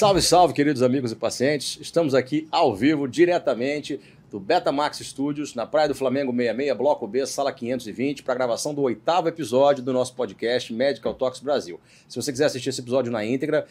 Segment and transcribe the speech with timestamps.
[0.00, 1.78] Salve, salve, queridos amigos e pacientes.
[1.78, 7.26] Estamos aqui ao vivo, diretamente do Betamax Studios, na Praia do Flamengo 66, Bloco B,
[7.26, 11.78] Sala 520, para a gravação do oitavo episódio do nosso podcast Medical Talks Brasil.
[12.08, 13.66] Se você quiser assistir esse episódio na íntegra,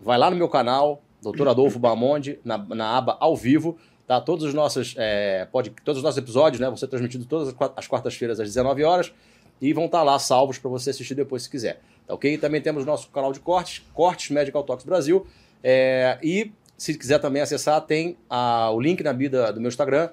[0.00, 1.46] vai lá no meu canal, Dr.
[1.46, 4.20] Adolfo Bamonde, na, na aba ao vivo, tá?
[4.20, 6.66] Todos os nossos, é, pode, todos os nossos episódios, né?
[6.66, 9.12] Vão ser transmitidos todas as quartas-feiras às 19 horas
[9.60, 11.80] e vão estar lá salvos para você assistir depois se quiser.
[12.04, 12.36] Tá ok?
[12.36, 15.24] Também temos nosso canal de cortes, Cortes Medical Talks Brasil.
[15.62, 20.10] É, e se quiser também acessar, tem a, o link na vida do meu Instagram,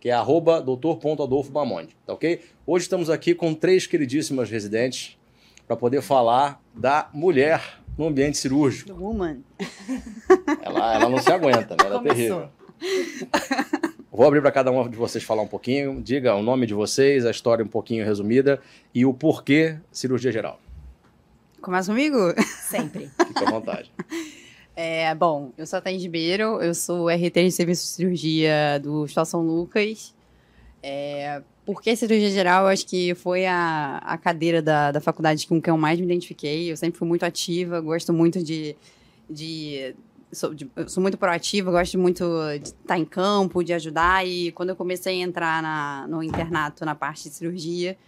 [0.00, 2.40] que é arroba doutor.adolfobamonde, tá ok?
[2.66, 5.16] Hoje estamos aqui com três queridíssimas residentes
[5.66, 8.92] para poder falar da mulher no ambiente cirúrgico.
[8.92, 9.38] The woman.
[10.62, 11.84] Ela, ela não se aguenta, né?
[11.84, 12.48] Ela é terrível.
[14.10, 16.00] Vou abrir para cada um de vocês falar um pouquinho.
[16.00, 18.60] Diga o nome de vocês, a história um pouquinho resumida
[18.94, 20.60] e o porquê cirurgia geral.
[21.60, 22.34] Começa comigo?
[22.68, 23.10] Sempre.
[23.26, 23.92] Fique à vontade.
[24.80, 29.02] É, bom, eu sou a Thaís Ribeiro, eu sou RT de Serviço de Cirurgia do
[29.02, 30.14] Hospital São Lucas.
[30.80, 32.62] É, por que cirurgia geral?
[32.62, 36.06] Eu acho que foi a, a cadeira da, da faculdade com que eu mais me
[36.06, 36.70] identifiquei.
[36.70, 38.76] Eu sempre fui muito ativa, gosto muito de.
[39.28, 39.96] de
[40.30, 42.24] sou, de, sou muito proativa, gosto muito
[42.62, 44.24] de estar em campo, de ajudar.
[44.24, 47.98] E quando eu comecei a entrar na, no internato, na parte de cirurgia,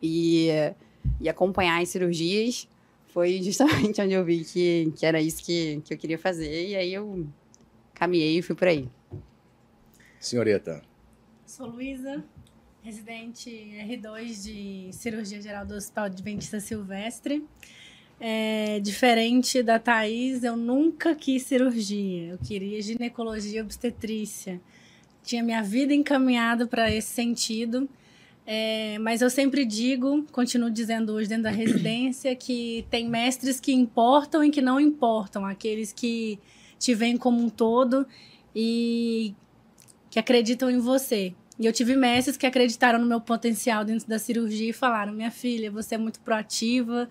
[0.00, 0.46] e,
[1.20, 2.68] e acompanhar as cirurgias,
[3.12, 6.68] foi justamente onde eu vi que, que era isso que, que eu queria fazer.
[6.68, 7.26] E aí eu
[7.94, 8.88] caminhei e fui por aí.
[10.18, 10.82] Senhorita.
[11.46, 12.22] Sou Luísa,
[12.82, 17.44] residente R2 de cirurgia geral do Hospital Adventista Silvestre.
[18.20, 22.28] É, diferente da Thaís, eu nunca quis cirurgia.
[22.32, 24.60] Eu queria ginecologia e obstetrícia.
[25.22, 27.88] Tinha minha vida encaminhada para esse sentido.
[28.52, 33.72] É, mas eu sempre digo, continuo dizendo hoje dentro da residência, que tem mestres que
[33.72, 36.36] importam e que não importam, aqueles que
[36.76, 38.04] te veem como um todo
[38.52, 39.32] e
[40.10, 41.32] que acreditam em você.
[41.60, 45.30] E eu tive mestres que acreditaram no meu potencial dentro da cirurgia e falaram: minha
[45.30, 47.08] filha, você é muito proativa,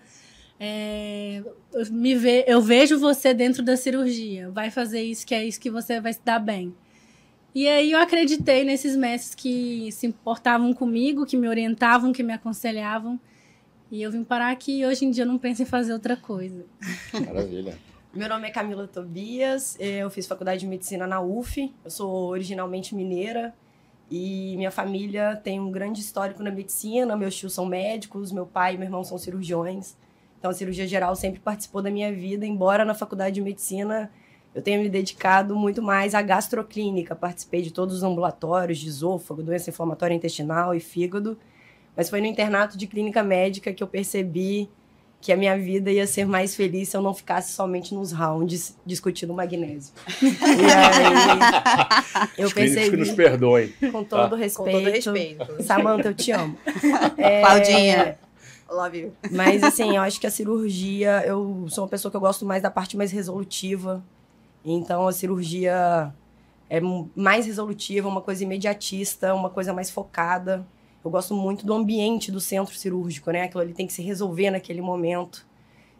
[0.58, 5.42] é, eu, me ve eu vejo você dentro da cirurgia, vai fazer isso, que é
[5.42, 6.74] isso que você vai se dar bem.
[7.54, 12.32] E aí eu acreditei nesses mestres que se importavam comigo, que me orientavam, que me
[12.32, 13.18] aconselhavam.
[13.90, 16.16] E eu vim parar aqui e hoje em dia eu não penso em fazer outra
[16.16, 16.64] coisa.
[17.26, 17.76] Maravilha.
[18.14, 22.92] Meu nome é Camila Tobias, eu fiz faculdade de medicina na UF, eu sou originalmente
[22.92, 23.54] mineira
[24.10, 28.74] e minha família tem um grande histórico na medicina, meus tios são médicos, meu pai
[28.74, 29.96] e meu irmão são cirurgiões.
[30.38, 34.10] Então a cirurgia geral sempre participou da minha vida, embora na faculdade de medicina
[34.54, 37.14] eu tenho me dedicado muito mais à gastroclínica.
[37.14, 41.38] Participei de todos os ambulatórios de esôfago, doença inflamatória intestinal e fígado.
[41.96, 44.68] Mas foi no internato de clínica médica que eu percebi
[45.20, 48.74] que a minha vida ia ser mais feliz se eu não ficasse somente nos rounds
[48.86, 49.92] discutindo magnésio.
[50.22, 52.90] e aí eu Os percebi.
[52.90, 53.68] que nos perdoem.
[53.92, 54.36] Com todo Tá.
[54.36, 54.70] respeito.
[54.78, 55.62] Com todo respeito.
[55.62, 56.56] Samanta, eu te amo.
[57.18, 58.18] É, Claudinha,
[58.70, 59.12] love you.
[59.30, 62.62] Mas assim, eu acho que a cirurgia, eu sou uma pessoa que eu gosto mais
[62.62, 64.02] da parte mais resolutiva.
[64.64, 66.12] Então a cirurgia
[66.68, 66.80] é
[67.16, 70.66] mais resolutiva, uma coisa imediatista, uma coisa mais focada.
[71.04, 73.42] Eu gosto muito do ambiente do centro cirúrgico, né?
[73.42, 75.46] Aquilo ali tem que se resolver naquele momento.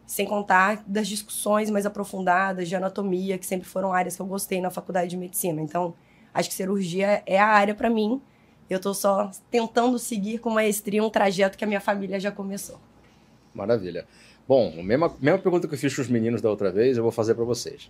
[0.05, 4.61] Sem contar das discussões mais aprofundadas de anatomia, que sempre foram áreas que eu gostei
[4.61, 5.61] na faculdade de medicina.
[5.61, 5.93] Então,
[6.33, 8.21] acho que cirurgia é a área para mim.
[8.69, 12.79] Eu estou só tentando seguir com maestria um trajeto que a minha família já começou.
[13.53, 14.05] Maravilha.
[14.47, 17.03] Bom, a mesma, mesma pergunta que eu fiz para os meninos da outra vez, eu
[17.03, 17.89] vou fazer para vocês.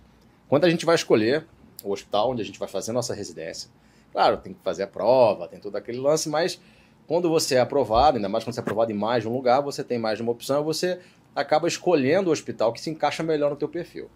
[0.52, 1.46] Quando a gente vai escolher
[1.82, 3.70] o hospital onde a gente vai fazer nossa residência,
[4.12, 6.60] claro, tem que fazer a prova, tem todo aquele lance, mas
[7.06, 9.62] quando você é aprovado, ainda mais quando você é aprovado em mais de um lugar,
[9.62, 11.00] você tem mais de uma opção, você
[11.34, 14.10] acaba escolhendo o hospital que se encaixa melhor no teu perfil.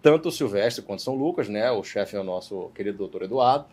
[0.00, 1.70] Tanto o Silvestre quanto São Lucas, né?
[1.70, 3.66] O chefe é o nosso querido doutor Eduardo.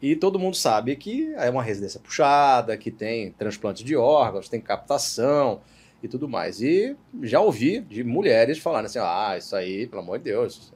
[0.00, 4.62] E todo mundo sabe que é uma residência puxada, que tem transplante de órgãos, tem
[4.62, 5.60] captação
[6.02, 6.60] e tudo mais.
[6.60, 10.72] E já ouvi de mulheres falarem assim: ah, isso aí, pelo amor de Deus,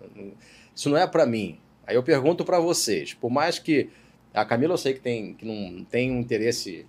[0.74, 1.58] isso não é para mim.
[1.86, 3.90] Aí eu pergunto para vocês, por mais que
[4.32, 6.86] a Camila eu sei que, tem, que não tem um interesse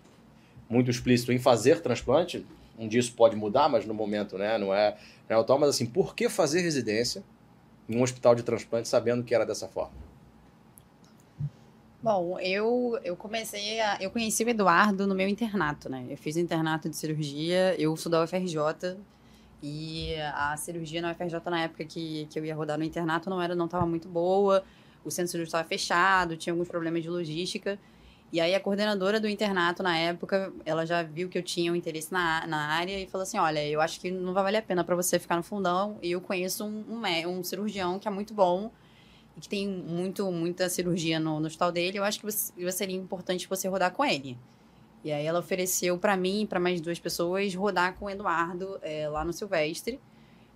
[0.70, 2.46] muito explícito em fazer transplante,
[2.78, 4.98] um dia isso pode mudar, mas no momento né, não é,
[5.30, 7.24] não é o tal, mas assim, por que fazer residência
[7.88, 10.03] em um hospital de transplante sabendo que era dessa forma?
[12.04, 13.98] Bom, eu, eu comecei a.
[14.02, 16.06] Eu conheci o Eduardo no meu internato, né?
[16.10, 18.98] Eu fiz internato de cirurgia, eu sou da UFRJ
[19.62, 23.42] e a cirurgia na UFRJ na época que, que eu ia rodar no internato não
[23.42, 24.66] era não estava muito boa,
[25.06, 27.80] o centro cirúrgico estava fechado, tinha alguns problemas de logística.
[28.34, 31.76] E aí a coordenadora do internato na época, ela já viu que eu tinha um
[31.76, 34.62] interesse na, na área e falou assim, olha, eu acho que não vai valer a
[34.62, 35.98] pena para você ficar no fundão.
[36.02, 38.72] E eu conheço um, um, um, cirurgião que é muito bom
[39.40, 41.98] que tem muito, muita cirurgia no, no hospital dele.
[41.98, 44.38] Eu acho que você, seria importante você rodar com ele.
[45.04, 48.80] E aí ela ofereceu para mim e para mais duas pessoas rodar com o Eduardo
[48.82, 50.00] é, lá no Silvestre.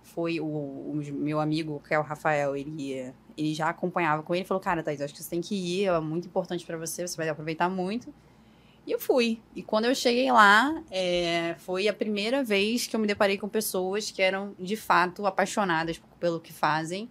[0.02, 4.44] Foi o, o, meu amigo, que é o Rafael, ele ele já acompanhava com ele,
[4.44, 7.16] falou, cara, Thaís, acho que você tem que ir, é muito importante para você, você
[7.16, 8.12] vai aproveitar muito.
[8.84, 9.40] E eu fui.
[9.54, 13.48] E quando eu cheguei lá, é, foi a primeira vez que eu me deparei com
[13.48, 17.08] pessoas que eram, de fato, apaixonadas pelo que fazem,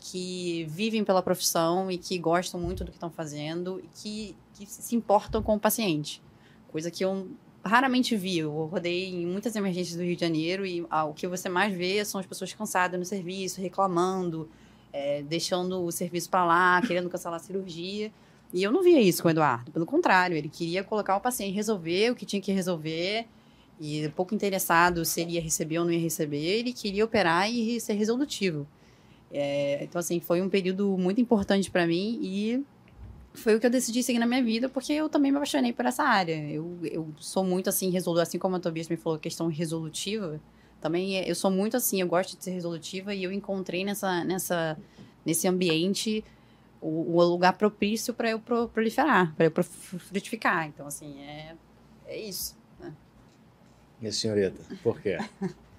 [0.00, 4.66] que vivem pela profissão e que gostam muito do que estão fazendo e que, que
[4.66, 6.22] se importam com o paciente.
[6.68, 7.28] Coisa que eu
[7.62, 8.38] raramente vi.
[8.38, 11.74] Eu rodei em muitas emergências do Rio de Janeiro e ah, o que você mais
[11.76, 14.48] vê são as pessoas cansadas no serviço, reclamando,
[14.92, 18.10] é, deixando o serviço para lá, querendo cancelar a cirurgia.
[18.52, 19.70] E eu não via isso com o Eduardo.
[19.70, 23.26] Pelo contrário, ele queria colocar o paciente, resolver o que tinha que resolver.
[23.78, 27.80] E pouco interessado se ele ia receber ou não ia receber, ele queria operar e
[27.80, 28.66] ser resolutivo.
[29.32, 32.64] É, então, assim, foi um período muito importante para mim e
[33.32, 35.86] foi o que eu decidi seguir na minha vida, porque eu também me apaixonei por
[35.86, 36.50] essa área.
[36.50, 40.40] Eu, eu sou muito, assim, resolutiva, assim como a Tobias me falou, questão resolutiva.
[40.80, 44.78] Também eu sou muito assim, eu gosto de ser resolutiva e eu encontrei nessa, nessa,
[45.24, 46.24] nesse ambiente
[46.80, 50.66] o, o lugar propício para eu proliferar, para eu frutificar.
[50.66, 51.54] Então, assim, é,
[52.06, 52.56] é isso.
[52.78, 52.94] Né?
[54.00, 55.18] E senhorita, por quê?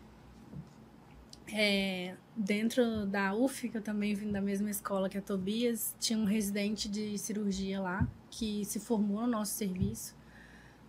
[1.53, 6.17] É, dentro da UF, que eu também vim da mesma escola que a Tobias, tinha
[6.17, 10.15] um residente de cirurgia lá, que se formou no nosso serviço,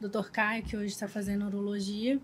[0.00, 0.30] Dr.
[0.30, 2.20] Caio, que hoje está fazendo urologia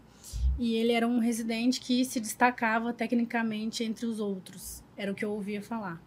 [0.58, 4.82] e ele era um residente que se destacava tecnicamente entre os outros.
[4.96, 6.02] Era o que eu ouvia falar.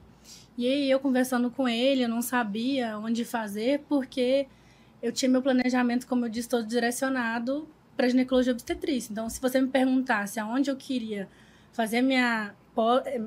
[0.58, 4.48] E aí eu conversando com ele, eu não sabia onde fazer porque
[5.02, 9.12] eu tinha meu planejamento, como eu disse, todo direcionado para ginecologia obstetrícia.
[9.12, 11.30] Então, se você me perguntasse aonde eu queria
[11.72, 12.54] fazer minha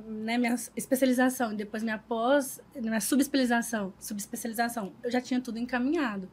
[0.06, 6.28] né, minha especialização e depois minha pós, minha subespecialização, subespecialização, eu já tinha tudo encaminhado.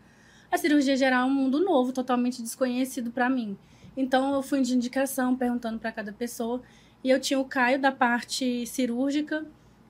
[0.52, 3.58] A cirurgia geral é um mundo novo, totalmente desconhecido para mim.
[3.96, 6.62] Então eu fui de indicação, perguntando para cada pessoa.
[7.04, 9.46] E eu tinha o Caio da parte cirúrgica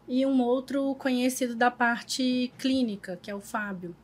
[0.08, 3.96] e um outro conhecido da parte clínica, que é o Fábio.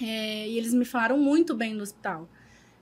[0.00, 2.28] É, e eles me falaram muito bem no hospital.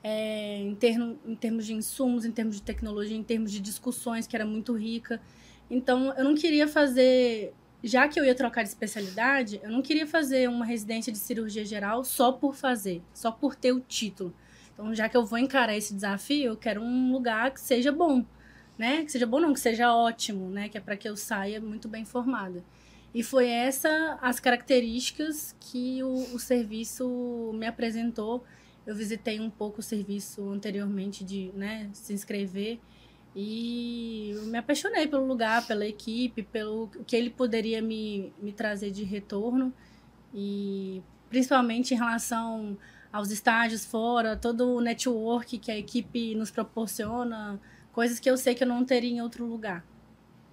[0.03, 4.27] É, em, termo, em termos de insumos, em termos de tecnologia, em termos de discussões,
[4.27, 5.21] que era muito rica.
[5.71, 10.07] Então, eu não queria fazer, já que eu ia trocar de especialidade, eu não queria
[10.07, 14.35] fazer uma residência de cirurgia geral só por fazer, só por ter o título.
[14.73, 18.25] Então, já que eu vou encarar esse desafio, eu quero um lugar que seja bom,
[18.79, 19.05] né?
[19.05, 20.69] Que seja bom não, que seja ótimo, né?
[20.69, 22.63] Que é para que eu saia muito bem formada.
[23.15, 28.45] E foi essa as características que o, o serviço me apresentou.
[28.87, 32.79] Eu visitei um pouco o serviço anteriormente de, né, se inscrever
[33.35, 39.05] e me apaixonei pelo lugar, pela equipe, pelo que ele poderia me, me trazer de
[39.05, 39.73] retorno
[40.35, 42.77] e principalmente em relação
[43.13, 47.61] aos estágios fora, todo o network que a equipe nos proporciona,
[47.93, 49.85] coisas que eu sei que eu não teria em outro lugar.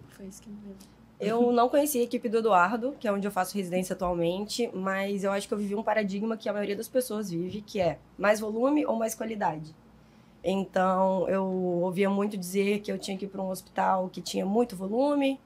[0.10, 0.75] Foi isso que me deu.
[1.19, 5.24] Eu não conheci a equipe do Eduardo, que é onde eu faço residência atualmente, mas
[5.24, 8.00] eu acho que eu vivi um paradigma que a maioria das pessoas vive, que é
[8.18, 9.74] mais volume ou mais qualidade.
[10.48, 14.46] Então, eu ouvia muito dizer que eu tinha que ir para um hospital que tinha
[14.46, 15.40] muito volume,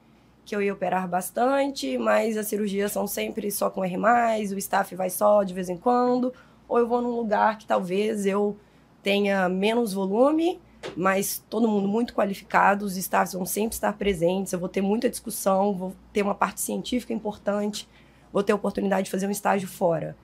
[0.44, 4.94] que eu ia operar bastante, mas as cirurgias são sempre só com R+, o staff
[4.94, 6.34] vai só de vez em quando,
[6.68, 8.58] ou eu vou num lugar que talvez eu
[9.02, 10.60] tenha menos volume,
[10.94, 15.08] mas todo mundo muito qualificado, os staffs vão sempre estar presentes, eu vou ter muita
[15.08, 17.88] discussão, vou ter uma parte científica importante,
[18.30, 20.14] vou ter a oportunidade de fazer um estágio fora.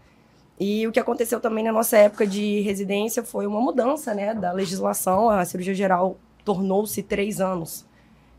[0.59, 4.53] E o que aconteceu também na nossa época de residência foi uma mudança né, da
[4.53, 7.85] legislação, a cirurgia geral tornou-se três anos.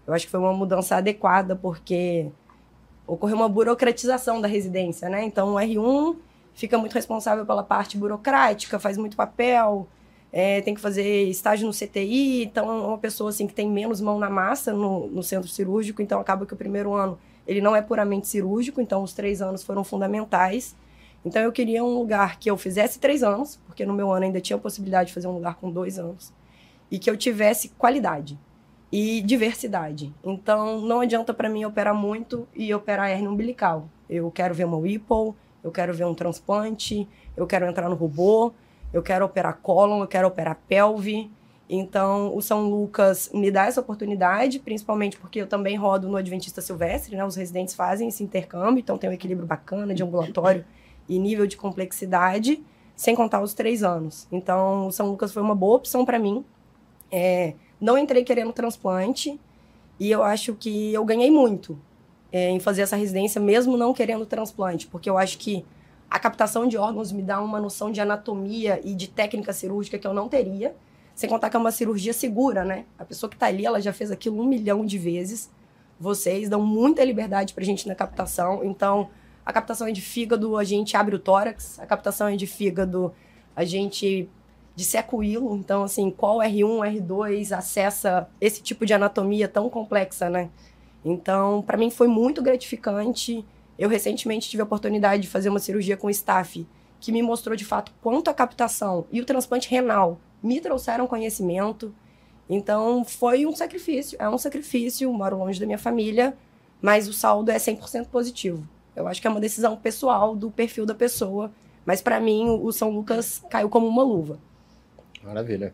[0.05, 2.31] Eu acho que foi uma mudança adequada, porque
[3.05, 5.24] ocorreu uma burocratização da residência, né?
[5.24, 6.15] Então, o R1
[6.53, 9.88] fica muito responsável pela parte burocrática, faz muito papel,
[10.31, 14.01] é, tem que fazer estágio no CTI, então é uma pessoa assim que tem menos
[14.01, 17.75] mão na massa no, no centro cirúrgico, então acaba que o primeiro ano ele não
[17.75, 20.75] é puramente cirúrgico, então os três anos foram fundamentais.
[21.27, 24.39] Então eu queria um lugar que eu fizesse três anos, porque no meu ano ainda
[24.39, 26.34] tinha a possibilidade de fazer um lugar com dois anos,
[26.89, 28.39] e que eu tivesse qualidade
[28.89, 30.13] e diversidade.
[30.24, 33.89] Então não adianta para mim operar muito e operar hernia umbilical.
[34.10, 37.05] Eu quero ver uma Whipple, eu quero ver um transplante,
[37.36, 38.53] eu quero entrar no robô,
[38.93, 41.29] eu quero operar cólon, eu quero operar pelve.
[41.69, 46.62] Então, o São Lucas me dá essa oportunidade, principalmente porque eu também rodo no Adventista
[46.62, 47.25] Silvestre, né?
[47.25, 50.63] Os residentes fazem esse intercâmbio, então tem um equilíbrio bacana de ambulatório
[51.07, 52.63] e nível de complexidade.
[52.95, 54.27] sem contar os três anos.
[54.31, 56.43] Então, o São Lucas foi uma boa opção para mim.
[57.11, 59.39] É, não entrei querendo transplante
[59.99, 61.77] e eu acho que eu ganhei muito
[62.31, 65.63] é, em fazer essa residência, mesmo não querendo transplante, porque eu acho que
[66.09, 70.07] a captação de órgãos me dá uma noção de anatomia e de técnica cirúrgica que
[70.07, 70.75] eu não teria.
[71.13, 72.85] Sem contar que é uma cirurgia segura, né?
[72.97, 75.49] A pessoa que está ali, ela já fez aquilo um milhão de vezes.
[75.99, 78.63] Vocês dão muita liberdade pra gente na captação.
[78.63, 79.09] Então,
[79.48, 81.80] a captação é de fígado, a gente abre o tórax.
[81.80, 83.13] A captação é de fígado,
[83.56, 84.30] a gente
[84.75, 85.56] disseca o hilo.
[85.56, 90.50] Então, assim, qual R1, R2 acessa esse tipo de anatomia tão complexa, né?
[91.04, 93.46] Então, para mim foi muito gratificante.
[93.80, 96.68] Eu recentemente tive a oportunidade de fazer uma cirurgia com staff
[97.00, 101.96] que me mostrou de fato quanto a captação e o transplante renal me trouxeram conhecimento.
[102.50, 104.18] Então, foi um sacrifício.
[104.20, 106.38] É um sacrifício, moro longe da minha família,
[106.82, 108.68] mas o saldo é 100% positivo.
[108.98, 111.51] Eu acho que é uma decisão pessoal do perfil da pessoa,
[111.86, 114.39] mas para mim o São Lucas caiu como uma luva.
[115.24, 115.72] Maravilha.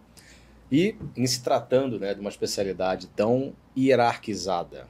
[0.70, 4.90] E em se tratando né, de uma especialidade tão hierarquizada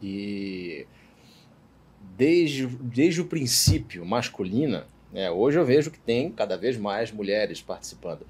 [0.00, 0.86] e
[2.16, 7.60] desde, desde o princípio masculina, né, hoje eu vejo que tem cada vez mais mulheres
[7.60, 8.24] participando.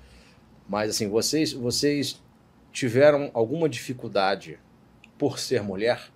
[0.66, 2.22] Mas assim, vocês, vocês
[2.72, 4.58] tiveram alguma dificuldade
[5.18, 6.10] por ser mulher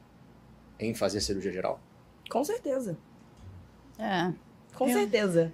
[0.78, 1.78] em fazer cirurgia geral?
[2.30, 2.96] Com certeza.
[4.00, 4.32] É.
[4.74, 5.52] Com Eu- certeza.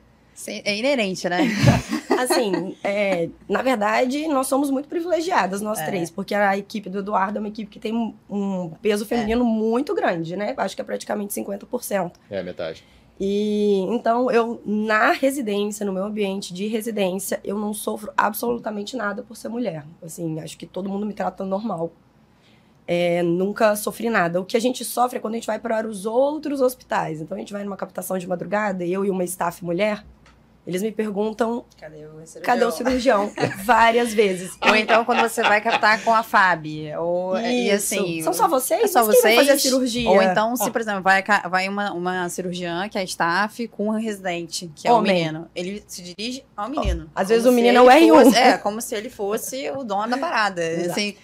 [0.49, 1.39] É inerente, né?
[2.19, 5.87] Assim, é, na verdade, nós somos muito privilegiadas, nós É.
[5.87, 9.45] três, porque a equipe do Eduardo é uma equipe que tem um- um peso feminino
[9.47, 10.53] muito grande, né?
[10.59, 12.13] Acho que é praticamente 50%.
[12.31, 12.85] É, metade.
[13.19, 19.23] E então eu na residência, no meu ambiente de residência, eu não sofro absolutamente nada
[19.23, 19.85] por ser mulher.
[20.03, 21.91] Assim, acho que todo mundo me trata normal.
[22.89, 24.41] É, nunca sofri nada.
[24.41, 27.21] O que a gente sofre é quando a gente vai para os outros hospitais.
[27.21, 30.05] Então a gente vai numa captação de madrugada, eu e uma staff mulher,
[30.65, 32.43] eles me perguntam Cadê o cirurgião?
[32.43, 33.33] cadê o cirurgião
[33.65, 34.57] várias vezes.
[34.69, 36.67] Ou então quando você vai captar com a FAB.
[36.99, 37.95] Ou, e Isso.
[37.95, 38.23] assim.
[38.23, 38.83] são só vocês?
[38.83, 39.63] é só Mas quem vai fazer a vocês?
[39.63, 40.09] cirurgia?
[40.11, 43.91] Ou então, se, por exemplo, vai, vai uma, uma cirurgiã que é staff com um
[43.99, 45.49] residente, que é o menino.
[45.55, 47.11] Ele se dirige ao menino.
[47.15, 48.25] Às vezes o menino é o R1.
[48.25, 50.63] fosse- é, como se ele fosse o dono da parada.
[50.65, 50.91] Exato.
[50.93, 51.17] Assim,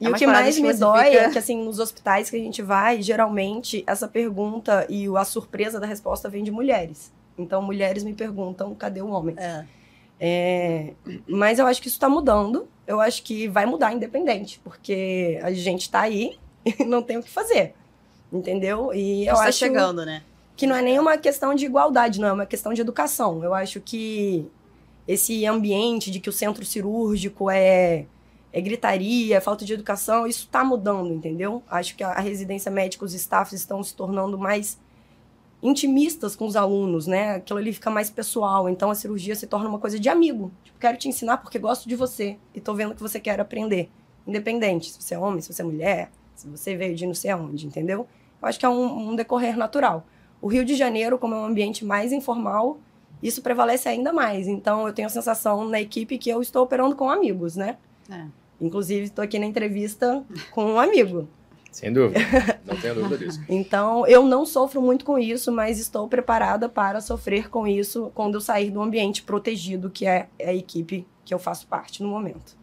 [0.00, 2.28] E É o que mais que me você dói fica- é que, assim, nos hospitais
[2.28, 7.12] que a gente vai, geralmente, essa pergunta e a surpresa da resposta vem de mulheres.
[7.38, 9.34] Então, mulheres me perguntam, cadê o homem?
[9.38, 9.64] é.
[10.20, 10.92] É,
[11.28, 12.68] mas eu acho que isso tá mudando.
[12.86, 17.22] Eu acho que vai mudar independente, porque a gente tá aí e não tem o
[17.22, 17.74] que fazer.
[18.32, 18.92] Entendeu?
[18.94, 20.22] E eu está acho chegando, né?
[20.56, 23.42] que não é nenhuma questão de igualdade, não, é uma questão de educação.
[23.42, 24.46] Eu acho que
[25.06, 28.06] esse ambiente de que o centro cirúrgico é,
[28.54, 31.60] é gritaria, é falta de educação, isso está mudando, entendeu?
[31.68, 34.78] Acho que a, a residência médica, os staffs estão se tornando mais
[35.60, 37.34] intimistas com os alunos, né?
[37.34, 40.52] Aquilo ali fica mais pessoal, então a cirurgia se torna uma coisa de amigo.
[40.62, 43.90] Tipo, quero te ensinar porque gosto de você e tô vendo que você quer aprender.
[44.24, 47.32] Independente se você é homem, se você é mulher, se você veio de não sei
[47.32, 48.06] aonde, entendeu?
[48.40, 50.06] Eu acho que é um, um decorrer natural.
[50.40, 52.78] O Rio de Janeiro, como é um ambiente mais informal,
[53.20, 54.46] isso prevalece ainda mais.
[54.46, 57.78] Então, eu tenho a sensação na equipe que eu estou operando com amigos, né?
[58.08, 58.43] É.
[58.60, 61.28] Inclusive, estou aqui na entrevista com um amigo.
[61.70, 62.20] Sem dúvida.
[62.64, 63.42] Não tenho dúvida disso.
[63.48, 68.34] Então, eu não sofro muito com isso, mas estou preparada para sofrer com isso quando
[68.34, 72.56] eu sair do ambiente protegido, que é a equipe que eu faço parte no momento.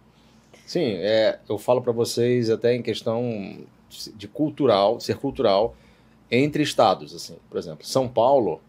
[0.65, 3.57] Sim, é, eu falo para vocês até em questão
[4.15, 5.75] de cultural, ser cultural
[6.31, 7.35] entre estados, assim.
[7.49, 8.61] Por exemplo, São Paulo,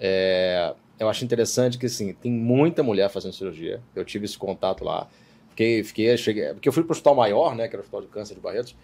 [0.00, 3.80] é, eu acho interessante que assim tem muita mulher fazendo cirurgia.
[3.94, 5.06] Eu tive esse contato lá,
[5.54, 8.02] fiquei, fiquei, cheguei, porque eu fui para o hospital maior, né, que era o hospital
[8.02, 8.76] de câncer de Barretos,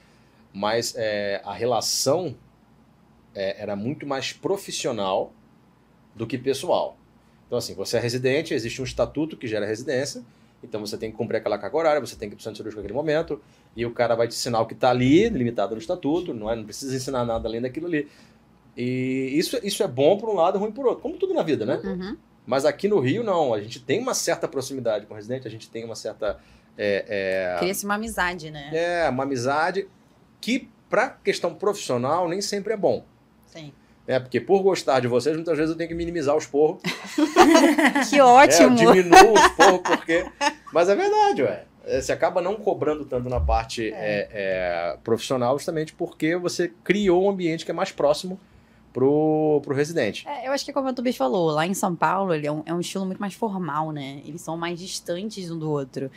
[0.53, 2.35] mas é, a relação
[3.35, 5.33] é, era muito mais profissional
[6.15, 6.97] do que pessoal.
[7.47, 10.23] Então assim, você é residente, existe um estatuto que gera residência.
[10.63, 12.81] Então você tem que cumprir aquela carga horária, você tem que ir para o cirúrgico
[12.81, 13.41] naquele momento,
[13.75, 16.55] e o cara vai te ensinar o que está ali, limitado no estatuto, não, é,
[16.55, 18.09] não precisa ensinar nada além daquilo ali.
[18.77, 21.65] E isso, isso é bom por um lado ruim por outro, como tudo na vida,
[21.65, 21.81] né?
[21.83, 22.17] Uhum.
[22.47, 25.51] Mas aqui no Rio, não, a gente tem uma certa proximidade com o residente, a
[25.51, 26.41] gente tem uma certa.
[26.79, 28.71] É, Cria-se uma amizade, né?
[28.73, 29.87] é, é, uma amizade
[30.41, 33.05] que, para questão profissional, nem sempre é bom.
[33.47, 33.73] Sim.
[34.07, 34.19] Né?
[34.19, 36.81] Porque por gostar de vocês, muitas vezes eu tenho que minimizar os porros.
[38.09, 38.77] Que É, eu ótimo!
[38.77, 40.25] diminuo os porros porque.
[40.73, 41.65] Mas é verdade, ué.
[41.85, 47.25] É, Você acaba não cobrando tanto na parte é, é, profissional, justamente porque você criou
[47.25, 48.39] um ambiente que é mais próximo
[48.93, 50.27] pro, pro residente.
[50.29, 52.63] É, eu acho que como o Tubis falou, lá em São Paulo ele é um,
[52.67, 54.21] é um estilo muito mais formal, né?
[54.25, 56.11] Eles são mais distantes um do outro.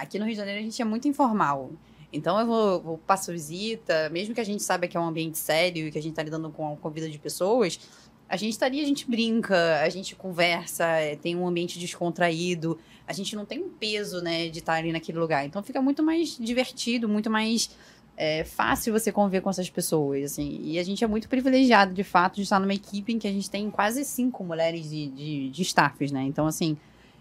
[0.00, 1.70] Aqui no Rio de Janeiro a gente é muito informal.
[2.10, 5.36] Então eu vou, vou passo visita, mesmo que a gente saiba que é um ambiente
[5.36, 7.78] sério e que a gente tá lidando com, a vida de pessoas,
[8.26, 12.78] a gente tá ali, a gente brinca, a gente conversa, é, tem um ambiente descontraído,
[13.06, 15.44] a gente não tem um peso, né, de estar ali naquele lugar.
[15.44, 17.70] Então fica muito mais divertido, muito mais
[18.16, 20.60] é, fácil você conviver com essas pessoas, assim.
[20.62, 23.32] E a gente é muito privilegiado, de fato, de estar numa equipe em que a
[23.32, 26.22] gente tem quase cinco mulheres de, de, de staffs, né?
[26.22, 26.78] Então, assim,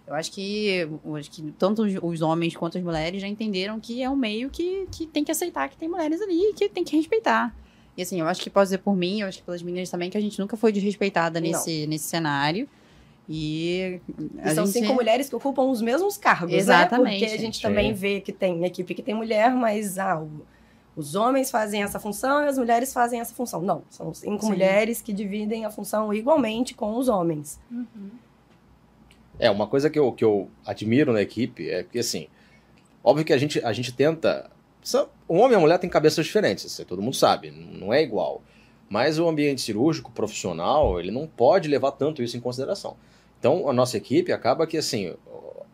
[0.09, 3.79] eu acho que, eu acho que tanto os, os homens quanto as mulheres já entenderam
[3.79, 6.67] que é um meio que, que tem que aceitar que tem mulheres ali e que
[6.67, 7.55] tem que respeitar.
[7.95, 10.09] E assim, eu acho que posso dizer por mim, eu acho que pelas meninas também,
[10.09, 12.67] que a gente nunca foi desrespeitada nesse, nesse cenário.
[13.27, 14.01] E,
[14.43, 14.79] e são gente...
[14.79, 17.03] cinco mulheres que ocupam os mesmos cargos, Exatamente.
[17.03, 17.19] né?
[17.19, 20.41] Porque a gente também vê que tem equipe que tem mulher, mas ah, o,
[20.95, 23.61] os homens fazem essa função e as mulheres fazem essa função.
[23.61, 24.49] Não, são cinco Sim.
[24.49, 27.59] mulheres que dividem a função igualmente com os homens.
[27.69, 28.09] Uhum.
[29.39, 32.27] É, uma coisa que eu, que eu admiro na equipe é que, assim,
[33.01, 34.51] óbvio que a gente, a gente tenta
[35.27, 38.41] um homem e a mulher têm cabeças diferentes, isso todo mundo sabe, não é igual.
[38.89, 42.97] Mas o ambiente cirúrgico profissional, ele não pode levar tanto isso em consideração.
[43.39, 45.13] Então, a nossa equipe acaba que, assim,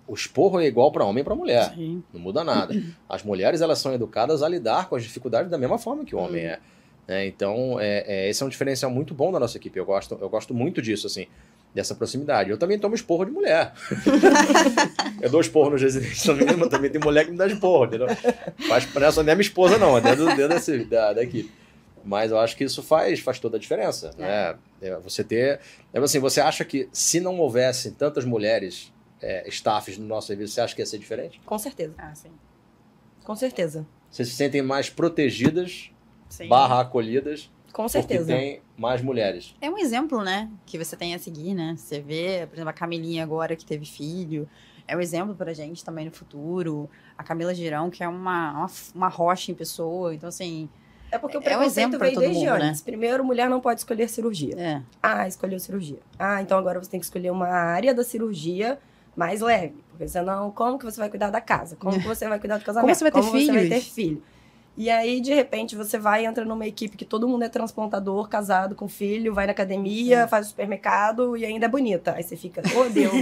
[0.07, 1.74] o esporro é igual para homem e para mulher.
[1.74, 2.03] Sim.
[2.13, 2.75] Não muda nada.
[3.10, 6.19] As mulheres, elas são educadas a lidar com as dificuldades da mesma forma que o
[6.19, 6.60] homem é.
[7.07, 7.25] Né?
[7.25, 9.79] Então, é, é, esse é um diferencial muito bom da nossa equipe.
[9.79, 11.25] Eu gosto, eu gosto muito disso, assim
[11.75, 12.50] dessa proximidade.
[12.50, 13.74] Eu também tomo esporro de mulher.
[15.22, 18.08] eu dou esporro nos residentes também, mas também tem mulher que me dá esporro, entendeu?
[18.70, 21.22] Faz, não é só nem a minha esposa, não, é dentro, dentro desse, da, da
[21.22, 21.51] equipe.
[22.03, 24.12] Mas eu acho que isso faz, faz toda a diferença.
[24.17, 24.22] É.
[24.22, 24.55] Né?
[24.82, 25.60] É, você ter.
[25.94, 30.53] É assim, você acha que se não houvesse tantas mulheres é, staffs no nosso serviço,
[30.53, 31.41] você acha que ia ser diferente?
[31.46, 31.94] Com certeza.
[31.98, 32.32] Ah, sim.
[33.25, 33.86] Com certeza.
[34.10, 35.89] Vocês se sentem mais protegidas,
[36.29, 36.48] sim.
[36.48, 38.24] barra acolhidas com certeza.
[38.24, 39.53] Porque tem mais mulheres.
[39.60, 40.50] É um exemplo, né?
[40.65, 41.75] Que você tem a seguir, né?
[41.77, 44.48] Você vê, por exemplo, a Camilinha agora que teve filho.
[44.88, 46.89] É um exemplo pra gente também no futuro.
[47.17, 50.15] A Camila Girão, que é uma, uma, uma rocha em pessoa.
[50.15, 50.70] Então, assim.
[51.12, 52.79] É porque o preconceito é um exemplo veio desde mundo, antes.
[52.79, 52.86] Né?
[52.86, 54.55] Primeiro, mulher não pode escolher cirurgia.
[54.58, 54.82] É.
[55.03, 56.00] Ah, escolheu cirurgia.
[56.17, 58.79] Ah, então agora você tem que escolher uma área da cirurgia
[59.17, 59.75] mais leve.
[59.89, 61.75] Porque senão, como que você vai cuidar da casa?
[61.75, 62.86] Como que você vai cuidar do casamento?
[62.86, 63.48] Como você vai ter como filhos?
[63.48, 64.24] Você vai ter filho?
[64.77, 68.27] E aí, de repente, você vai e entra numa equipe que todo mundo é transplantador,
[68.27, 70.27] casado, com filho, vai na academia, é.
[70.27, 72.14] faz o supermercado e ainda é bonita.
[72.14, 73.14] Aí você fica, oh Deus.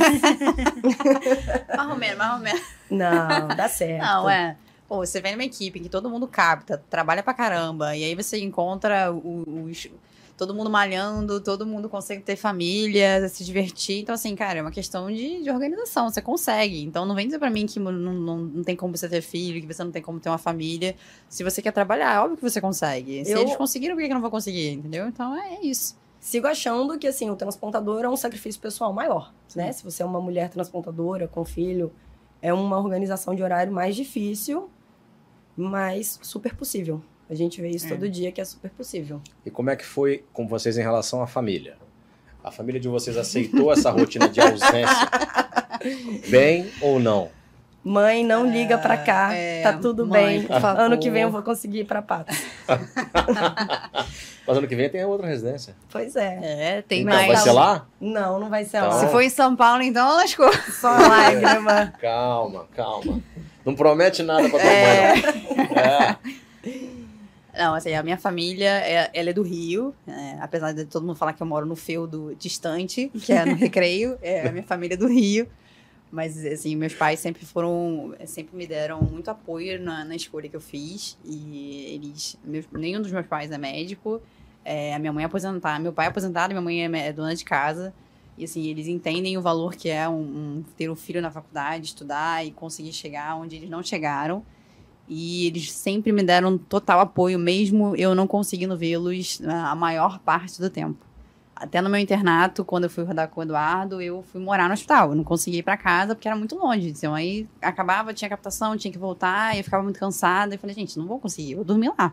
[2.34, 2.62] ou menos.
[2.89, 4.02] Não, dá certo.
[4.02, 4.58] Não, é.
[4.88, 8.39] Pô, você vem numa equipe que todo mundo capta, trabalha pra caramba, e aí você
[8.39, 9.88] encontra os
[10.38, 14.02] todo mundo malhando, todo mundo consegue ter família, se divertir.
[14.02, 16.10] Então, assim, cara, é uma questão de, de organização.
[16.10, 16.84] Você consegue.
[16.84, 19.62] Então, não vem dizer pra mim que não, não, não tem como você ter filho,
[19.62, 20.96] que você não tem como ter uma família.
[21.30, 23.24] Se você quer trabalhar, é óbvio que você consegue.
[23.26, 23.39] Se eu...
[23.39, 24.72] eles conseguiram, por que, que não vão conseguir?
[24.72, 25.08] Entendeu?
[25.08, 25.96] Então, é isso.
[26.19, 29.60] Sigo achando que, assim, o transplantador é um sacrifício pessoal maior, Sim.
[29.60, 29.72] né?
[29.72, 31.91] Se você é uma mulher transplantadora com filho,
[32.41, 34.69] é uma organização de horário mais difícil,
[35.56, 37.02] mas super possível.
[37.34, 37.89] A gente vê isso é.
[37.89, 39.19] todo dia que é super possível.
[39.43, 41.78] E como é que foi com vocês em relação à família?
[42.43, 45.10] A família de vocês aceitou essa rotina de ausência?
[46.30, 47.32] Bem ou não?
[47.84, 50.48] Mãe, não liga pra cá, é, tá tudo mãe, bem.
[50.78, 52.38] Ano que vem eu vou conseguir ir pra Patos.
[54.48, 55.76] Mas ano que vem tem outra residência.
[55.91, 56.39] Pois é.
[56.43, 57.28] É, tem então, mais.
[57.28, 57.86] Vai ser lá?
[58.00, 58.89] Não, não vai ser então...
[58.89, 59.00] lá.
[59.00, 60.54] Se for em São Paulo, então lascou.
[60.72, 61.93] Só lágrima.
[62.00, 63.19] calma, calma.
[63.65, 65.15] Não promete nada pra tua é...
[65.15, 65.22] mãe,
[65.58, 65.78] não.
[65.82, 66.17] É.
[67.56, 71.16] Não, assim, a minha família, é, ela é do Rio, é, apesar de todo mundo
[71.16, 74.96] falar que eu moro no feudo distante, que é no Recreio, é, a minha família
[74.96, 75.48] é do Rio.
[76.12, 80.56] Mas, assim, meus pais sempre foram, sempre me deram muito apoio na, na escolha que
[80.56, 81.18] eu fiz.
[81.26, 84.22] E eles, meus, nenhum dos meus pais é médico.
[84.63, 87.36] É, a minha mãe é aposentada, meu pai é aposentado, minha mãe é, é dona
[87.36, 87.92] de casa.
[88.38, 91.88] E, assim, eles entendem o valor que é um, um, ter um filho na faculdade,
[91.88, 94.46] estudar e conseguir chegar onde eles não chegaram.
[95.15, 100.17] E eles sempre me deram total apoio, mesmo eu não conseguindo vê-los né, a maior
[100.17, 100.97] parte do tempo.
[101.56, 104.73] Até no meu internato, quando eu fui rodar com o Eduardo, eu fui morar no
[104.73, 105.10] hospital.
[105.10, 106.89] Eu não consegui ir para casa porque era muito longe.
[106.89, 110.56] Então aí acabava, tinha captação, tinha que voltar, e eu ficava muito cansada.
[110.56, 112.12] Eu falei, gente, não vou conseguir, eu vou dormir lá.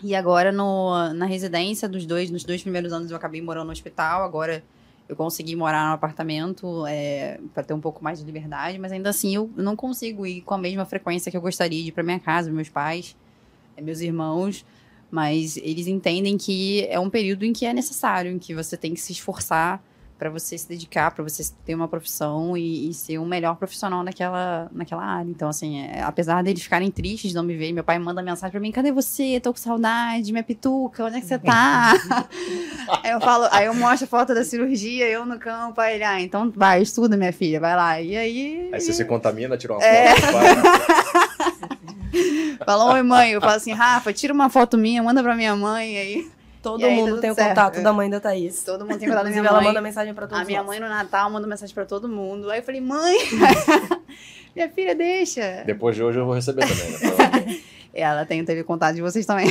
[0.00, 3.72] E agora no, na residência dos dois, nos dois primeiros anos eu acabei morando no
[3.72, 4.22] hospital.
[4.22, 4.62] Agora
[5.08, 9.10] eu consegui morar no apartamento é, para ter um pouco mais de liberdade, mas ainda
[9.10, 12.02] assim eu não consigo ir com a mesma frequência que eu gostaria de ir para
[12.02, 13.16] minha casa, meus pais,
[13.76, 14.64] é, meus irmãos.
[15.08, 18.92] Mas eles entendem que é um período em que é necessário, em que você tem
[18.92, 19.80] que se esforçar
[20.18, 24.02] para você se dedicar, para você ter uma profissão e, e, ser um melhor profissional
[24.02, 25.28] naquela, naquela área.
[25.28, 28.50] Então, assim, é, apesar deles ficarem tristes de não me ver, meu pai manda mensagem
[28.50, 29.38] para mim: cadê você?
[29.40, 31.92] Tô com saudade, minha pituca, onde é que você tá?
[33.02, 36.04] aí eu falo, aí eu mostro a foto da cirurgia, eu no campo, aí ele,
[36.04, 38.00] ah, então vai, estuda, minha filha, vai lá.
[38.00, 38.70] E aí.
[38.72, 40.14] Aí você se contamina, tira uma é...
[40.16, 41.76] foto.
[42.64, 45.98] Fala, oi mãe, eu falo assim, Rafa, tira uma foto minha, manda pra minha mãe
[45.98, 46.35] aí.
[46.66, 47.48] Todo aí, mundo tudo tem o certo.
[47.48, 48.62] contato da mãe da Thaís.
[48.64, 49.66] Todo mundo tem contato da minha Inclusive, ela mãe.
[49.68, 50.66] manda mensagem pra todos A minha nós.
[50.66, 52.50] mãe no Natal manda mensagem pra todo mundo.
[52.50, 53.16] Aí eu falei, mãe,
[54.54, 55.62] minha filha deixa.
[55.64, 56.90] Depois de hoje eu vou receber também.
[57.50, 57.60] Né?
[57.94, 59.46] Ela tem, teve contato de vocês também.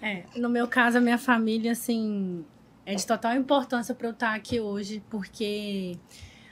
[0.00, 2.44] É, no meu caso, a minha família, assim,
[2.86, 5.96] é de total importância para eu estar aqui hoje, porque.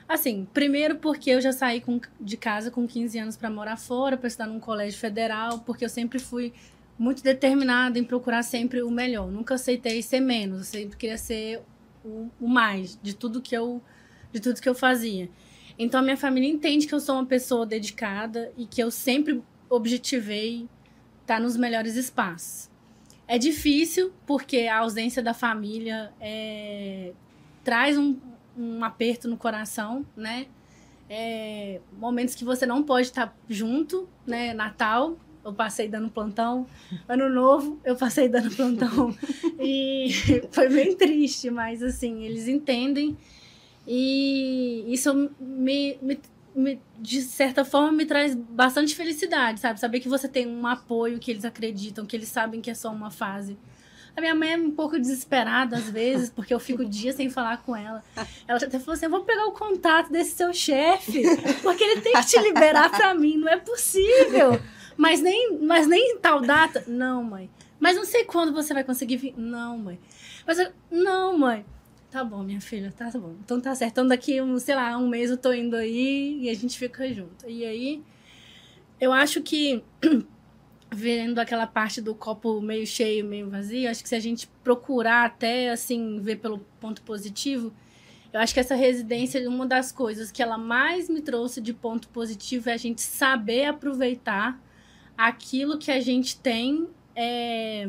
[0.07, 4.17] Assim, primeiro porque eu já saí com- de casa com 15 anos para morar fora,
[4.17, 6.53] para estudar num colégio federal, porque eu sempre fui
[7.01, 9.33] muito determinada em procurar sempre o melhor.
[9.33, 11.63] Nunca aceitei ser menos, eu sempre queria ser
[12.05, 13.81] o, o mais de tudo que eu
[14.31, 15.31] de tudo que eu fazia.
[15.79, 19.43] Então a minha família entende que eu sou uma pessoa dedicada e que eu sempre
[19.69, 20.69] objetivei
[21.23, 22.71] estar nos melhores espaços.
[23.27, 27.13] É difícil porque a ausência da família é,
[27.65, 28.19] traz um,
[28.57, 30.47] um aperto no coração, né?
[31.09, 34.53] É, momentos que você não pode estar junto, né?
[34.53, 36.67] Natal, eu passei dando plantão.
[37.09, 39.15] Ano novo, eu passei dando plantão.
[39.61, 40.09] e
[40.53, 43.17] foi bem triste, mas assim, eles entendem.
[43.87, 46.21] E isso me, me,
[46.55, 49.81] me- de certa forma, me traz bastante felicidade, sabe?
[49.81, 52.91] Saber que você tem um apoio, que eles acreditam, que eles sabem que é só
[52.93, 53.57] uma fase.
[54.17, 57.59] A minha mãe é um pouco desesperada às vezes, porque eu fico dias sem falar
[57.63, 58.03] com ela.
[58.47, 61.23] Ela até falou assim: eu vou pegar o contato desse seu chefe,
[61.63, 64.61] porque ele tem que te liberar pra mim, não é possível.
[65.01, 66.85] Mas nem, mas nem em tal data.
[66.87, 67.49] Não, mãe.
[67.81, 69.35] Mas não sei quando você vai conseguir vir.
[69.35, 69.99] Não, mãe.
[70.47, 71.65] Mas eu, não, mãe.
[72.11, 73.35] Tá bom, minha filha, tá bom.
[73.43, 73.93] Então tá certo.
[73.93, 77.11] Então daqui, um, sei lá, um mês eu tô indo aí e a gente fica
[77.15, 77.49] junto.
[77.49, 78.03] E aí,
[79.01, 79.83] eu acho que,
[80.93, 85.25] vendo aquela parte do copo meio cheio, meio vazio, acho que se a gente procurar
[85.25, 87.73] até, assim, ver pelo ponto positivo,
[88.35, 92.07] eu acho que essa residência, uma das coisas que ela mais me trouxe de ponto
[92.11, 94.61] positivo é a gente saber aproveitar
[95.27, 97.87] aquilo que a gente tem, é,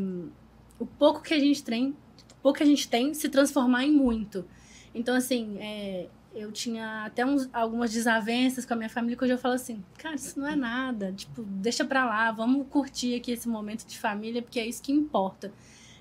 [0.79, 1.95] o pouco que a gente tem,
[2.41, 4.45] pouco que a gente tem, se transformar em muito.
[4.93, 9.33] Então, assim, é, eu tinha até uns, algumas desavenças com a minha família que hoje
[9.33, 13.31] eu falo assim, cara, isso não é nada, tipo, deixa pra lá, vamos curtir aqui
[13.31, 15.53] esse momento de família, porque é isso que importa.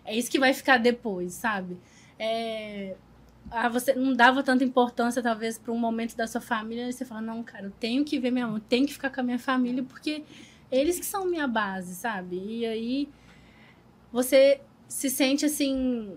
[0.05, 1.79] É isso que vai ficar depois, sabe?
[2.19, 2.97] É,
[3.51, 7.05] ah, você não dava tanta importância, talvez, para um momento da sua família, e você
[7.05, 9.38] fala, não, cara, eu tenho que ver minha mãe, tenho que ficar com a minha
[9.38, 10.25] família, porque
[10.70, 12.37] eles que são minha base, sabe?
[12.37, 13.09] E aí
[14.12, 16.16] você se sente assim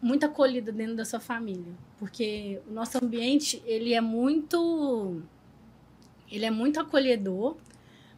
[0.00, 5.22] muito acolhida dentro da sua família, porque o nosso ambiente, ele é muito
[6.30, 7.56] ele é muito acolhedor,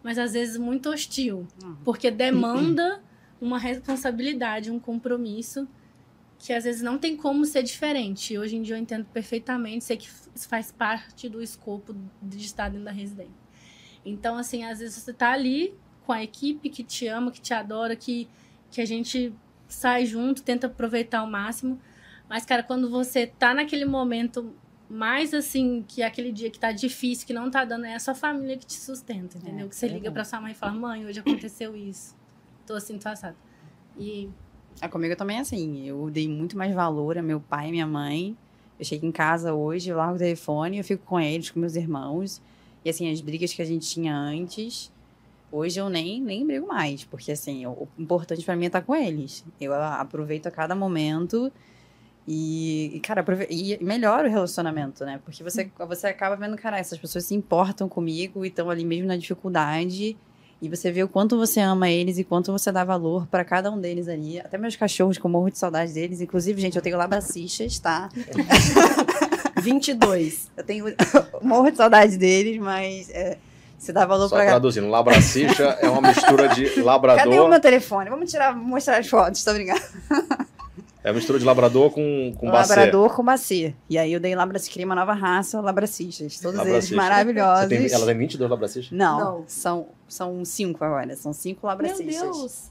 [0.02, 1.76] mas às vezes muito hostil, Uhum.
[1.84, 3.02] porque demanda
[3.40, 5.68] uma responsabilidade, um compromisso
[6.38, 8.38] que às vezes não tem como ser diferente.
[8.38, 10.08] Hoje em dia eu entendo perfeitamente, sei que
[10.48, 13.47] faz parte do escopo de estar dentro da residência.
[14.04, 15.74] Então, assim, às vezes você tá ali
[16.06, 18.28] com a equipe que te ama, que te adora, que,
[18.70, 19.32] que a gente
[19.68, 21.78] sai junto, tenta aproveitar ao máximo.
[22.28, 24.54] Mas, cara, quando você tá naquele momento
[24.88, 27.98] mais assim, que é aquele dia que tá difícil, que não tá dando, é a
[28.00, 29.66] sua família que te sustenta, entendeu?
[29.66, 30.14] É, que você é liga verdade.
[30.14, 32.16] pra sua mãe e fala, mãe, hoje aconteceu isso.
[32.66, 33.36] Tô assim, tô assado.
[33.98, 34.30] E
[34.80, 35.86] É, comigo também é assim.
[35.86, 38.36] Eu dei muito mais valor a meu pai e minha mãe.
[38.78, 41.74] Eu chego em casa hoje, eu largo o telefone, eu fico com eles, com meus
[41.76, 42.40] irmãos.
[42.84, 44.90] E assim, as brigas que a gente tinha antes,
[45.52, 47.04] hoje eu nem, nem brigo mais.
[47.04, 49.44] Porque assim, o, o importante pra mim é estar com eles.
[49.60, 51.52] Eu a- aproveito a cada momento
[52.26, 55.20] e, e, cara, aprove- e melhora o relacionamento, né?
[55.24, 59.06] Porque você, você acaba vendo, cara, essas pessoas se importam comigo e estão ali mesmo
[59.06, 60.16] na dificuldade.
[60.60, 63.70] E você vê o quanto você ama eles e quanto você dá valor pra cada
[63.70, 64.40] um deles ali.
[64.40, 66.20] Até meus cachorros, que eu morro de saudade deles.
[66.20, 68.08] Inclusive, gente, eu tenho labracistas, tá?
[69.72, 70.50] 22.
[70.56, 70.84] Eu tenho
[71.42, 73.38] morro de saudade deles, mas é,
[73.78, 77.48] você dá valor Só pra traduzindo, labracicha é uma mistura de Cadê o labrador.
[77.48, 78.10] meu telefone?
[78.10, 79.80] Vamos tirar, mostrar as fotos, tô brincando.
[81.04, 82.74] É uma mistura de labrador com, com bacê.
[82.74, 83.72] Labrador com bacê.
[83.88, 86.38] E aí eu dei labracistas, criei uma nova raça, labracistas.
[86.40, 86.96] Todos eles Labracista.
[86.96, 87.68] maravilhosos.
[87.68, 88.98] Você tem, ela tem 22 labracistas?
[88.98, 89.44] Não, Não.
[89.46, 91.14] São, são cinco agora.
[91.16, 92.20] São cinco Meu labracistas.
[92.20, 92.70] Deus.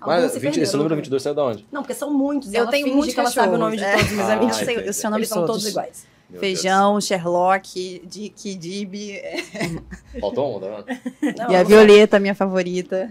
[0.00, 0.96] Mas se 20, perderam, esse número né?
[0.96, 1.66] 22 saiu da onde?
[1.70, 2.52] Não, porque são muitos.
[2.52, 4.32] Eu ela tenho muitos que ela sabe o nome de todos meus é.
[4.32, 4.56] amigos.
[4.56, 5.62] Ah, eu, sei, eu sei o nome Eles de são todos.
[5.62, 6.06] todos iguais.
[6.30, 8.92] Meu Feijão, Sherlock, Dick, Dib.
[8.92, 9.82] Deus.
[10.20, 11.00] Faltou um, tá vendo?
[11.36, 13.10] Não, E a Violeta, minha favorita.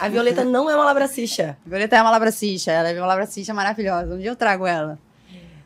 [0.00, 1.56] A Violeta não é uma labracicha.
[1.66, 4.14] A Violeta é uma labracista, ela é uma labracista maravilhosa.
[4.14, 4.98] Um dia eu trago ela.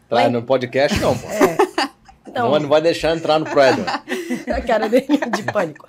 [0.09, 1.29] Traz no podcast, não, pô.
[2.27, 3.85] Então, Não, não vai deixar entrar no prédio.
[4.53, 5.89] a cara dele de pânico.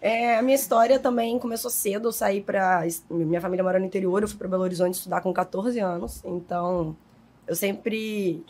[0.00, 2.08] É, a minha história também começou cedo.
[2.08, 2.82] Eu saí pra.
[3.10, 6.22] Minha família mora no interior, eu fui pra Belo Horizonte estudar com 14 anos.
[6.24, 6.96] Então,
[7.46, 8.44] eu sempre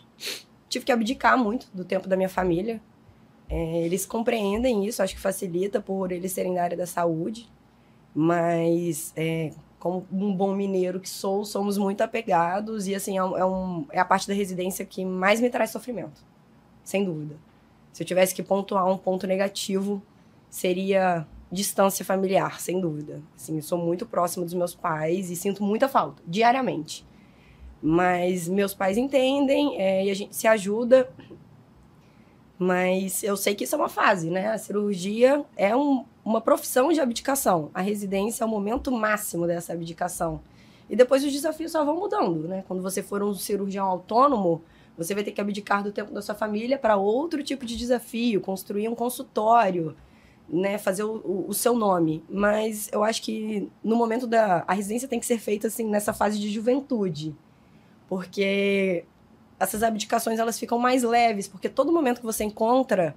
[0.68, 2.80] tive que abdicar muito do tempo da minha família.
[3.48, 7.48] É, eles compreendem isso, acho que facilita por eles serem da área da saúde.
[8.14, 13.44] Mas, é, como um bom mineiro que sou, somos muito apegados e assim é, é,
[13.44, 16.24] um, é a parte da residência que mais me traz sofrimento,
[16.82, 17.36] sem dúvida.
[17.92, 20.02] Se eu tivesse que pontuar um ponto negativo,
[20.50, 23.22] seria distância familiar, sem dúvida.
[23.36, 27.06] Assim, eu sou muito próximo dos meus pais e sinto muita falta, diariamente.
[27.82, 31.08] Mas meus pais entendem é, e a gente se ajuda.
[32.58, 34.48] Mas eu sei que isso é uma fase, né?
[34.48, 37.70] A cirurgia é um, uma profissão de abdicação.
[37.74, 40.40] A residência é o momento máximo dessa abdicação.
[40.88, 42.64] E depois os desafios só vão mudando, né?
[42.66, 44.62] Quando você for um cirurgião autônomo,
[44.96, 48.40] você vai ter que abdicar do tempo da sua família para outro tipo de desafio,
[48.40, 49.94] construir um consultório,
[50.48, 52.24] né, fazer o, o, o, seu nome.
[52.28, 56.12] Mas eu acho que no momento da a residência tem que ser feita assim nessa
[56.12, 57.34] fase de juventude,
[58.08, 59.04] porque
[59.58, 63.14] essas abdicações elas ficam mais leves, porque todo momento que você encontra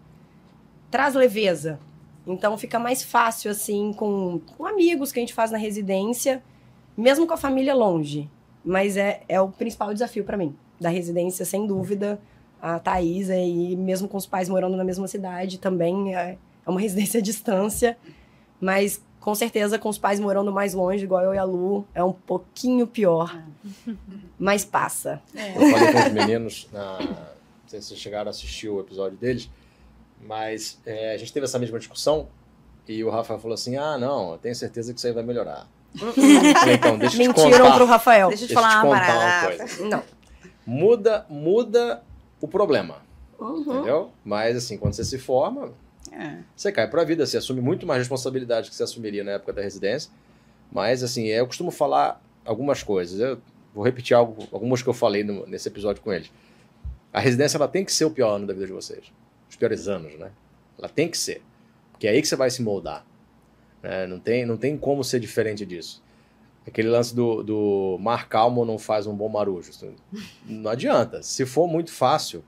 [0.89, 1.79] traz leveza.
[2.25, 6.43] Então fica mais fácil assim com, com amigos que a gente faz na residência,
[6.97, 8.29] mesmo com a família longe.
[8.63, 12.19] Mas é, é o principal desafio para mim da residência, sem dúvida.
[12.61, 16.79] A Thaís, e mesmo com os pais morando na mesma cidade, também é, é uma
[16.81, 17.97] residência à distância,
[18.59, 22.03] mas com certeza com os pais morando mais longe, igual eu e a Lu, é
[22.03, 23.37] um pouquinho pior,
[23.87, 23.93] é.
[24.39, 25.21] mas passa.
[25.35, 25.49] É.
[25.49, 26.99] Eu falei com os meninos, na...
[26.99, 29.49] não sei se vocês chegaram a assistir o episódio deles,
[30.21, 32.27] mas é, a gente teve essa mesma discussão
[32.87, 35.67] e o Rafael falou assim: ah, não, eu tenho certeza que isso aí vai melhorar.
[36.73, 38.29] então, deixa eu te Mentiram pro Rafael.
[38.29, 39.57] Deixa eu te falar uma parada.
[39.57, 39.85] coisa.
[39.85, 40.03] Não.
[40.65, 42.03] Muda, muda
[42.41, 42.97] o problema.
[43.39, 43.61] Uhum.
[43.61, 44.11] Entendeu?
[44.23, 45.71] Mas assim, quando você se forma,
[46.11, 46.43] é.
[46.55, 49.53] Você cai para a vida, você assume muito mais responsabilidade que você assumiria na época
[49.53, 50.11] da residência.
[50.71, 53.19] Mas, assim, eu costumo falar algumas coisas.
[53.19, 53.41] Eu
[53.73, 56.31] vou repetir algo, algumas que eu falei no, nesse episódio com eles.
[57.11, 59.11] A residência ela tem que ser o pior ano da vida de vocês.
[59.49, 60.31] Os piores anos, né?
[60.77, 61.41] Ela tem que ser.
[61.91, 63.05] Porque é aí que você vai se moldar.
[63.81, 64.05] Né?
[64.07, 66.03] Não, tem, não tem como ser diferente disso.
[66.67, 69.71] Aquele lance do, do mar calmo não faz um bom marujo.
[70.45, 71.23] Não adianta.
[71.23, 72.43] Se for muito fácil,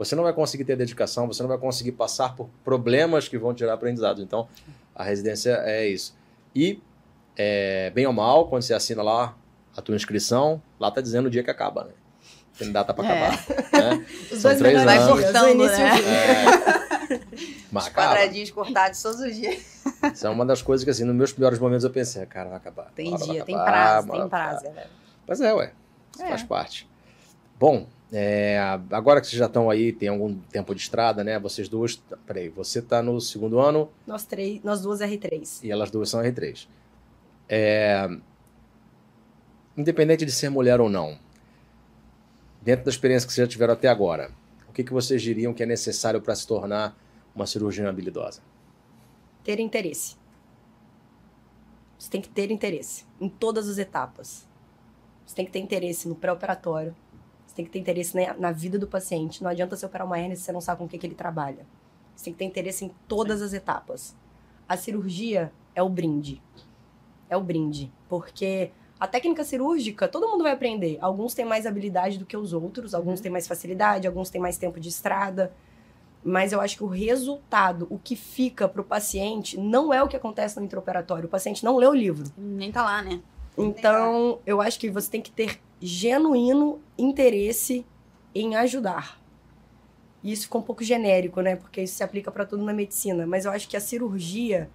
[0.00, 3.52] você não vai conseguir ter dedicação, você não vai conseguir passar por problemas que vão
[3.52, 4.22] tirar aprendizado.
[4.22, 4.48] Então,
[4.94, 6.16] a residência é isso.
[6.56, 6.80] E,
[7.36, 9.36] é, bem ou mal, quando você assina lá
[9.76, 11.92] a tua inscrição, lá está dizendo o dia que acaba, né?
[12.56, 13.26] Tem data para é.
[13.26, 13.46] acabar.
[13.72, 14.06] Né?
[14.32, 14.84] Os São dois três anos.
[14.84, 15.90] Vai cortando, né?
[17.10, 17.76] É.
[17.76, 19.84] Os quadradinhos cortados todos os dias.
[20.14, 22.56] Isso é uma das coisas que, assim, nos meus piores momentos eu pensei, cara, vai
[22.56, 22.90] acabar.
[22.94, 24.90] Tem dia, acabar, tem prazo, tem prazo, galera.
[25.26, 25.72] Pois é, ué.
[26.14, 26.28] Isso é.
[26.28, 26.88] faz parte.
[27.58, 28.58] Bom, é,
[28.90, 31.38] agora que vocês já estão aí, tem algum tempo de estrada, né?
[31.38, 31.96] Vocês duas.
[32.26, 33.88] Peraí, você está no segundo ano.
[34.06, 35.60] Nós, três, nós duas R3.
[35.62, 36.66] E elas duas são R3.
[37.48, 38.08] É,
[39.76, 41.18] independente de ser mulher ou não,
[42.60, 44.30] dentro da experiência que vocês já tiveram até agora,
[44.68, 46.96] o que, que vocês diriam que é necessário para se tornar
[47.34, 48.42] uma cirurgiã habilidosa?
[49.44, 50.16] Ter interesse.
[51.98, 54.48] Você tem que ter interesse em todas as etapas.
[55.26, 56.94] Você tem que ter interesse no pré-operatório,
[57.60, 59.42] tem que ter interesse na, na, vida do paciente.
[59.42, 61.14] Não adianta você operar uma hernia se você não sabe com o que, que ele
[61.14, 61.66] trabalha.
[62.14, 63.46] Você tem que ter interesse em todas Sim.
[63.46, 64.16] as etapas.
[64.68, 66.42] A cirurgia é o brinde.
[67.28, 67.92] É o brinde.
[68.08, 70.98] Porque a técnica cirúrgica, todo mundo vai aprender.
[71.00, 73.22] Alguns têm mais habilidade do que os outros, alguns uhum.
[73.22, 75.52] têm mais facilidade, alguns têm mais tempo de estrada.
[76.22, 80.08] Mas eu acho que o resultado, o que fica para o paciente, não é o
[80.08, 81.26] que acontece no intraoperatório.
[81.26, 82.30] O paciente não lê o livro.
[82.36, 83.20] Nem tá lá, né?
[83.56, 87.84] Então, eu acho que você tem que ter genuíno interesse
[88.34, 89.20] em ajudar.
[90.22, 91.56] E isso ficou um pouco genérico, né?
[91.56, 93.26] Porque isso se aplica para tudo na medicina.
[93.26, 94.70] Mas eu acho que a cirurgia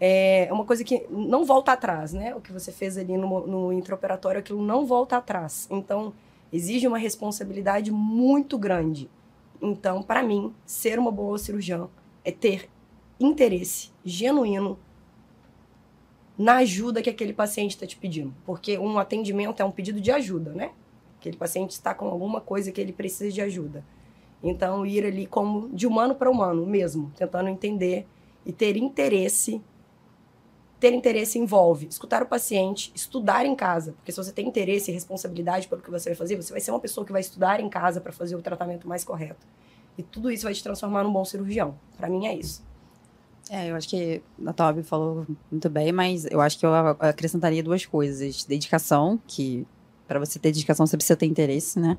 [0.00, 2.34] é uma coisa que não volta atrás, né?
[2.34, 5.68] O que você fez ali no, no intraoperatório, aquilo não volta atrás.
[5.70, 6.12] Então,
[6.52, 9.08] exige uma responsabilidade muito grande.
[9.60, 11.88] Então, para mim, ser uma boa cirurgiã
[12.24, 12.68] é ter
[13.20, 14.76] interesse genuíno
[16.36, 18.34] na ajuda que aquele paciente está te pedindo.
[18.44, 20.72] Porque um atendimento é um pedido de ajuda, né?
[21.20, 23.84] Aquele paciente está com alguma coisa que ele precisa de ajuda.
[24.42, 28.06] Então, ir ali como de humano para humano mesmo, tentando entender
[28.44, 29.62] e ter interesse.
[30.80, 34.94] Ter interesse envolve escutar o paciente, estudar em casa, porque se você tem interesse e
[34.94, 37.68] responsabilidade pelo que você vai fazer, você vai ser uma pessoa que vai estudar em
[37.68, 39.46] casa para fazer o tratamento mais correto.
[39.96, 41.78] E tudo isso vai te transformar num bom cirurgião.
[41.96, 42.64] Para mim é isso.
[43.54, 47.62] É, eu acho que a Toby falou muito bem, mas eu acho que eu acrescentaria
[47.62, 48.46] duas coisas.
[48.46, 49.66] Dedicação, que
[50.08, 51.98] para você ter dedicação você precisa ter interesse, né?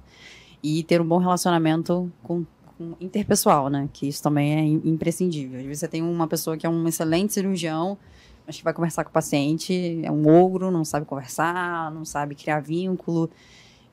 [0.63, 2.43] E ter um bom relacionamento com,
[2.75, 3.87] com interpessoal, né?
[3.93, 5.59] Que isso também é imprescindível.
[5.59, 7.99] Às vezes você tem uma pessoa que é um excelente cirurgião,
[8.47, 12.33] mas que vai conversar com o paciente, é um ogro, não sabe conversar, não sabe
[12.33, 13.29] criar vínculo.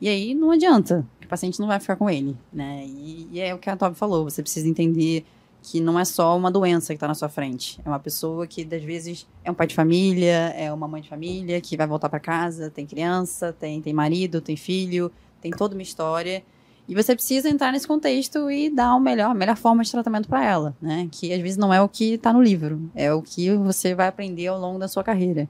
[0.01, 2.87] E aí não adianta, o paciente não vai ficar com ele, né?
[2.87, 5.27] E, e é o que a Toby falou, você precisa entender
[5.63, 7.81] que não é só uma doença que está na sua frente.
[7.85, 11.09] É uma pessoa que, às vezes, é um pai de família, é uma mãe de
[11.09, 15.75] família, que vai voltar para casa, tem criança, tem, tem marido, tem filho, tem toda
[15.75, 16.43] uma história.
[16.89, 20.29] E você precisa entrar nesse contexto e dar o melhor, a melhor forma de tratamento
[20.29, 21.09] para ela, né?
[21.11, 24.09] Que às vezes não é o que está no livro, é o que você vai
[24.09, 25.49] aprender ao longo da sua carreira.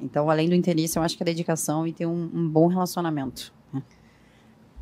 [0.00, 3.52] Então, além do interesse, eu acho que a dedicação e ter um, um bom relacionamento.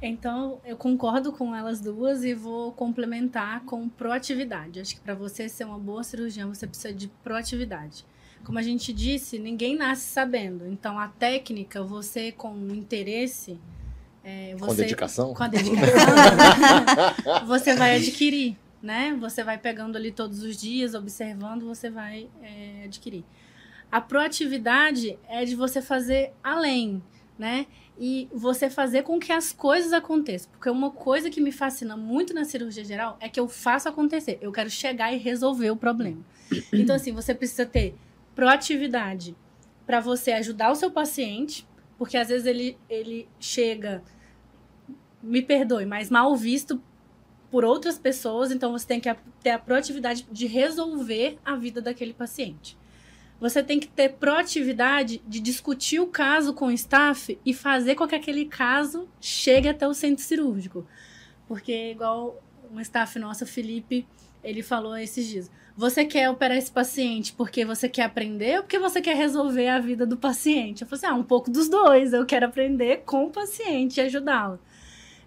[0.03, 4.81] Então, eu concordo com elas duas e vou complementar com proatividade.
[4.81, 8.05] Acho que para você ser uma boa cirurgiã, você precisa de proatividade.
[8.43, 10.67] Como a gente disse, ninguém nasce sabendo.
[10.67, 13.59] Então, a técnica, você com interesse.
[14.25, 15.35] É, você, com dedicação?
[15.35, 15.87] Com a dedicação.
[17.47, 19.15] você vai adquirir, né?
[19.21, 23.25] Você vai pegando ali todos os dias, observando, você vai é, adquirir.
[23.93, 27.03] A proatividade é de você fazer além,
[27.41, 27.67] né?
[27.99, 30.51] E você fazer com que as coisas aconteçam.
[30.53, 34.39] Porque uma coisa que me fascina muito na cirurgia geral é que eu faço acontecer.
[34.43, 36.23] Eu quero chegar e resolver o problema.
[36.73, 37.95] Então, assim, você precisa ter
[38.35, 39.35] proatividade
[39.87, 44.03] para você ajudar o seu paciente, porque às vezes ele, ele chega,
[45.23, 46.81] me perdoe, mas mal visto
[47.51, 52.13] por outras pessoas, então você tem que ter a proatividade de resolver a vida daquele
[52.13, 52.79] paciente
[53.41, 58.07] você tem que ter proatividade de discutir o caso com o staff e fazer com
[58.07, 60.87] que aquele caso chegue até o centro cirúrgico.
[61.49, 64.07] Porque, igual um staff nosso, Felipe,
[64.45, 68.79] ele falou esses dias: você quer operar esse paciente porque você quer aprender ou porque
[68.79, 70.83] você quer resolver a vida do paciente?
[70.83, 72.13] Eu falei assim: ah, um pouco dos dois.
[72.13, 74.61] Eu quero aprender com o paciente e ajudá-lo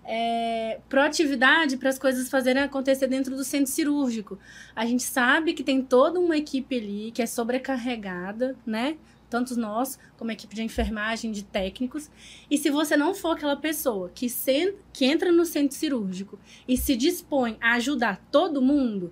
[0.06, 4.38] é, proatividade para as coisas fazerem acontecer dentro do centro cirúrgico.
[4.76, 8.98] A gente sabe que tem toda uma equipe ali que é sobrecarregada, né?
[9.30, 12.10] Tanto nós, como a equipe de enfermagem, de técnicos.
[12.52, 16.38] E se você não for aquela pessoa que, se, que entra no centro cirúrgico
[16.68, 19.12] e se dispõe a ajudar todo mundo,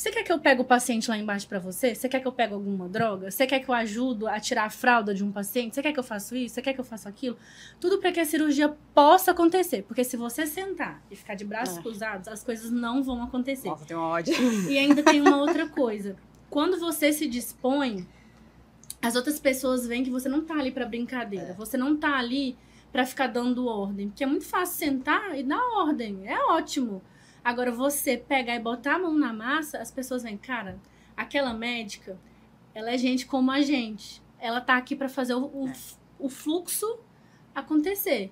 [0.00, 1.94] você quer que eu pegue o paciente lá embaixo para você?
[1.94, 3.30] Você quer que eu pegue alguma droga?
[3.30, 5.74] Você quer que eu ajudo a tirar a fralda de um paciente?
[5.74, 6.54] Você quer que eu faça isso?
[6.54, 7.36] Você quer que eu faça aquilo?
[7.78, 9.82] Tudo para que a cirurgia possa acontecer.
[9.82, 11.82] Porque se você sentar e ficar de braços é.
[11.82, 13.68] cruzados, as coisas não vão acontecer.
[13.68, 14.34] Nossa, tem uma ódio.
[14.70, 16.16] E ainda tem uma outra coisa.
[16.48, 18.08] Quando você se dispõe,
[19.02, 21.48] as outras pessoas veem que você não tá ali para brincadeira.
[21.48, 21.52] É.
[21.52, 22.56] Você não tá ali
[22.90, 24.08] para ficar dando ordem.
[24.08, 26.26] Porque é muito fácil sentar e dar ordem.
[26.26, 27.02] É ótimo.
[27.44, 30.78] Agora, você pegar e botar a mão na massa, as pessoas vêm, cara,
[31.16, 32.18] aquela médica,
[32.74, 34.22] ela é gente como a gente.
[34.38, 35.72] Ela tá aqui para fazer o, o, é.
[36.18, 36.98] o fluxo
[37.54, 38.30] acontecer.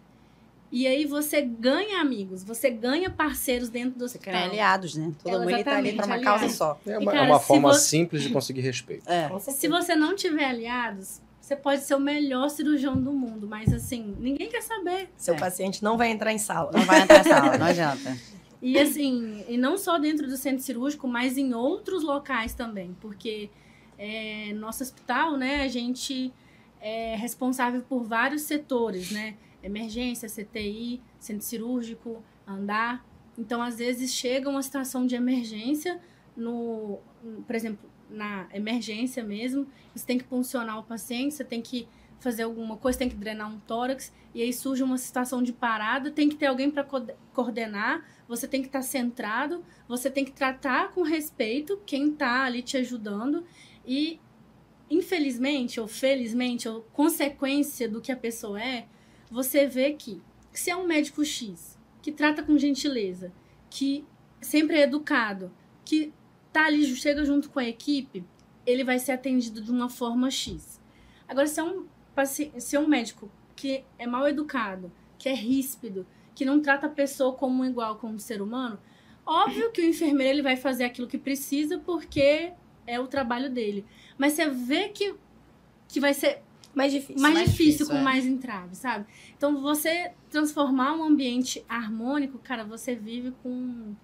[0.70, 4.34] E aí você ganha amigos, você ganha parceiros dentro do hospital.
[4.34, 5.12] Você ganha aliados, né?
[5.22, 6.40] Todo Ela, mundo tá ali para uma aliados.
[6.40, 6.80] causa só.
[6.86, 7.88] É uma, cara, é uma forma você...
[7.88, 9.08] simples de conseguir respeito.
[9.08, 9.30] É.
[9.38, 14.14] Se você não tiver aliados, você pode ser o melhor cirurgião do mundo, mas assim,
[14.18, 15.08] ninguém quer saber.
[15.16, 15.38] Seu é.
[15.38, 16.70] paciente não vai entrar em sala.
[16.70, 18.18] Não vai entrar em sala, não adianta.
[18.60, 23.50] E assim, e não só dentro do centro cirúrgico, mas em outros locais também, porque
[23.96, 26.32] é, nosso hospital, né, a gente
[26.80, 29.36] é responsável por vários setores, né?
[29.62, 33.04] Emergência, CTI, centro cirúrgico, andar.
[33.36, 36.00] Então, às vezes chega uma situação de emergência
[36.36, 37.00] no,
[37.46, 41.88] por exemplo, na emergência mesmo, você tem que funcionar o paciente, você tem que
[42.20, 46.10] fazer alguma coisa, tem que drenar um tórax, e aí surge uma situação de parada,
[46.10, 46.84] tem que ter alguém para
[47.32, 52.44] coordenar, você tem que estar tá centrado, você tem que tratar com respeito quem está
[52.44, 53.44] ali te ajudando,
[53.86, 54.20] e
[54.90, 58.86] infelizmente ou felizmente, ou consequência do que a pessoa é,
[59.30, 60.20] você vê que,
[60.52, 63.32] se é um médico X, que trata com gentileza,
[63.70, 64.04] que
[64.40, 65.52] sempre é educado,
[65.84, 66.12] que
[66.52, 68.24] tá ali, chega junto com a equipe,
[68.66, 70.80] ele vai ser atendido de uma forma X.
[71.26, 71.86] Agora, se é um
[72.26, 76.90] se é um médico que é mal educado, que é ríspido, que não trata a
[76.90, 78.78] pessoa como um igual, como um ser humano,
[79.26, 82.52] óbvio que o enfermeiro ele vai fazer aquilo que precisa porque
[82.86, 83.84] é o trabalho dele.
[84.16, 85.14] Mas você vê que,
[85.88, 86.42] que vai ser
[86.74, 88.02] mais difícil, mais, mais difícil, com é.
[88.02, 89.06] mais entrave, sabe?
[89.36, 93.94] Então, você transformar um ambiente harmônico, cara, você vive com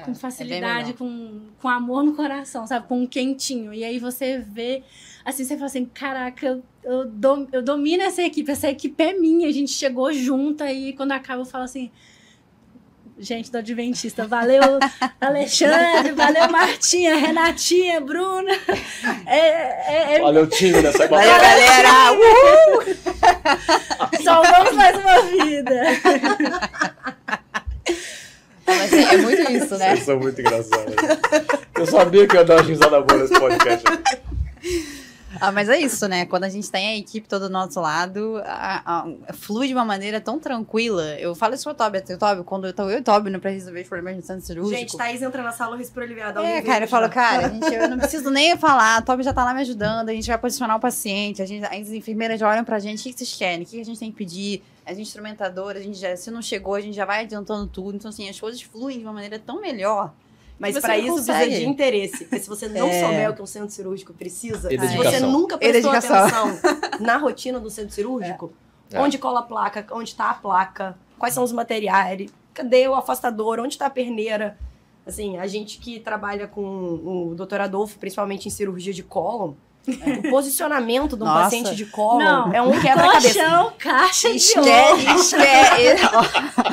[0.00, 2.86] é, com é facilidade, é com, com amor no coração, sabe?
[2.86, 3.72] Com um quentinho.
[3.72, 4.82] E aí você vê,
[5.24, 9.48] assim, você fala assim, caraca, eu, dom, eu domino essa equipe, essa equipe é minha,
[9.48, 11.90] a gente chegou junto, e quando acaba eu falo assim,
[13.18, 14.62] gente do Adventista, valeu
[15.20, 18.52] Alexandre, valeu Martinha, Renatinha, Bruna.
[19.26, 20.20] É, é, é...
[20.20, 22.12] Valeu time nessa Valeu, galera!
[22.12, 22.82] Uhul!
[24.22, 25.82] Salvamos mais uma vida!
[28.66, 29.90] Mas é, é muito isso, né?
[29.94, 30.94] Vocês são muito engraçados.
[31.78, 33.84] Eu sabia que eu ia dar uma risada boa nesse podcast.
[35.38, 36.24] Ah, mas é isso, né?
[36.24, 38.82] Quando a gente tem a equipe toda do nosso lado, a-
[39.28, 41.04] a- flui de uma maneira tão tranquila.
[41.18, 43.38] Eu falo isso pro Toby, assim, Toby, quando eu tô eu e o Toby no
[43.38, 44.78] pra resolver os problemas no centro cirúrgico.
[44.78, 46.40] Gente, Thaís entra na sala, eu respiro aliviada.
[46.40, 49.22] É, alguém cara, eu falo, cara, a gente, eu não preciso nem falar, a Toby
[49.22, 52.40] já tá lá me ajudando, a gente vai posicionar o paciente, a gente, as enfermeiras
[52.40, 54.10] já olham pra gente, o que que vocês querem, o que que a gente tem
[54.10, 57.66] que pedir, as instrumentadoras, a gente já, se não chegou, a gente já vai adiantando
[57.66, 60.14] tudo, então assim, as coisas fluem de uma maneira tão melhor.
[60.58, 61.40] Mas não isso consegue.
[61.42, 62.24] precisa de interesse.
[62.24, 63.00] Porque se você não É.
[63.02, 66.58] souber o que um centro cirúrgico precisa, se você nunca prestou atenção
[67.00, 68.52] na rotina do centro cirúrgico,
[68.90, 68.98] É.
[69.00, 73.60] onde cola a placa, onde tá a placa, quais são os materiais, cadê o afastador,
[73.60, 74.56] onde tá a perneira.
[75.04, 77.60] Assim, a gente que trabalha com o Dr.
[77.60, 79.52] Adolfo, principalmente em cirurgia de cólon,
[79.86, 81.44] o posicionamento de um Nossa.
[81.44, 82.52] paciente de cólon Não.
[82.52, 83.38] é um quebra-cabeça.
[83.38, 85.36] Colchão, caixa de esquece.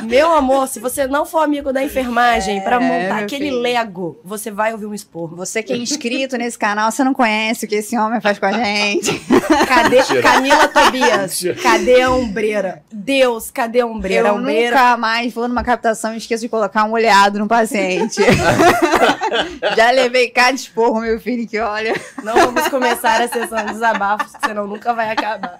[0.04, 3.60] Meu amor, se você não for amigo da enfermagem pra montar É, meu aquele filho.
[3.60, 5.36] Lego, você vai ouvir um esporro.
[5.36, 8.46] Você que é inscrito nesse canal, você não conhece o que esse homem faz com
[8.46, 9.20] a gente.
[9.68, 10.22] Cadê Mentira.
[10.22, 11.42] Camila Tobias?
[11.44, 11.56] Mentira.
[11.56, 12.84] Cadê a ombreira?
[12.92, 14.30] Deus, cadê a ombreira?
[14.30, 14.76] Eu a ombreira.
[14.76, 18.22] nunca mais vou numa captação e esqueço de colocar um olhado no paciente.
[19.76, 21.94] Já levei cada esporro, meu filho, que olha.
[22.24, 25.60] Não vamos começar a sessão de desabafos, senão nunca vai acabar.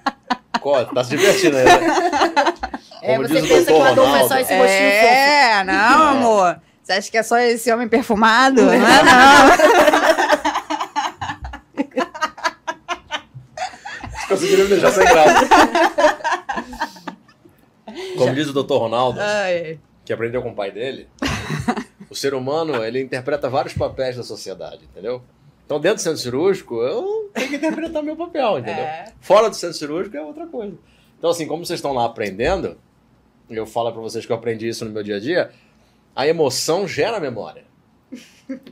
[0.62, 0.86] Qual?
[0.86, 1.72] Tá se divertindo aí, né?
[3.02, 4.42] É, Como você diz o pensa que o Adolfo é só Ronaldo.
[4.42, 5.14] esse rostinho fofo.
[5.14, 6.62] É, não, amor.
[6.82, 8.62] Você acha que é só esse homem perfumado?
[8.64, 10.44] Não é, não.
[14.28, 15.48] Conseguiram me deixar sem graça.
[18.18, 18.74] Como diz o Dr.
[18.78, 19.80] Ronaldo, Ai.
[20.06, 21.08] que aprendeu com o pai dele,
[22.10, 25.22] o ser humano ele interpreta vários papéis da sociedade, entendeu?
[25.66, 28.84] Então, dentro do centro cirúrgico, eu tenho que interpretar meu papel, entendeu?
[28.84, 29.06] É.
[29.22, 30.76] Fora do centro cirúrgico é outra coisa.
[31.18, 32.78] Então, assim, como vocês estão lá aprendendo,
[33.50, 35.52] eu falo para vocês que eu aprendi isso no meu dia a dia,
[36.16, 37.64] a emoção gera memória.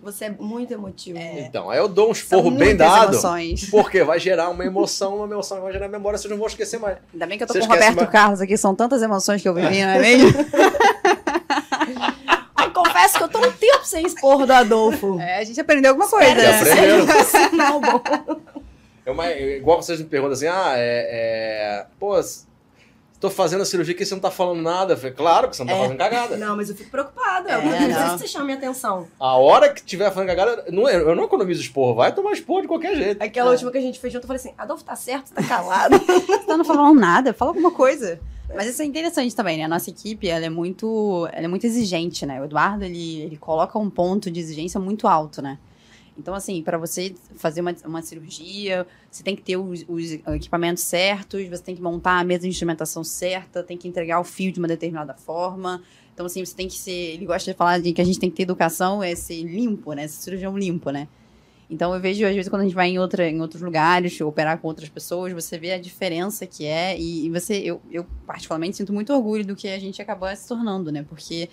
[0.03, 1.17] Você é muito emotivo.
[1.17, 3.69] Então, aí eu dou um esporro bem dado, emoções.
[3.69, 6.77] porque vai gerar uma emoção, uma emoção que vai gerar memória, vocês não vão esquecer
[6.77, 6.97] mais.
[7.13, 9.41] Ainda bem que eu tô Você com o Roberto uma- Carlos aqui, são tantas emoções
[9.41, 10.29] que eu vivi, não é mesmo?
[12.63, 15.19] Eu confesso que eu tô um tempo sem esporro do Adolfo.
[15.21, 16.29] É, a gente aprendeu alguma coisa.
[16.35, 16.75] Já
[17.51, 17.71] né?
[17.71, 18.01] um bom.
[19.05, 21.81] É uma- é igual vocês me perguntam assim, ah, é.
[21.81, 22.15] é pô,
[23.19, 24.93] tô fazendo a cirurgia aqui e você não tá falando nada.
[24.93, 25.81] Eu falei, claro que você não tá É.
[25.83, 26.37] fazendo cagada.
[26.37, 27.51] Não, mas eu fico preocupada.
[27.51, 28.09] É, eu preciso não.
[28.13, 29.07] que você chame minha atenção.
[29.19, 32.61] A hora que tiver fazendo cagada, não, é, eu não economizo esporro, vai tomar esporro
[32.63, 33.21] de qualquer jeito.
[33.21, 33.53] Aquela É.
[33.53, 35.31] última que a gente fez junto, eu falei assim, Adolfo, tá certo?
[35.33, 35.99] Tá calado?
[36.25, 38.19] Você não falando nada, fala alguma coisa.
[38.55, 39.63] Mas isso é interessante também, né?
[39.63, 42.41] A nossa equipe, ela é muito, ela é muito exigente, né?
[42.41, 45.57] O Eduardo, ele, ele coloca um ponto de exigência muito alto, né?
[46.17, 50.83] Então, assim, para você fazer uma, uma cirurgia, você tem que ter os, os equipamentos
[50.83, 54.51] certos, você tem que montar a mesa de instrumentação certa, tem que entregar o fio
[54.51, 55.81] de uma determinada forma.
[56.13, 57.13] Então, assim, você tem que ser.
[57.13, 59.93] Ele gosta de falar de que a gente tem que ter educação, é ser limpo,
[59.93, 60.07] né?
[60.07, 61.07] Ser cirurgião limpo, né?
[61.71, 64.57] Então eu vejo, às vezes, quando a gente vai em, outra, em outros lugares, operar
[64.57, 66.99] com outras pessoas, você vê a diferença que é.
[66.99, 70.45] E, e você, eu, eu, particularmente, sinto muito orgulho do que a gente acabou se
[70.45, 71.05] tornando, né?
[71.07, 71.49] Porque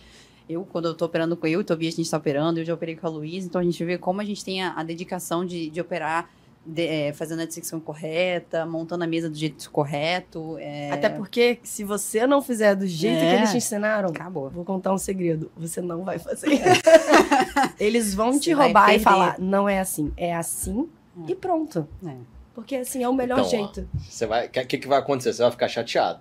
[0.48, 2.96] eu, quando eu tô operando com eu, Tobias, a gente tá operando, eu já operei
[2.96, 5.70] com a Luísa, então a gente vê como a gente tem a, a dedicação de,
[5.70, 6.28] de operar.
[6.66, 10.56] De- é, fazendo a dissecção correta, montando a mesa do jeito correto.
[10.58, 13.30] é, Até porque, se você não fizer do jeito É.
[13.30, 14.50] que eles te ensinaram, Acabou.
[14.50, 15.50] vou contar um segredo.
[15.56, 16.48] Você não vai fazer.
[17.78, 20.12] eles vão Você te roubar e falar, não é assim.
[20.16, 20.88] É assim
[21.26, 21.86] e pronto.
[22.06, 22.14] É.
[22.54, 23.88] Porque assim é o melhor Então, jeito.
[24.08, 25.32] Você vai, o que, que, que vai acontecer?
[25.32, 26.20] Você vai ficar chateado.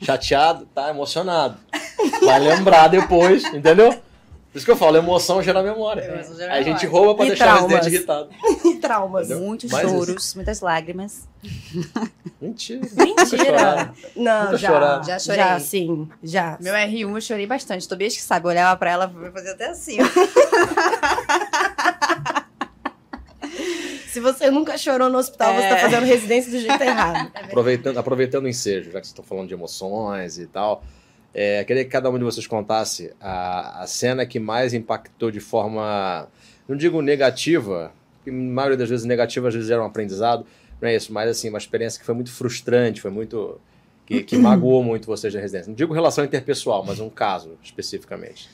[0.00, 1.56] chateado, tá emocionado.
[2.24, 3.98] Vai lembrar depois, entendeu?
[4.52, 6.02] Por isso que eu falo, emoção gera memória.
[6.02, 7.72] Emoção gera a gente rouba pra E deixar o traumas.
[7.86, 8.28] residente irritado.
[8.68, 9.26] E traumas.
[9.30, 9.46] Entendeu?
[9.46, 11.26] Muitos Mas isso- choros, muitas lágrimas.
[12.40, 12.80] Mentira.
[12.94, 13.92] Mentira!
[14.14, 14.68] Não, Nunca já.
[14.68, 15.04] choraram.
[15.04, 15.40] Já chorei.
[15.40, 16.08] Já, sim.
[16.22, 16.58] Já.
[16.60, 17.88] Meu R1 eu chorei bastante.
[17.88, 19.96] Tobias que sabe, eu olhava pra ela e fazia até assim.
[24.08, 25.80] Se você nunca chorou no hospital, você tá É.
[25.80, 27.30] fazendo residência do jeito errado.
[27.34, 30.84] Aproveitando, aproveitando o ensejo, já que vocês estão falando de emoções e tal,
[31.34, 35.40] é, queria que cada um de vocês contasse a, a cena que mais impactou de
[35.40, 36.28] forma,
[36.68, 40.44] não digo negativa, porque na maioria das vezes negativa às vezes era um aprendizado,
[40.80, 43.60] não é isso, mas assim, uma experiência que foi muito frustrante, foi muito.
[44.04, 45.68] que, que magoou muito vocês na residência.
[45.68, 48.50] Não digo relação interpessoal, mas um caso especificamente.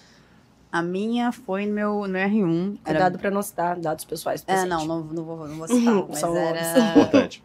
[0.71, 2.79] A minha foi no meu, no R1.
[2.85, 2.99] Era...
[2.99, 4.45] Cuidado pra não citar dados pessoais.
[4.47, 4.69] É, paciente.
[4.69, 5.95] não, não, não, vou, não vou citar.
[6.07, 7.43] mas era Importante.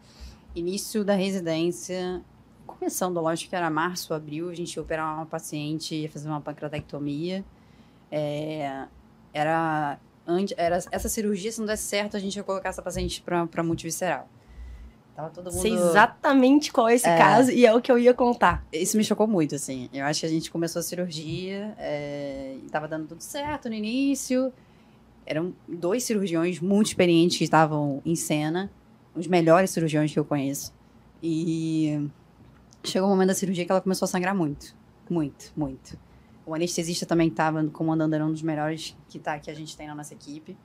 [0.54, 2.22] início da residência.
[2.78, 6.40] Começando, lógico que era março, abril, a gente ia operar uma paciente, ia fazer uma
[6.40, 7.44] pancreatectomia.
[8.10, 8.84] É,
[9.32, 13.22] era, antes, era essa cirurgia, se não desse certo, a gente ia colocar essa paciente
[13.22, 14.28] pra, pra multivisceral.
[15.14, 15.60] Tava todo mundo...
[15.62, 17.16] Sei exatamente qual é esse É.
[17.16, 18.66] caso e é o que eu ia contar.
[18.72, 19.88] Isso me chocou muito, assim.
[19.92, 23.74] Eu acho que a gente começou a cirurgia é, e tava dando tudo certo no
[23.76, 24.52] início.
[25.24, 28.70] Eram dois cirurgiões muito experientes que estavam em cena.
[29.14, 30.74] os melhores cirurgiões que eu conheço.
[31.22, 32.08] E
[32.84, 34.74] chegou o um momento da cirurgia que ela começou a sangrar muito.
[35.08, 35.98] Muito, muito.
[36.46, 39.86] O anestesista também estava comandando, era um dos melhores que, tá, que a gente tem
[39.86, 40.56] na nossa equipe.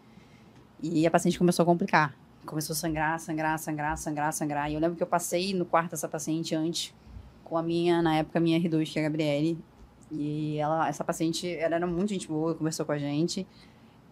[0.82, 2.14] E a paciente começou a complicar.
[2.46, 4.72] Começou a sangrar, sangrar, sangrar, sangrar, sangrar.
[4.72, 6.94] E eu lembro que eu passei no quarto dessa paciente antes
[7.44, 9.58] com a minha, na época, minha R2, que é a Gabriele.
[10.12, 13.46] E ela, essa paciente, ela era muito gente boa, conversou com a gente.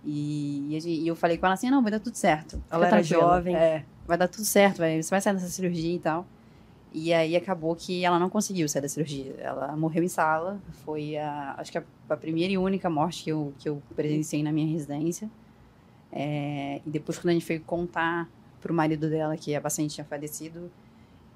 [0.05, 2.61] E, e eu falei com ela assim, não, vai dar tudo certo.
[2.69, 3.55] Ela era jovem.
[3.55, 6.25] É, vai dar tudo certo, vai, você vai sair dessa cirurgia e tal.
[6.99, 9.35] E aí acabou que ela não conseguiu sair da cirurgia.
[9.37, 10.59] Ela morreu em sala.
[10.83, 14.41] Foi a, acho que a, a primeira e única morte que eu, que eu presenciei
[14.41, 15.29] na minha residência.
[16.11, 18.27] É, e depois, quando a gente foi contar
[18.59, 20.71] pro marido dela que a paciente tinha falecido,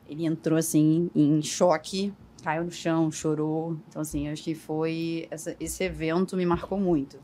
[0.10, 2.12] ele entrou assim em choque,
[2.44, 3.78] caiu no chão, chorou.
[3.88, 5.28] Então, assim, acho que foi.
[5.30, 7.20] Essa, esse evento me marcou muito.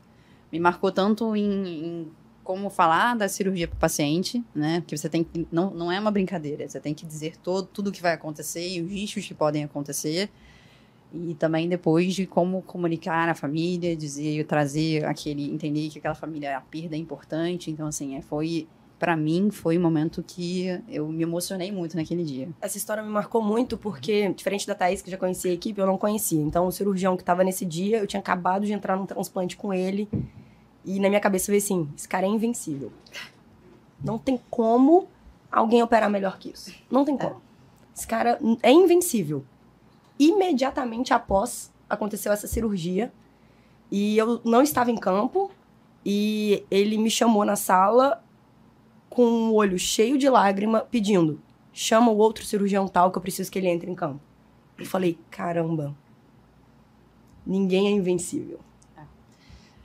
[0.52, 2.12] Me marcou tanto em, em
[2.48, 4.80] como falar da cirurgia para o paciente, né?
[4.80, 5.46] Porque você tem que.
[5.52, 8.66] Não, não é uma brincadeira, você tem que dizer todo, tudo o que vai acontecer
[8.66, 10.30] e os riscos que podem acontecer.
[11.12, 15.52] E também depois de como comunicar a família, dizer, trazer aquele.
[15.52, 17.70] entender que aquela família, a perda é importante.
[17.70, 18.66] Então, assim, é, foi
[18.98, 22.48] para mim foi um momento que eu me emocionei muito naquele dia.
[22.62, 25.86] Essa história me marcou muito porque, diferente da Thaís, que já conhecia a equipe, eu
[25.86, 26.40] não conhecia.
[26.40, 29.70] Então, o cirurgião que estava nesse dia, eu tinha acabado de entrar num transplante com
[29.70, 30.08] ele.
[30.84, 32.92] E na minha cabeça veio assim: esse cara é invencível.
[34.02, 35.08] Não tem como
[35.50, 36.74] alguém operar melhor que isso.
[36.90, 37.34] Não tem como.
[37.34, 37.48] É.
[37.96, 39.44] Esse cara é invencível.
[40.18, 43.12] Imediatamente após aconteceu essa cirurgia,
[43.90, 45.50] e eu não estava em campo,
[46.04, 48.22] e ele me chamou na sala
[49.08, 51.40] com o um olho cheio de lágrima, pedindo:
[51.72, 54.20] chama o outro cirurgião tal que eu preciso que ele entre em campo.
[54.78, 55.94] Eu falei: caramba,
[57.44, 58.60] ninguém é invencível.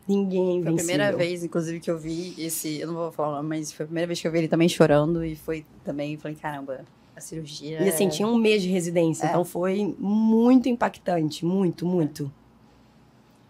[0.07, 0.11] É.
[0.11, 0.63] Ninguém é.
[0.63, 2.79] Foi a primeira vez, inclusive, que eu vi esse.
[2.79, 4.47] Eu não vou falar o nome, mas foi a primeira vez que eu vi ele
[4.47, 5.23] também chorando.
[5.23, 6.85] E foi também, falei, caramba,
[7.15, 7.81] a cirurgia.
[7.81, 9.29] E assim, tinha um mês de residência, é.
[9.29, 11.45] então foi muito impactante.
[11.45, 12.31] Muito, muito.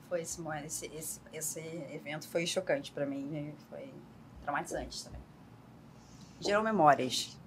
[0.09, 1.59] Foi esse, esse, esse, esse
[1.91, 3.51] evento foi chocante para mim, né?
[3.69, 3.89] Foi
[4.43, 5.23] traumatizante também
[6.43, 7.37] gerou memórias.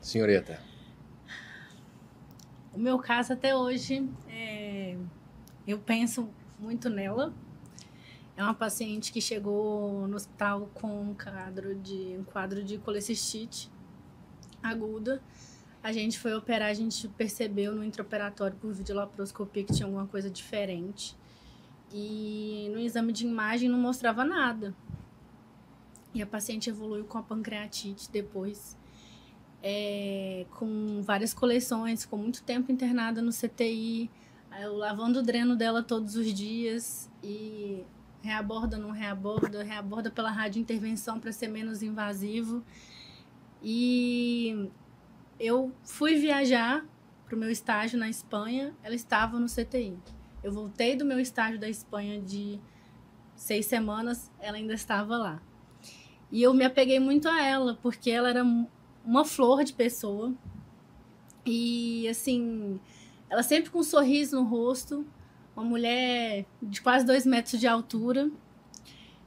[0.00, 0.60] Senhorita.
[2.72, 4.96] O meu caso até hoje, é,
[5.66, 7.32] eu penso muito nela.
[8.36, 13.70] É uma paciente que chegou no hospital com um quadro de, um quadro de colecistite
[14.62, 15.22] aguda.
[15.82, 20.30] A gente foi operar, a gente percebeu no intraoperatório por videolaparoscopia que tinha alguma coisa
[20.30, 21.16] diferente.
[21.92, 24.74] E no exame de imagem não mostrava nada.
[26.14, 28.76] E a paciente evoluiu com a pancreatite depois,
[29.62, 34.10] é, com várias coleções, ficou muito tempo internada no CTI,
[34.60, 37.84] eu lavando o dreno dela todos os dias e
[38.20, 42.62] reaborda, não reaborda, reaborda pela radiointervenção para ser menos invasivo.
[43.62, 44.70] E
[45.38, 46.84] eu fui viajar
[47.24, 49.96] para o meu estágio na Espanha, ela estava no CTI.
[50.42, 52.58] Eu voltei do meu estágio da Espanha de
[53.34, 55.42] seis semanas, ela ainda estava lá.
[56.30, 58.44] E eu me apeguei muito a ela, porque ela era
[59.04, 60.34] uma flor de pessoa.
[61.44, 62.78] E, assim,
[63.30, 65.06] ela sempre com um sorriso no rosto,
[65.54, 68.30] uma mulher de quase dois metros de altura.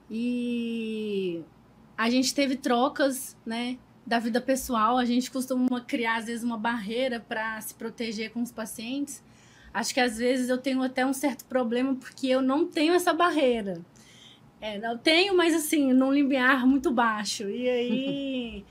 [0.09, 1.41] E
[1.97, 4.97] a gente teve trocas, né, da vida pessoal.
[4.97, 9.23] A gente costuma criar, às vezes, uma barreira para se proteger com os pacientes.
[9.73, 13.13] Acho que às vezes eu tenho até um certo problema porque eu não tenho essa
[13.13, 13.81] barreira.
[14.59, 17.43] É, eu tenho, mas assim, num limiar muito baixo.
[17.49, 18.65] E aí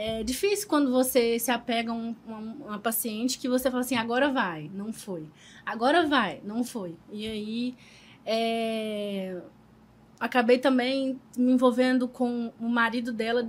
[0.00, 3.96] é difícil quando você se apega a um, uma, uma paciente que você fala assim,
[3.96, 5.26] agora vai, não foi.
[5.66, 6.94] Agora vai, não foi.
[7.10, 7.74] E aí
[8.24, 9.42] é,
[10.20, 13.42] acabei também me envolvendo com o marido dela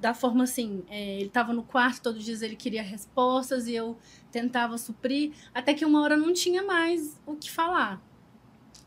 [0.00, 3.74] da forma assim, é, ele estava no quarto todos os dias, ele queria respostas e
[3.74, 3.98] eu
[4.30, 8.00] tentava suprir, até que uma hora não tinha mais o que falar.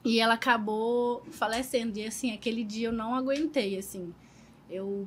[0.05, 1.99] E ela acabou falecendo.
[1.99, 4.15] E assim, aquele dia eu não aguentei, assim.
[4.69, 5.05] Eu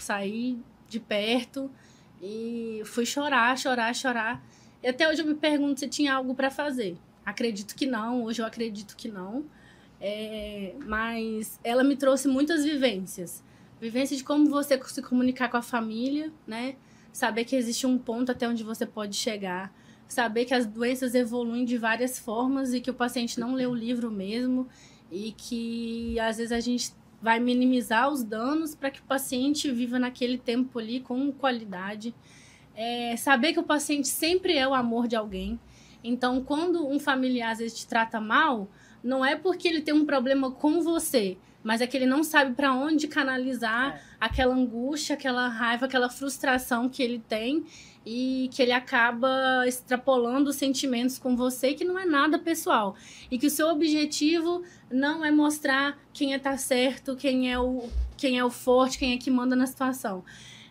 [0.00, 0.58] saí
[0.92, 1.70] de perto
[2.20, 4.44] e fui chorar, chorar, chorar.
[4.82, 6.96] E até hoje eu me pergunto se tinha algo para fazer.
[7.24, 9.44] Acredito que não, hoje eu acredito que não.
[10.00, 13.42] É, mas ela me trouxe muitas vivências.
[13.80, 16.76] Vivência de como você se comunicar com a família, né?
[17.12, 19.72] Saber que existe um ponto até onde você pode chegar
[20.12, 23.74] saber que as doenças evoluem de várias formas e que o paciente não lê o
[23.74, 24.68] livro mesmo
[25.10, 29.98] e que às vezes a gente vai minimizar os danos para que o paciente viva
[29.98, 32.12] naquele tempo ali com qualidade.
[32.74, 35.58] É, saber que o paciente sempre é o amor de alguém.
[36.02, 38.68] Então, quando um familiar às vezes te trata mal,
[39.04, 42.54] não é porque ele tem um problema com você, mas é que ele não sabe
[42.54, 44.00] para onde canalizar É.
[44.20, 47.64] aquela angústia, aquela raiva, aquela frustração que ele tem
[48.04, 52.96] e que ele acaba extrapolando os sentimentos com você que não é nada pessoal
[53.30, 57.88] e que o seu objetivo não é mostrar quem é tá certo, quem é o
[58.16, 60.24] quem é o forte, quem é que manda na situação.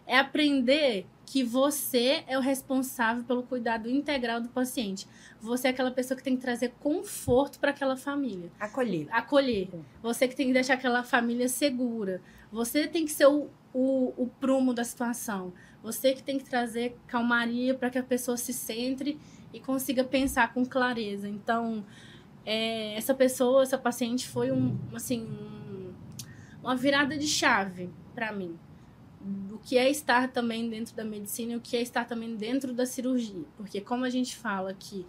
[0.08, 5.08] É aprender que você é o responsável pelo cuidado integral do paciente.
[5.40, 9.08] Você é aquela pessoa que tem que trazer conforto para aquela família Acolher.
[9.10, 9.70] acolher.
[10.04, 12.22] Você que tem que deixar aquela família segura.
[12.52, 15.54] Você tem que ser o, o, o prumo da situação.
[15.84, 19.20] Você que tem que trazer calmaria para que a pessoa se centre
[19.54, 21.28] e consiga pensar com clareza.
[21.28, 21.84] Então,
[22.46, 25.94] é, essa pessoa, essa paciente foi um, assim, um-
[26.64, 28.58] uma virada de chave para mim.
[29.24, 32.74] Do que é estar também dentro da medicina e o que é estar também dentro
[32.74, 33.44] da cirurgia.
[33.56, 35.06] Porque como a gente fala que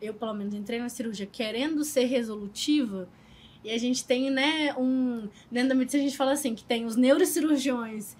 [0.00, 3.08] eu, pelo menos, entrei na cirurgia querendo ser resolutiva,
[3.64, 5.28] e a gente tem, né, um.
[5.50, 8.16] Dentro da medicina a gente fala assim, que tem os neurocirurgiões,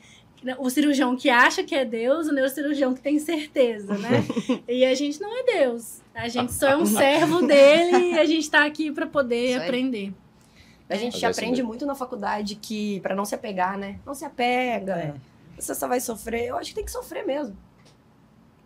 [0.59, 4.25] o cirurgião que acha que é Deus, o neurocirurgião que tem certeza, né?
[4.69, 6.01] e a gente não é Deus.
[6.15, 10.13] A gente só é um servo dele e a gente tá aqui para poder aprender.
[10.89, 13.99] A gente Mas é aprende muito na faculdade que, pra não se apegar, né?
[14.07, 14.95] Não se apega.
[14.95, 15.15] É.
[15.59, 16.47] Você só vai sofrer.
[16.47, 17.57] Eu acho que tem que sofrer mesmo.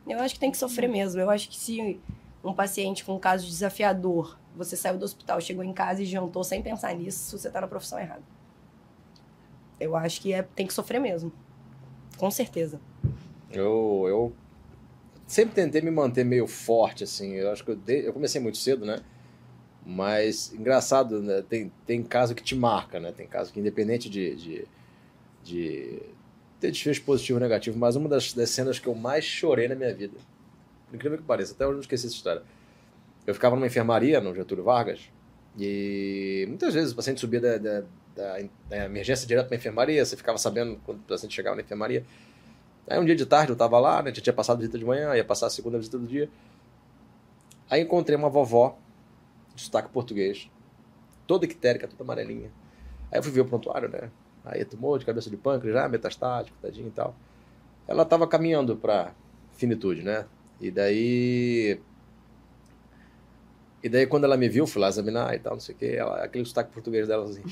[0.07, 1.21] Eu acho que tem que sofrer mesmo.
[1.21, 1.99] Eu acho que se
[2.45, 6.43] um paciente com um caso desafiador, você saiu do hospital, chegou em casa e jantou
[6.43, 8.23] sem pensar nisso, você tá na profissão errada.
[9.79, 11.33] Eu acho que é, tem que sofrer mesmo.
[12.21, 12.79] Com certeza.
[13.51, 14.33] Eu, eu
[15.27, 17.33] sempre tentei me manter meio forte, assim.
[17.33, 19.01] Eu acho que eu, dei- eu comecei muito cedo, né?
[19.85, 21.43] Mas, engraçado, né?
[21.49, 23.11] Tem, tem caso que te marca, né?
[23.11, 24.69] Tem caso que, independente de, de,
[25.43, 26.03] de
[26.61, 29.75] ter desfecho positivo ou negativo, mas uma das, das cenas que eu mais chorei na
[29.75, 30.19] minha vida,
[30.93, 32.43] incrível que pareça, até hoje eu não esqueci essa história.
[33.27, 35.11] Eu ficava numa enfermaria, no Getúlio Vargas,
[35.59, 37.85] e muitas vezes o paciente subia da, da,
[38.21, 38.37] da,
[38.69, 42.05] da emergência direto para enfermaria, você ficava sabendo quando o paciente chegava na enfermaria.
[42.89, 44.13] Aí um dia de tarde eu tava lá, né?
[44.15, 46.29] Já tinha passado a visita de manhã, ia passar a segunda visita do dia.
[47.69, 48.77] Aí encontrei uma vovó
[49.55, 50.51] de sotaque português,
[51.27, 52.51] toda ictérica, toda amarelinha.
[53.11, 54.11] Aí eu fui ver o prontuário, né?
[54.45, 57.15] Aí tumor de cabeça de pâncreas, já metastático, tadinho e tal.
[57.87, 59.15] Ela tava caminhando pra
[59.53, 60.27] finitude, né?
[60.61, 61.81] E daí.
[63.83, 65.95] E daí quando ela me viu, fui lá examinar e tal, não sei o quê,
[65.97, 67.43] ela, aquele sotaque português dela assim,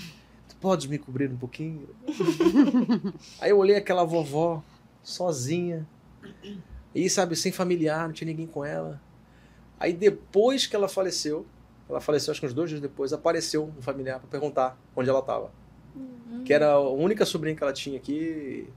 [0.60, 1.88] podes me cobrir um pouquinho?
[3.40, 4.62] Aí eu olhei aquela vovó
[5.02, 5.86] sozinha.
[6.94, 9.00] E, sabe, sem familiar, não tinha ninguém com ela.
[9.78, 11.46] Aí depois que ela faleceu,
[11.88, 15.20] ela faleceu acho que uns dois dias depois, apareceu um familiar para perguntar onde ela
[15.20, 15.50] estava.
[16.44, 18.68] Que era a única sobrinha que ela tinha aqui.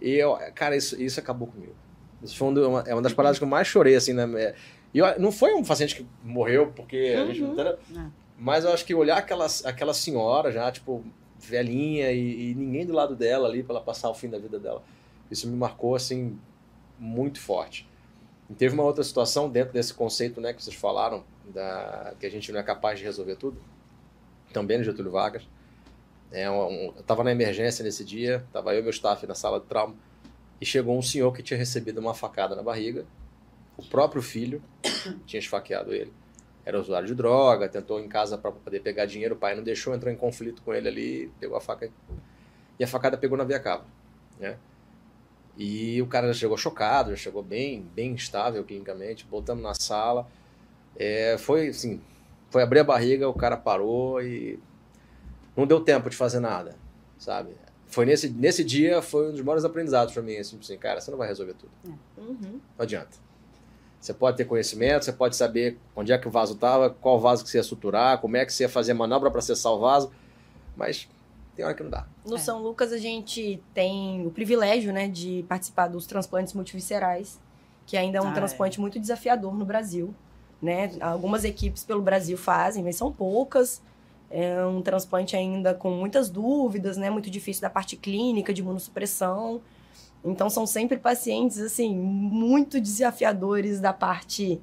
[0.00, 1.72] E eu, cara, isso, isso acabou comigo.
[2.22, 4.54] Isso foi um uma, é uma das paradas que eu mais chorei, assim, né?
[4.92, 8.12] E eu- não foi um paciente que morreu porque a gente não tá- Não.
[8.44, 11.02] Mas eu acho que olhar aquela, aquela senhora já, tipo,
[11.38, 14.58] velhinha e, e ninguém do lado dela ali para ela passar o fim da vida
[14.58, 14.82] dela,
[15.30, 16.38] isso me marcou, assim,
[16.98, 17.88] muito forte.
[18.50, 21.24] E teve uma outra situação dentro desse conceito, né, que vocês falaram,
[21.54, 23.58] da, que a gente não é capaz de resolver tudo,
[24.52, 25.48] também no Getúlio Vargas.
[26.30, 29.58] É, um, eu tava na emergência nesse dia, tava eu e meu staff na sala
[29.58, 29.94] de trauma,
[30.60, 33.06] e chegou um senhor que tinha recebido uma facada na barriga,
[33.78, 34.62] o próprio filho
[35.24, 36.12] tinha esfaqueado ele
[36.64, 39.94] era usuário de droga, tentou em casa para poder pegar dinheiro, o pai não deixou,
[39.94, 41.90] entrou em conflito com ele ali, pegou a faca
[42.78, 43.84] e a facada pegou na via cava,
[44.38, 44.56] né?
[45.56, 50.26] E o cara já chegou chocado, já chegou bem, bem instável clinicamente, botamos na sala,
[50.96, 52.00] é, foi assim,
[52.50, 54.58] foi abrir a barriga, o cara parou e
[55.56, 56.74] não deu tempo de fazer nada,
[57.18, 57.50] sabe?
[57.86, 61.10] Foi nesse, nesse dia, foi um dos maiores aprendizados para mim, assim, assim, cara, você
[61.10, 61.70] não vai resolver tudo.
[62.16, 62.60] Uhum.
[62.76, 63.16] Não adianta.
[64.04, 67.42] Você pode ter conhecimento, você pode saber onde é que o vaso estava, qual vaso
[67.42, 69.78] que você ia suturar, como é que você ia fazer a manobra para acessar o
[69.78, 70.10] vaso,
[70.76, 71.08] mas
[71.56, 72.06] tem hora que não dá.
[72.22, 72.38] No É.
[72.38, 77.40] São Lucas a gente tem o privilégio, né, de participar dos transplantes multiviscerais,
[77.86, 78.34] que ainda é um Ah, é.
[78.34, 80.14] transplante muito desafiador no Brasil,
[80.60, 80.90] né?
[81.00, 83.80] Algumas equipes pelo Brasil fazem, mas são poucas.
[84.30, 87.08] É um transplante ainda com muitas dúvidas, né?
[87.08, 89.62] Muito difícil da parte clínica, de imunossupressão.
[90.24, 94.60] Então são sempre pacientes assim muito desafiadores da parte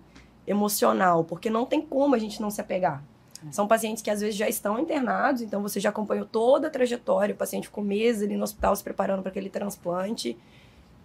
[0.47, 3.03] emocional, porque não tem como a gente não se apegar.
[3.51, 7.33] São pacientes que às vezes já estão internados, então você já acompanhou toda a trajetória,
[7.33, 10.37] o paciente ficou meses ali no hospital se preparando para aquele transplante.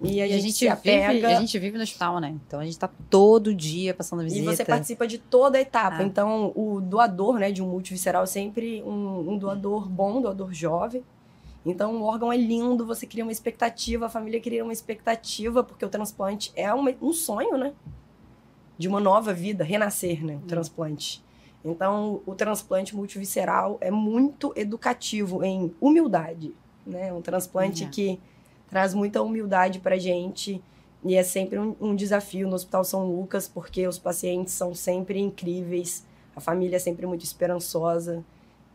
[0.02, 1.14] E a, E gente, se apega.
[1.14, 2.36] vive, a gente vive no hospital, né?
[2.46, 4.54] Então a gente tá todo dia passando E visita.
[4.54, 5.96] você participa de toda a etapa.
[6.00, 6.02] Ah.
[6.02, 10.52] Então, o doador, né, de um multivisceral é sempre um, um doador bom, um doador
[10.52, 11.02] jovem.
[11.68, 15.84] Então, o órgão é lindo, você cria uma expectativa, a família cria uma expectativa, porque
[15.84, 17.74] o transplante é uma- um sonho, né?
[18.78, 20.36] De uma nova vida, renascer, né?
[20.36, 21.24] O transplante.
[21.64, 26.54] Então, o transplante multivisceral é muito educativo em humildade,
[26.86, 27.12] né?
[27.12, 27.90] Um transplante Uhum.
[27.90, 28.20] que
[28.70, 30.62] traz muita humildade pra gente
[31.04, 35.18] e é sempre um, um desafio no Hospital São Lucas, porque os pacientes são sempre
[35.18, 36.06] incríveis,
[36.36, 38.22] a família é sempre muito esperançosa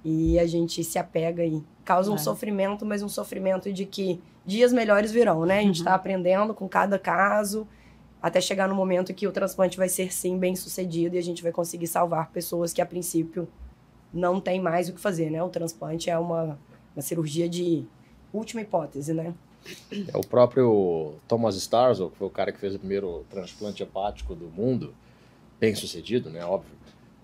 [0.04, 2.18] e a gente se apega e causa um É.
[2.18, 5.60] sofrimento, mas um sofrimento de que dias melhores virão, né?
[5.60, 5.82] A gente Uhum.
[5.82, 7.68] está aprendendo com cada caso
[8.22, 11.42] até chegar no momento que o transplante vai ser sim bem sucedido e a gente
[11.44, 13.48] vai conseguir salvar pessoas que a princípio
[14.14, 15.42] não tem mais o que fazer, né?
[15.44, 16.58] O transplante é uma,
[16.96, 17.86] uma cirurgia de
[18.34, 19.34] última hipótese, né?
[20.12, 24.34] É o próprio Thomas Starzl, que foi o cara que fez o primeiro transplante hepático
[24.34, 24.94] do mundo,
[25.60, 26.44] bem sucedido, né?
[26.44, 26.74] Óbvio.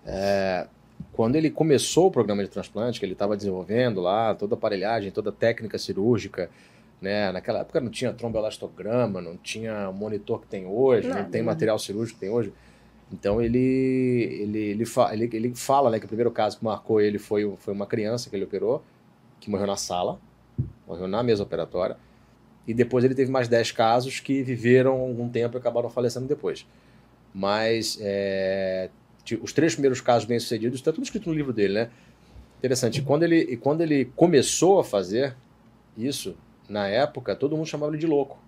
[0.06, 0.66] É,
[1.18, 5.10] quando ele começou o programa de transplante, que ele estava desenvolvendo lá, toda a aparelhagem,
[5.10, 6.48] toda a técnica cirúrgica,
[7.00, 7.32] né?
[7.32, 11.46] Naquela época não tinha tromboelastograma, não tinha monitor que tem hoje, Nada, não tem né?
[11.46, 12.52] material cirúrgico que tem hoje.
[13.12, 17.00] Então ele, ele, ele, fa ele, ele fala né, que o primeiro caso que marcou
[17.00, 18.80] ele foi, foi uma criança que ele operou,
[19.40, 20.20] que morreu na sala,
[20.86, 21.96] morreu na mesa operatória.
[22.64, 26.64] E depois ele teve mais 10 casos que viveram algum tempo e acabaram falecendo depois.
[27.34, 28.88] Mas é,
[29.36, 31.90] os três primeiros casos bem-sucedidos, está tudo escrito no livro dele, né?
[32.58, 32.98] Interessante.
[33.00, 35.36] E quando ele, e quando ele começou a fazer
[35.96, 36.36] isso,
[36.68, 38.38] na época, todo mundo chamava ele de louco.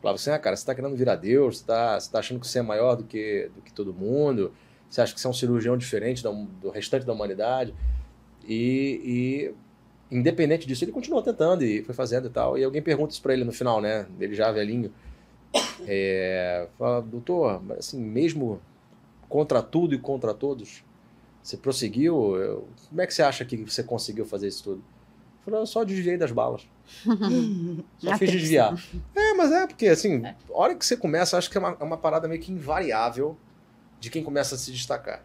[0.00, 2.58] Falava assim, ah, cara, você está querendo virar Deus, você está tá achando que você
[2.58, 4.52] é maior do que, do que todo mundo,
[4.88, 7.74] você acha que você é um cirurgião diferente da- do restante da humanidade.
[8.46, 9.52] E,
[10.10, 12.56] e, independente disso, ele continuou tentando e foi fazendo e tal.
[12.56, 14.06] E alguém pergunta isso para ele no final, né?
[14.20, 14.92] Ele já velhinho.
[15.86, 18.60] É, fala, doutor, assim, mesmo
[19.28, 20.84] contra tudo e contra todos,
[21.42, 22.36] você prosseguiu?
[22.36, 24.76] Eu- como é que você acha que você conseguiu fazer isso tudo?
[24.76, 26.66] Ele Falou, eu só desviei das balas.
[27.98, 28.74] Só fiz desviar.
[29.14, 31.84] É, mas é porque, assim, a hora que você começa, acho que é uma, é
[31.84, 33.36] uma parada meio que invariável
[34.00, 35.24] de quem começa a se destacar.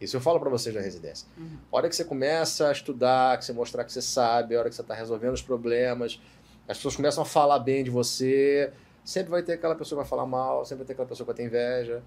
[0.00, 1.26] Isso eu falo pra vocês na residência.
[1.38, 1.56] Uhum.
[1.72, 4.68] A hora que você começa a estudar, que você mostrar que você sabe, a hora
[4.68, 6.20] que você tá resolvendo os problemas,
[6.68, 8.72] as pessoas começam a falar bem de você,
[9.04, 11.32] sempre vai ter aquela pessoa que vai falar mal, sempre vai ter aquela pessoa que
[11.32, 12.02] vai ter inveja.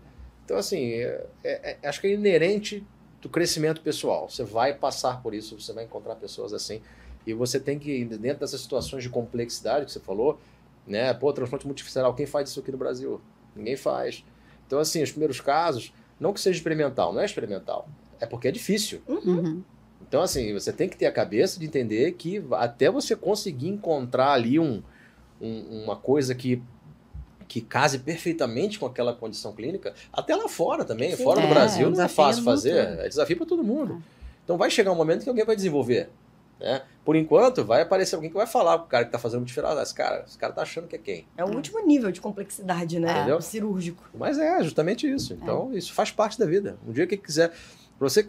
[0.45, 2.85] Então, assim, é- é- é- acho que é inerente
[3.21, 4.29] do crescimento pessoal.
[4.29, 6.81] Você vai passar por isso, você vai encontrar pessoas assim.
[7.25, 10.39] E você tem que, dentro dessas situações de complexidade que você falou,
[10.85, 11.11] né?
[11.15, 13.19] Pô, transplante multivisceral, quem faz isso aqui no Brasil?
[13.55, 14.23] Ninguém faz.
[14.67, 17.89] Então, assim, os primeiros casos, não que seja experimental, não é experimental.
[18.19, 19.01] É porque é difícil.
[19.07, 19.63] Uhum.
[20.07, 24.33] Então, assim, você tem que ter a cabeça de entender que até você conseguir encontrar
[24.33, 24.83] ali um,
[25.41, 26.61] um- uma coisa que,
[27.47, 31.23] que case perfeitamente com aquela condição clínica, até lá fora também, Sim.
[31.23, 34.01] fora do É, Brasil, um não é fácil fazer, é desafio para todo mundo.
[34.43, 36.09] Então vai chegar um momento que alguém vai desenvolver.
[36.59, 36.81] Né?
[37.03, 39.93] Por enquanto, vai aparecer alguém que vai falar pro cara que tá fazendo multiferal, esse
[39.93, 41.27] cara, esse cara tá achando que é quem?
[41.35, 43.11] É o último nível de complexidade, né?
[43.17, 43.37] Entendeu?
[43.37, 44.03] O cirúrgico.
[44.13, 45.33] Mas é justamente isso.
[45.33, 46.77] Então, isso faz parte da vida.
[46.87, 47.49] Um dia que quiser,
[47.99, 48.25] pra você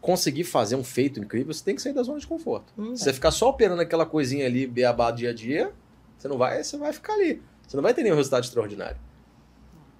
[0.00, 2.72] conseguir fazer um feito incrível, você tem que sair da zona de conforto.
[2.78, 5.70] Hum, Se você ficar só operando aquela coisinha ali, beabá dia a dia,
[6.16, 7.42] você não vai, você vai ficar ali.
[7.66, 8.96] Você não vai ter nenhum resultado extraordinário.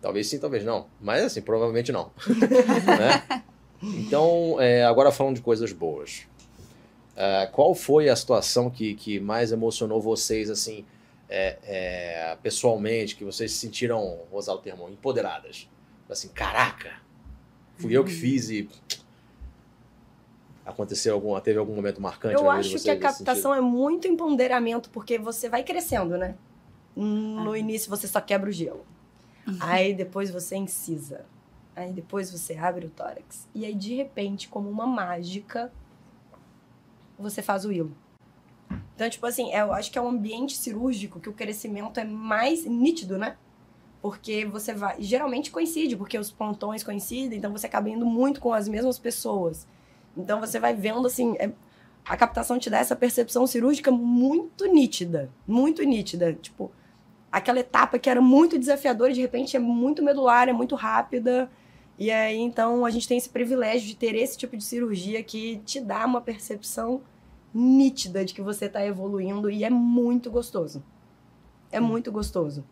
[0.01, 0.87] Talvez sim, talvez não.
[1.01, 2.13] Mas assim, provavelmente não.
[2.87, 3.43] né?
[3.83, 6.27] Então, é, agora falando de coisas boas.
[7.17, 10.85] É, qual foi a situação que, que mais emocionou vocês, assim,
[11.29, 15.69] é, é, pessoalmente, que vocês se sentiram, vou usar o termo, empoderadas?
[16.09, 16.93] Assim, caraca,
[17.79, 18.69] fui eu que fiz e
[20.65, 25.19] aconteceu algum, teve algum momento marcante Eu acho que a captação é muito empoderamento, porque
[25.19, 26.37] você vai crescendo, né?
[26.97, 27.59] No Ah.
[27.59, 28.85] início você só quebra o gelo.
[29.61, 31.25] Aí depois você incisa.
[31.77, 33.47] Aí depois você abre o tórax.
[33.55, 35.71] E aí, de repente, como uma mágica,
[37.19, 37.93] você faz o hilo.
[38.95, 42.65] Então, tipo assim, eu acho que é um ambiente cirúrgico que o crescimento é mais
[42.65, 43.37] nítido, né?
[44.01, 45.01] Porque você vai.
[45.03, 49.67] Geralmente coincide, porque os pontões coincidem, então você acaba indo muito com as mesmas pessoas.
[50.17, 51.37] Então você vai vendo assim.
[51.39, 51.53] é-
[52.09, 55.29] a captação te dá essa percepção cirúrgica muito nítida.
[55.47, 56.33] Muito nítida.
[56.35, 56.71] Tipo,
[57.31, 61.51] aquela etapa que era muito desafiadora, de repente é muito medular, é muito rápida.
[61.99, 65.59] E aí, então, a gente tem esse privilégio de ter esse tipo de cirurgia que
[65.65, 67.03] te dá uma percepção
[67.55, 70.85] nítida de que você está evoluindo e é muito gostoso.
[71.73, 72.65] É muito gostoso.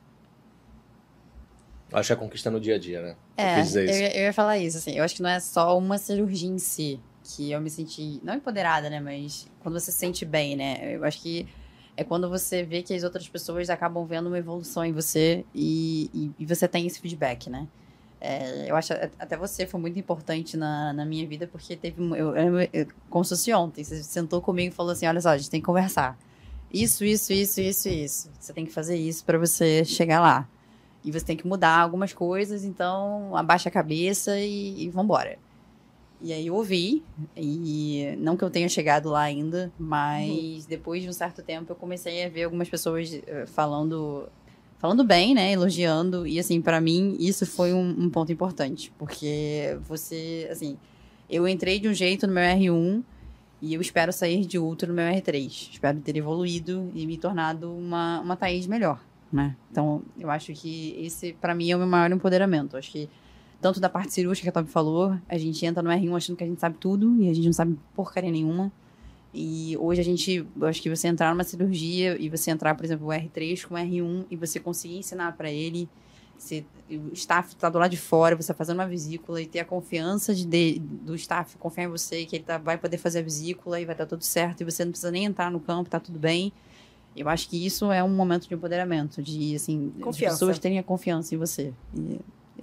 [1.92, 3.16] Acho que é conquista no dia a dia, né?
[3.36, 3.44] Eu
[3.90, 4.92] É, eu, eu ia falar isso, assim.
[4.92, 8.34] Eu acho que não é só uma cirurgia em si que eu me senti, não
[8.34, 9.00] empoderada, né?
[9.00, 10.94] Mas quando você se sente bem, né?
[10.94, 11.48] Eu acho que
[11.96, 16.10] é quando você vê que as outras pessoas acabam vendo uma evolução em você e,
[16.12, 17.66] e, e você tem esse feedback, né?
[18.20, 22.02] É, eu acho até você foi muito importante na, na minha vida, porque teve.
[22.02, 25.28] Eu, eu, eu, como se fosse ontem, você sentou comigo e falou assim: olha só,
[25.28, 26.18] a gente tem que conversar.
[26.72, 28.30] Isso, isso, isso, isso, isso.
[28.40, 30.48] Você tem que fazer isso para você chegar lá.
[31.04, 35.38] E você tem que mudar algumas coisas, então abaixa a cabeça e, e vambora.
[36.24, 37.02] E aí eu ouvi,
[37.36, 40.64] e não que eu tenha chegado lá ainda, mas Uhum.
[40.70, 44.26] depois de um certo tempo eu comecei a ver algumas pessoas eh, falando
[44.78, 49.78] falando bem, né, elogiando, e assim, pra mim isso foi um, um ponto importante, porque
[49.86, 50.76] você, assim,
[51.28, 53.02] eu entrei de um jeito no meu R1
[53.62, 55.70] e eu espero sair de outro no meu R3.
[55.72, 59.00] Espero ter evoluído e me tornado uma, uma Thaís melhor,
[59.32, 59.56] né?
[59.70, 62.76] Então, eu acho que esse, pra mim, é o meu maior empoderamento.
[62.76, 63.08] Acho que,
[63.64, 66.44] tanto da parte cirúrgica que a Tobi falou, a gente entra no R1 achando que
[66.44, 68.70] a gente sabe tudo e a gente não sabe porcaria nenhuma.
[69.32, 72.84] E hoje a gente, eu acho que você entrar numa cirurgia e você entrar, por
[72.84, 75.88] exemplo, o R3 com o R1 e você conseguir ensinar pra ele,
[76.36, 79.60] você, o staff tá do lado de fora, você tá fazendo uma vesícula e ter
[79.60, 83.20] a confiança de, de- do staff confiar em você, que ele tá, vai poder fazer
[83.20, 85.88] a vesícula e vai dar tudo certo e você não precisa nem entrar no campo,
[85.88, 86.52] tá tudo bem.
[87.16, 90.34] Eu acho que isso é um momento de empoderamento, de, assim, Confiança.
[90.34, 91.72] pessoas terem a confiança em você.
[91.96, 92.20] E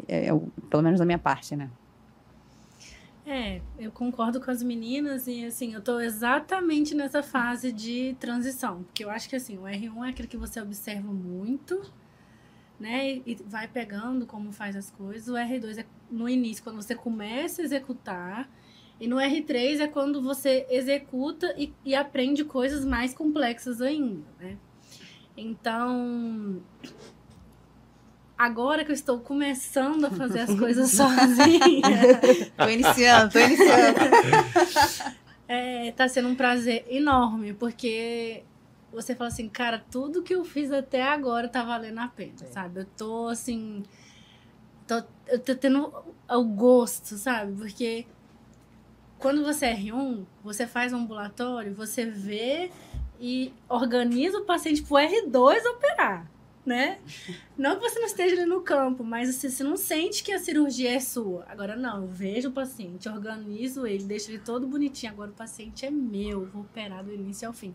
[0.07, 0.39] é, é
[0.69, 1.69] pelo menos da minha parte, né?
[3.25, 8.83] É, eu concordo com as meninas e assim, eu tô exatamente nessa fase de transição,
[8.83, 11.81] porque eu acho que assim, o R1 é aquele que você observa muito,
[12.79, 15.27] né, e vai pegando como faz as coisas.
[15.27, 18.49] O R2 é no início quando você começa a executar,
[18.99, 24.57] e no R3 é quando você executa e, e aprende coisas mais complexas ainda, né?
[25.37, 26.61] Então,
[28.43, 32.19] agora que eu estou começando a fazer as coisas sozinha,
[32.57, 33.99] Tô iniciando, tô iniciando.
[35.53, 38.41] É, tá sendo um prazer enorme, porque
[38.89, 42.45] você fala assim, cara, tudo que eu fiz até agora tá valendo a pena, Sim.
[42.53, 42.79] sabe?
[42.79, 43.83] Eu tô assim.
[44.87, 45.93] Tô, eu tô tendo
[46.29, 47.51] o gosto, sabe?
[47.51, 48.05] Porque
[49.19, 52.71] quando você é R1, você faz um ambulatório, você vê
[53.19, 56.31] e organiza o paciente pro R2 operar,
[56.66, 56.99] né?
[57.57, 60.39] Não que você não esteja ali no campo, mas você, você não sente que a
[60.39, 61.45] cirurgia é sua.
[61.47, 65.12] Agora, não, eu vejo o paciente, organizo ele, deixo ele todo bonitinho.
[65.12, 67.74] Agora o paciente é meu, vou operar do início ao fim.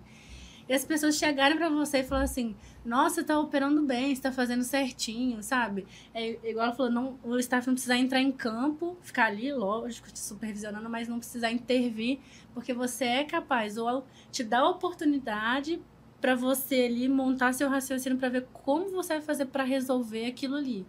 [0.69, 4.33] E as pessoas chegarem pra você e falar assim: Nossa, tá operando bem, você tá
[4.33, 5.87] fazendo certinho, sabe?
[6.13, 10.11] É igual ela falou: não, o staff não precisa entrar em campo, ficar ali, lógico,
[10.13, 12.19] te supervisionando, mas não precisar intervir,
[12.53, 15.81] porque você é capaz, ou te dá a oportunidade
[16.21, 20.57] para você ali montar seu raciocínio para ver como você vai fazer para resolver aquilo
[20.57, 20.87] ali.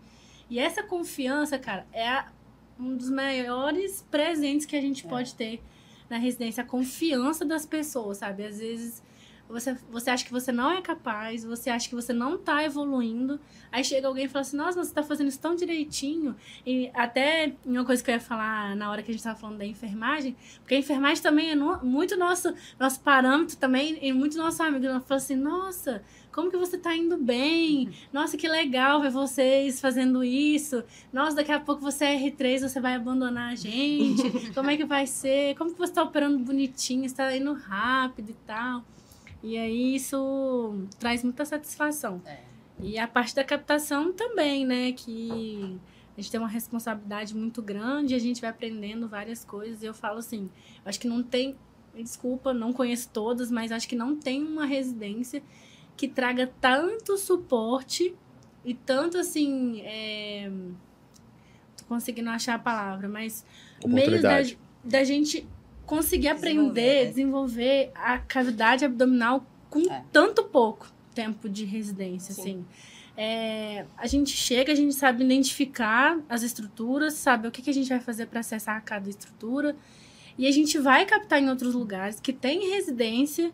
[0.49, 2.32] E essa confiança, cara, é a-
[2.80, 5.09] um dos maiores presentes que a gente É.
[5.09, 5.61] pode ter
[6.09, 8.45] na residência, a confiança das pessoas, sabe?
[8.45, 9.03] Às vezes
[9.50, 13.39] você, você acha que você não é capaz, você acha que você não tá evoluindo,
[13.72, 16.36] aí chega alguém e fala assim, nossa, você tá fazendo isso tão direitinho.
[16.66, 19.58] E até uma coisa que eu ia falar na hora que a gente tava falando
[19.58, 24.38] da enfermagem, porque a enfermagem também é no- muito nosso, nosso parâmetro também, e muito
[24.38, 24.86] nosso amigo.
[24.86, 27.89] Ela falou assim, nossa, como que você tá indo bem?
[28.14, 30.84] Nossa, que legal ver vocês fazendo isso.
[31.12, 34.52] Nossa, daqui a pouco você é R3, você vai abandonar a gente.
[34.54, 35.56] Como é que vai ser?
[35.56, 37.08] Como que você tá operando bonitinho?
[37.10, 38.84] Você tá indo rápido e tal.
[39.43, 42.21] E aí isso traz muita satisfação.
[42.25, 42.39] É.
[42.79, 44.91] E a parte da captação também, né?
[44.91, 45.79] Que
[46.17, 49.83] a gente tem uma responsabilidade muito grande, a gente vai aprendendo várias coisas.
[49.83, 50.49] E eu falo assim,
[50.85, 51.55] acho que não tem.
[51.93, 55.41] me Desculpa, não conheço todas, mas acho que não tem uma residência
[55.95, 58.15] que traga tanto suporte
[58.63, 59.81] e tanto assim.
[59.81, 60.51] É...
[61.77, 63.45] Tô conseguindo achar a palavra, mas
[63.85, 64.38] meios da,
[64.83, 65.47] da gente
[65.88, 67.09] conseguir Desenvolver, aprender, né?
[67.09, 70.03] desenvolver a cavidade abdominal com É.
[70.11, 72.41] tanto pouco tempo de residência, Sim.
[72.41, 72.65] assim.
[73.19, 77.73] É, a gente chega, a gente sabe identificar as estruturas, sabe o que, que a
[77.73, 79.75] gente vai fazer para acessar cada estrutura.
[80.38, 83.51] E a gente vai captar em outros lugares que tem residência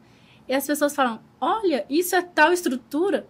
[0.50, 3.26] e as pessoas falam: olha, isso é tal estrutura.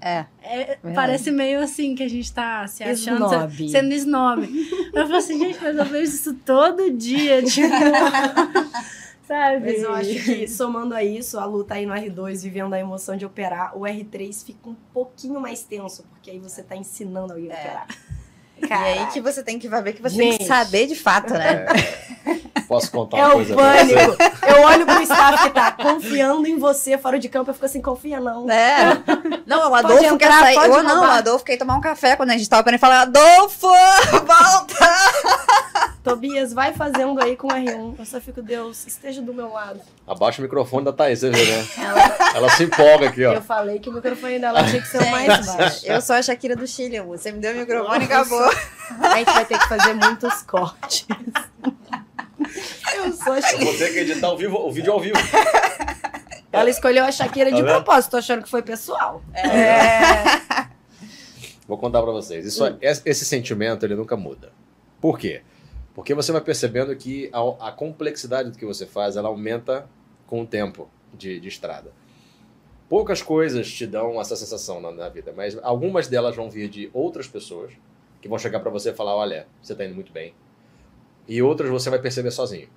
[0.00, 0.24] É.
[0.42, 3.68] É, parece meio assim que a gente tá se achando Snob.
[3.68, 4.48] sendo snob.
[4.94, 7.66] Eu falo assim, gente, mas eu vejo isso todo dia, tipo.
[9.26, 9.66] sabe?
[9.72, 12.78] Mas eu acho que, somando a isso, a Lu tá aí no R2 vivendo a
[12.78, 17.32] emoção de operar, o R3 fica um pouquinho mais tenso, porque aí você tá ensinando
[17.32, 17.60] alguém a É.
[17.60, 17.86] operar.
[18.68, 20.30] E aí que você tem que ver que você Gente.
[20.30, 21.66] tem que saber de fato, né?
[22.66, 23.94] Posso contar É uma o coisa pra você?
[23.94, 24.16] pânico.
[24.48, 27.80] Eu olho pro staff que tá confiando em você fora de campo, eu fico assim,
[27.80, 28.50] confia não.
[28.50, 28.98] É.
[29.46, 30.54] Não, o Pode Adolfo quer entrar, sair.
[30.56, 31.04] pode Ou não, o.
[31.04, 33.68] Adolfo quer ir tomar um café quando a gente tava operando e falar, Adolfo,
[34.26, 34.88] volta!
[36.10, 37.94] Tobias, vai fazendo aí com o R1.
[37.98, 39.80] Eu só fico, Deus, esteja do meu lado.
[40.06, 41.66] Abaixa o microfone da Thaís, você vê, né?
[42.34, 43.32] Ela se empolga aqui, ó.
[43.34, 45.84] Eu falei que o microfone dela tinha que ser o mais baixo.
[45.84, 47.18] Eu sou a Shakira do Chile, amor.
[47.18, 48.40] Você me deu o microfone e acabou.
[49.00, 51.06] A gente vai ter que fazer muitos cortes.
[52.94, 53.64] Eu sou a Eu Shakira.
[53.64, 55.18] vou ter que editar o, vivo, o vídeo ao vivo.
[56.52, 57.74] Ela escolheu a Shakira de Tá vendo?
[57.82, 59.20] propósito, tô achando que foi pessoal.
[59.34, 60.66] É.
[61.66, 62.46] Vou contar pra vocês.
[62.46, 64.52] Isso, esse, esse sentimento, ele nunca muda.
[65.00, 65.42] Por quê?
[65.96, 69.88] Porque você vai percebendo que a, a complexidade do que você faz, ela aumenta
[70.26, 71.90] com o tempo de, de estrada.
[72.86, 76.90] Poucas coisas te dão essa sensação na, na, vida, mas algumas delas vão vir de
[76.92, 77.72] outras pessoas
[78.20, 80.34] que vão chegar para você e falar: olha, você está indo muito bem.
[81.26, 82.68] E outras você vai perceber sozinho.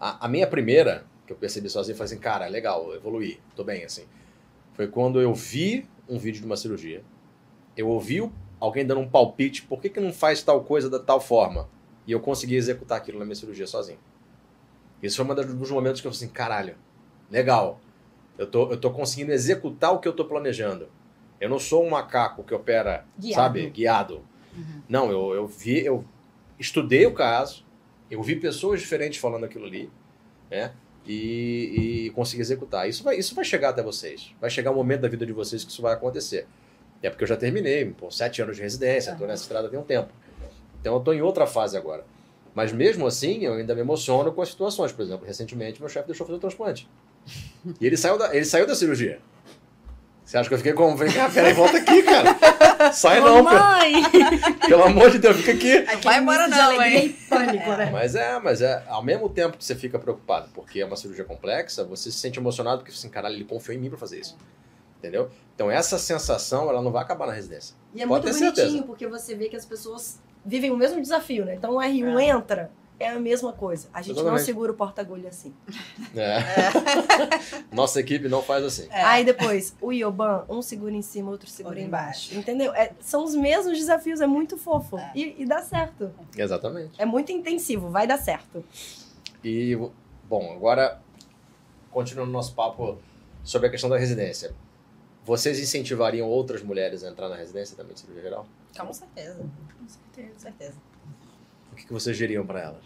[0.00, 3.84] A, a, minha primeira, que eu percebi sozinho, foi assim: cara, legal, evoluí, tô bem
[3.84, 4.06] assim.
[4.72, 7.04] Foi quando eu vi um vídeo de uma cirurgia,
[7.76, 8.22] eu ouvi
[8.64, 11.68] alguém dando um palpite, por que, que não faz tal coisa da tal forma?
[12.06, 13.98] E eu consegui executar aquilo na minha cirurgia sozinho.
[15.02, 16.76] Isso foi um dos momentos que eu falei assim: caralho,
[17.30, 17.80] legal
[18.36, 20.88] eu tô, eu tô conseguindo executar o que eu tô planejando.
[21.40, 23.34] Eu não sou um macaco que opera, Guiado.
[23.34, 24.22] sabe, guiado.
[24.56, 24.82] Uhum.
[24.88, 26.04] Não, eu, eu vi, eu
[26.58, 27.64] estudei o caso,
[28.10, 29.90] eu vi pessoas diferentes falando aquilo ali,
[30.50, 30.72] né?
[31.06, 32.88] E, e consegui executar.
[32.88, 34.34] Isso vai, isso vai chegar até vocês.
[34.40, 36.46] Vai chegar um momento da vida de vocês que isso vai acontecer.
[37.02, 39.82] É porque eu já terminei, pô, sete anos de residência, estou nessa estrada tem um
[39.82, 40.10] tempo.
[40.80, 42.04] Então eu estou em outra fase agora.
[42.54, 44.92] Mas mesmo assim, eu ainda me emociono com as situações.
[44.92, 46.88] Por exemplo, recentemente meu chefe deixou fazer o transplante.
[47.80, 49.18] E ele saiu da, ele saiu da cirurgia.
[50.24, 50.96] Você acha que eu fiquei como?
[50.96, 52.92] Vem cá, peraí, volta aqui, cara.
[52.92, 53.92] Sai não, mãe.
[54.66, 55.76] Pelo amor de Deus, fica aqui.
[55.76, 57.14] Aqui vai embora não, hein?
[57.28, 57.90] Pânico, né?
[57.92, 61.24] Mas é, mas é, ao mesmo tempo que você fica preocupado, porque é uma cirurgia
[61.24, 64.36] complexa, você se sente emocionado porque assim, caralho, ele confiou em mim pra fazer isso.
[65.04, 65.30] Entendeu?
[65.54, 67.76] Então essa sensação, ela não vai acabar na residência.
[67.94, 68.82] E é Pode muito bonitinho, certeza.
[68.84, 71.54] porque você vê que as pessoas vivem o mesmo desafio, né?
[71.54, 72.28] Então o R1 é.
[72.28, 73.88] entra, é a mesma coisa.
[73.92, 74.38] A gente Exatamente.
[74.38, 75.54] não segura o porta-agulha assim.
[76.16, 76.38] É.
[76.38, 77.64] é.
[77.70, 78.88] Nossa equipe não faz assim.
[78.90, 79.02] É.
[79.02, 82.32] Aí depois, o Ioban, um segura em cima, outro segura embaixo.
[82.32, 82.40] embaixo.
[82.40, 82.74] Entendeu?
[82.74, 84.96] É, são os mesmos desafios, é muito fofo.
[84.96, 85.12] É.
[85.14, 86.10] E, e, dá certo.
[86.34, 86.92] Exatamente.
[86.96, 88.64] É muito intensivo, vai dar certo.
[89.42, 89.76] E,
[90.26, 90.98] bom, agora,
[91.90, 92.96] continuando o nosso papo
[93.42, 94.54] sobre a questão da residência.
[95.24, 98.46] Vocês incentivariam outras mulheres a entrar na residência também de cirurgia geral?
[98.78, 99.38] Com certeza.
[99.78, 100.32] Com certeza.
[100.34, 100.74] Com certeza.
[101.72, 102.84] O que, vocês diriam para elas?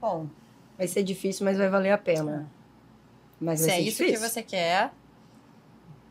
[0.00, 0.26] Bom,
[0.76, 2.50] vai ser difícil, mas vai valer a pena.
[3.38, 4.14] Mas Se é isso difícil.
[4.20, 4.92] que você quer,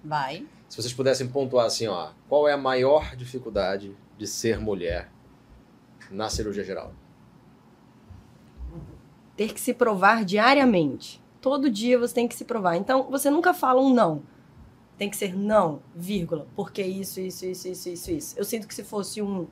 [0.03, 0.45] vai.
[0.69, 5.09] Se vocês pudessem pontuar assim, ó, qual é a maior dificuldade de ser mulher
[6.11, 6.93] na cirurgia geral?
[9.35, 11.21] Ter que se provar diariamente.
[11.41, 12.75] Todo dia você tem que se provar.
[12.75, 14.23] Então, você nunca fala um não.
[14.97, 18.39] Tem que ser não, vírgula, porque isso, isso, isso, isso, isso, isso.
[18.39, 19.47] Eu sinto que se fosse um,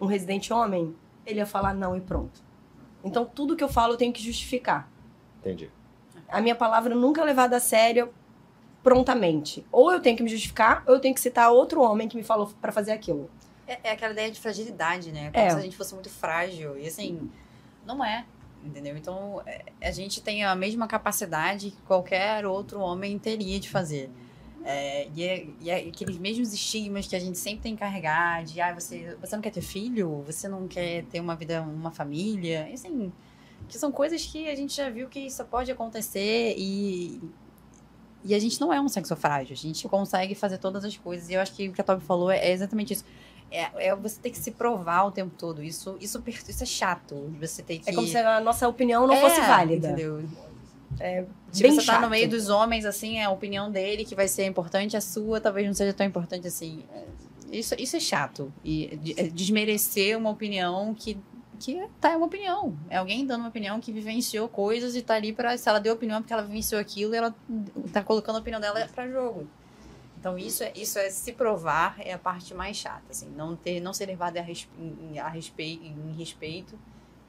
[0.00, 0.94] um residente homem,
[1.24, 2.42] ele ia falar não e pronto.
[3.02, 4.90] Então, tudo que eu falo eu tenho que justificar.
[5.40, 5.70] Entendi.
[6.28, 8.12] A minha palavra nunca é levada a sério
[8.82, 9.66] prontamente.
[9.72, 12.22] Ou eu tenho que me justificar, ou eu tenho que citar outro homem que me
[12.22, 13.30] falou para fazer aquilo.
[13.66, 15.30] É, é, aquela ideia de fragilidade, né?
[15.30, 15.50] Como é.
[15.50, 16.78] se a gente fosse muito frágil.
[16.78, 17.30] E assim,
[17.86, 18.24] não é.
[18.64, 18.96] Entendeu?
[18.96, 24.10] Então, é, a gente tem a mesma capacidade que qualquer outro homem teria de fazer.
[24.64, 28.44] É, e, é, e, é, aqueles mesmos estigmas que a gente sempre tem que carregar
[28.44, 31.90] de ah, você, você não quer ter filho, você não quer ter uma vida, uma
[31.90, 33.10] família, assim,
[33.68, 37.20] que são coisas que a gente já viu que isso pode acontecer e,
[38.22, 41.30] e a gente não é um sexo frágil, a gente consegue fazer todas as coisas.
[41.30, 43.04] E eu acho que o que a Toby falou é, é exatamente isso.
[43.50, 45.62] É, é, você ter que se provar o tempo todo.
[45.62, 47.34] Isso, isso, isso é chato.
[47.40, 47.90] Você tem que.
[47.90, 49.88] É como se a nossa opinião não fosse válida.
[49.88, 50.22] Entendeu?
[50.98, 51.96] É tipo, bem você chato.
[51.96, 55.00] tá no meio dos homens, assim, é a opinião dele que vai ser importante, a
[55.00, 56.84] sua talvez não seja tão importante assim.
[57.50, 58.52] Isso, isso é chato.
[58.64, 61.18] E é desmerecer uma opinião que,
[61.58, 62.76] que tá, é uma opinião.
[62.88, 65.94] É alguém dando uma opinião que vivenciou coisas e tá ali para Se ela deu
[65.94, 67.34] opinião porque ela vivenciou aquilo, ela
[67.92, 69.46] tá colocando a opinião dela para jogo.
[70.18, 73.30] Então, isso é, isso é se provar, é a parte mais chata, assim.
[73.30, 74.70] Não, ter, não ser levado a, respe,
[75.18, 76.78] a respeito, em respeito,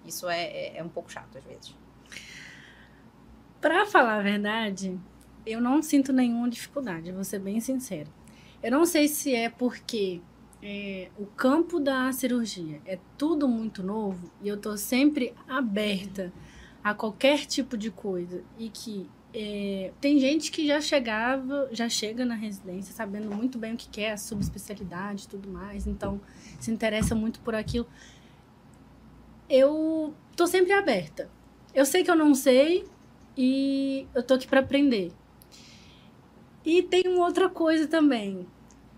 [0.06, 1.74] isso é, é, é um pouco chato às vezes.
[3.62, 5.00] Pra falar a verdade,
[5.46, 8.08] eu não sinto nenhuma dificuldade, vou ser bem sincera.
[8.62, 10.20] Eu não sei se é porque
[10.64, 16.34] é, o campo da cirurgia é tudo muito novo e eu tô sempre aberta
[16.84, 22.26] a qualquer tipo de coisa e que é, tem gente que já chegava, já chega
[22.26, 26.20] na residência sabendo muito bem o que quer, a subespecialidade e tudo mais, então
[26.60, 27.88] se interessa muito por aquilo.
[29.48, 31.30] Eu tô sempre aberta.
[31.74, 32.86] Eu sei que eu não sei,
[33.38, 35.12] e eu tô aqui para aprender.
[36.66, 38.46] E tem uma outra coisa também.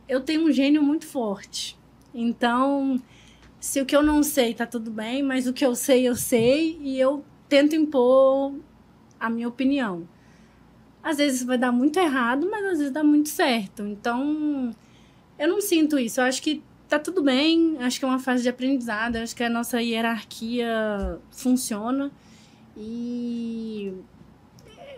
[0.07, 1.77] Eu tenho um gênio muito forte.
[2.13, 3.01] Então,
[3.59, 6.15] se o que eu não sei tá tudo bem, mas o que eu sei, eu
[6.15, 8.53] sei e eu tento impor
[9.19, 10.07] a minha opinião.
[11.01, 13.83] Às vezes vai dar muito errado, mas às vezes dá muito certo.
[13.83, 14.71] Então,
[15.39, 16.19] eu não sinto isso.
[16.19, 19.43] Eu acho que tá tudo bem, acho que é uma fase de aprendizado, acho que
[19.43, 22.11] a nossa hierarquia funciona.
[22.77, 23.93] E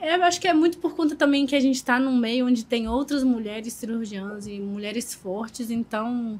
[0.07, 2.45] é, eu acho que é muito por conta também que a gente está num meio
[2.47, 6.39] onde tem outras mulheres cirurgiãs e mulheres fortes, então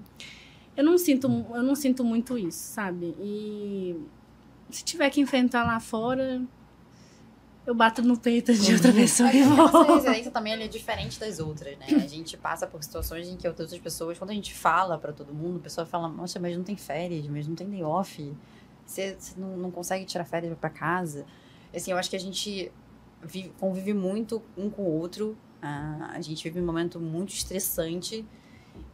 [0.78, 3.16] eu não sinto, eu não sinto muito isso, sabe?
[3.20, 3.95] E
[4.70, 6.41] se tiver que enfrentar lá fora,
[7.66, 8.95] eu bato no peito de outra Uhum.
[8.97, 9.57] pessoa e A vou.
[9.57, 11.86] nossa residência também é diferente das outras, né?
[11.95, 15.34] A gente passa por situações em que outras pessoas, quando a gente fala pra todo
[15.34, 18.32] mundo, a pessoa fala, nossa, mas não tem férias, mas não tem day off.
[18.86, 21.26] Você, você não, não consegue tirar férias pra casa.
[21.76, 22.72] Assim, eu acho que a gente
[23.26, 25.38] vive- convive muito um com o outro.
[25.61, 28.26] Ah, a gente vive um momento muito estressante,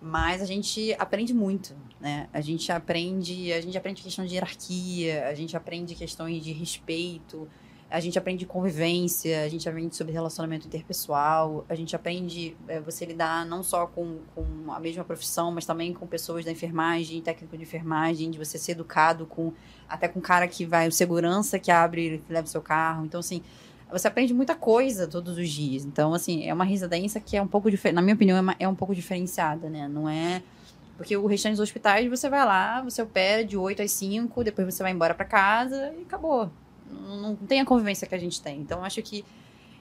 [0.02, 2.28] mas a gente aprende muito, né?
[2.32, 7.48] A gente aprende, a gente aprende questão de hierarquia, a gente aprende questões de respeito,
[7.90, 13.06] a gente aprende convivência, a gente aprende sobre relacionamento interpessoal, a gente aprende é, você
[13.06, 17.58] lidar não só com, com a mesma profissão, mas também com pessoas da enfermagem, técnico
[17.58, 19.52] de enfermagem, de você ser educado com
[19.90, 23.04] até com cara que vai, o segurança que abre, que leva o seu carro.
[23.04, 23.44] Então, assim,
[23.92, 25.84] você aprende muita coisa todos os dias.
[25.86, 28.56] Então, assim, é uma residência que é um pouco diferente, na minha opinião, é, uma-
[28.60, 29.88] é um pouco diferenciada, né?
[29.88, 30.42] Não é.
[30.98, 34.74] Porque o restante dos hospitais, você vai lá, você opera de 8 às 5, depois
[34.74, 36.50] você vai embora para casa e acabou.
[36.90, 38.60] Não, não tem a convivência que a gente tem.
[38.60, 39.26] Então, acho que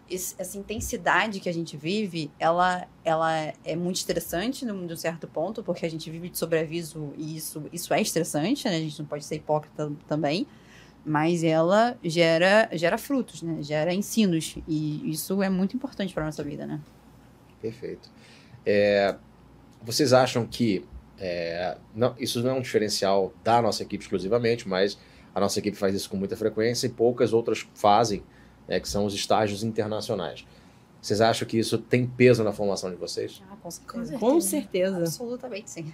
[0.09, 5.63] esse- essa intensidade que a gente vive, ela, ela é muito estressante num certo ponto,
[5.63, 8.77] porque a gente vive de sobreaviso e isso, isso é estressante, né?
[8.77, 10.47] A gente não pode ser hipócrita também.
[11.05, 13.63] Mas ela gera, gera frutos, né?
[13.63, 14.57] Gera ensinos.
[14.69, 16.81] E isso é muito importante para nossa vida, né?
[17.61, 18.11] Perfeito.
[18.65, 19.17] É,
[19.83, 20.85] vocês acham que
[21.19, 24.99] é, não- isso não é um diferencial da nossa equipe exclusivamente, mas
[25.35, 28.23] a nossa equipe faz isso com muita frequência e poucas outras fazem,
[28.69, 30.47] né, que são os estágios internacionais.
[31.01, 33.43] Vocês acham que isso tem peso na formação de vocês?
[33.51, 34.19] Ah, com certeza.
[34.19, 34.97] Com certeza.
[34.99, 35.93] Absolutamente sim.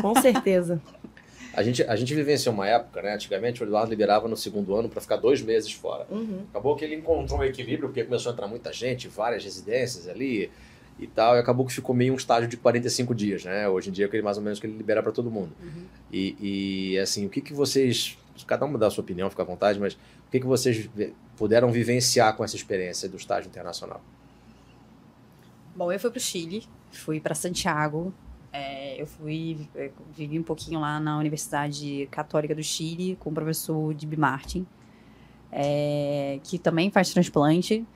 [0.00, 0.80] Com certeza.
[1.58, 3.14] A gente, a gente vivenciou uma época, né?
[3.14, 6.06] Antigamente o Eduardo liberava no segundo ano para ficar dois meses fora.
[6.08, 6.44] Uhum.
[6.50, 10.52] Acabou que ele encontrou um equilíbrio, porque começou a entrar muita gente, várias residências ali
[11.00, 13.68] e tal, e acabou que ficou meio um estágio de 45 dias, né?
[13.68, 15.50] Hoje em dia é mais ou menos que ele libera para todo mundo.
[15.60, 15.84] Uhum.
[16.12, 18.16] E, e, assim, o que, que vocês.
[18.46, 20.88] Cada um dá a sua opinião, fica à vontade, mas o que, que vocês
[21.36, 24.00] puderam vivenciar com essa experiência do estágio internacional?
[25.74, 28.14] Bom, eu fui pro Chile, fui para Santiago.
[28.52, 33.32] É, eu fui, eu vivi um pouquinho lá na Universidade Católica do Chile com o
[33.32, 34.66] professor Dib Martin,
[35.52, 37.86] é, que também faz transplante.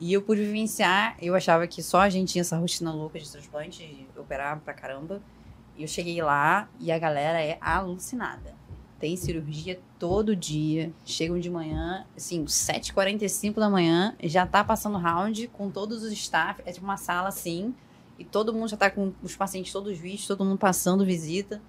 [0.00, 3.30] E eu pude vivenciar, eu achava que só a gente tinha essa rotina louca de
[3.30, 5.20] transplante, de operar pra caramba.
[5.76, 8.54] E eu cheguei lá e a galera é alucinada.
[8.98, 10.92] Tem cirurgia todo dia.
[11.04, 16.62] Chegam de manhã, assim, 7h45 da manhã, já tá passando round com todos os staff.
[16.64, 17.74] É tipo uma sala assim.
[18.20, 21.60] E todo mundo já tá com os pacientes todos vistos, todo mundo passando visita.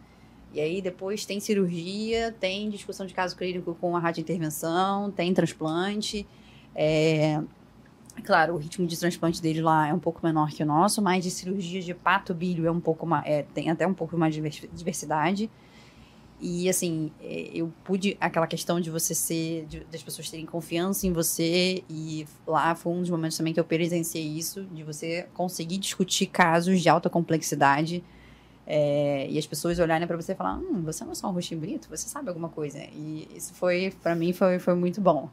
[0.53, 6.27] E aí depois tem cirurgia, tem discussão de caso clínico com a radiointervenção, tem transplante.
[6.75, 7.41] É...
[8.25, 11.23] Claro, o ritmo de transplante dele lá é um pouco menor que o nosso, mas
[11.23, 14.33] de cirurgia de pato bilho é um pouco mais, é, tem até um pouco mais
[14.35, 15.49] de divers- diversidade.
[16.41, 21.05] E assim, é, eu pude aquela questão de você ser, de- das pessoas terem confiança
[21.05, 25.27] em você e lá foi um dos momentos também que eu presenciei isso, de você
[25.35, 28.03] conseguir discutir casos de alta complexidade
[28.65, 31.31] é, e as pessoas olharem para você e falar, hum, você não é só um
[31.33, 32.79] rostinho bonito, você sabe alguma coisa.
[32.91, 35.29] E isso foi, para mim, foi, foi muito bom.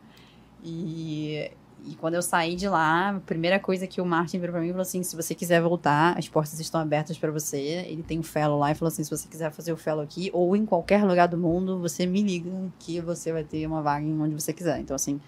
[0.62, 1.50] E,
[1.90, 4.68] e quando eu saí de lá, a primeira coisa que o Martin virou para mim
[4.68, 7.84] falou assim: se você quiser voltar, as portas estão abertas para você.
[7.86, 10.28] Ele tem um fellow lá e falou assim: se você quiser fazer o fellow aqui
[10.34, 14.04] ou em qualquer lugar do mundo, você me liga que você vai ter uma vaga
[14.04, 14.78] em onde você quiser.
[14.80, 15.18] Então, assim,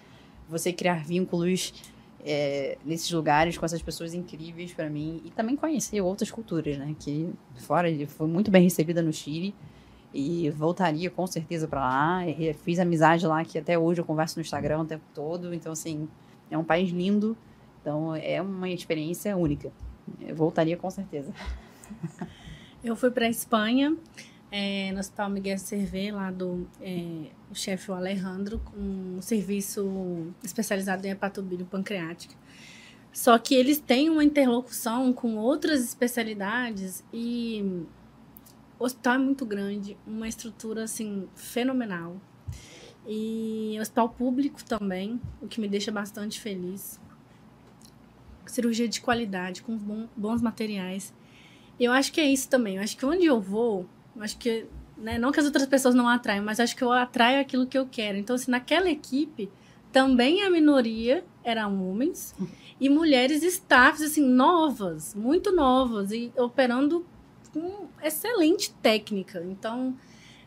[0.47, 1.73] você criar vínculos
[2.23, 6.95] é, nesses lugares com essas pessoas incríveis para mim e também conhecer outras culturas, né?
[6.99, 9.55] Que fora foi muito bem recebida no Chile
[10.13, 12.27] e voltaria com certeza para lá.
[12.27, 15.53] E fiz amizade lá que até hoje eu converso no Instagram o tempo todo.
[15.55, 16.07] Então assim
[16.51, 17.35] é um país lindo.
[17.81, 19.71] Então é uma experiência única.
[20.19, 21.33] Eu voltaria com certeza.
[22.83, 23.95] Eu fui para Espanha,
[24.51, 31.05] é, no Hospital Miguel Servet, lá do é, o chefe Alejandro, com um serviço especializado
[31.05, 32.35] em hepatobilho pancreática.
[33.13, 37.85] Só que eles têm uma interlocução com outras especialidades e
[38.79, 42.15] o hospital é muito grande, uma estrutura assim fenomenal.
[43.07, 46.99] E hospital público também, o que me deixa bastante feliz.
[48.45, 49.77] Cirurgia de qualidade, com
[50.15, 51.13] bons materiais.
[51.79, 52.75] Eu acho que é isso também.
[52.75, 54.67] Eu acho que onde eu vou, eu acho que,
[54.97, 57.77] né, não que as outras pessoas não atraem, mas acho que eu atraio aquilo que
[57.77, 58.17] eu quero.
[58.17, 59.49] Então, assim, naquela equipe,
[59.91, 62.35] também a minoria eram homens
[62.79, 67.05] e mulheres staffs, assim, novas, muito novas e operando
[67.51, 69.43] com excelente técnica.
[69.43, 69.95] Então,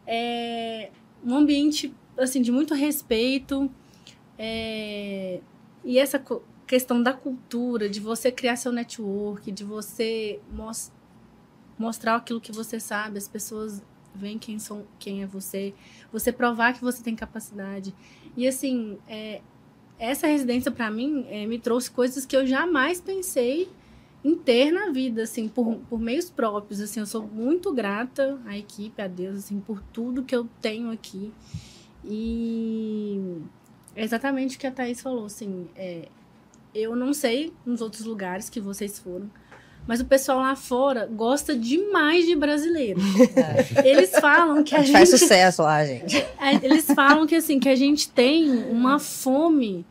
[0.06, 0.90] é
[1.24, 3.70] um ambiente, assim, de muito respeito
[4.38, 5.40] é,
[5.84, 6.22] e essa
[6.66, 10.92] questão da cultura, de você criar seu network, de você mos-
[11.78, 13.82] mostrar aquilo que você sabe, as pessoas
[14.14, 15.74] veem quem, são, quem é você,
[16.12, 17.94] você provar que você tem capacidade.
[18.36, 19.40] E assim, é,
[19.98, 23.68] essa residência para mim é, me trouxe coisas que eu jamais pensei
[24.24, 28.56] em ter na vida, assim, por, por meios próprios, assim, eu sou muito grata à
[28.56, 31.30] equipe, a Deus, assim, por tudo que eu tenho aqui.
[32.04, 33.38] E
[33.96, 36.08] é exatamente o que a Thaís falou, assim, é,
[36.74, 39.30] eu não sei nos outros lugares que vocês foram,
[39.86, 43.00] mas o pessoal lá fora gosta demais de brasileiro.
[43.36, 43.84] É.
[43.88, 46.16] Eles falam que a, a gente faz sucesso lá, gente.
[46.16, 49.84] É, eles falam que assim que a gente tem uma fome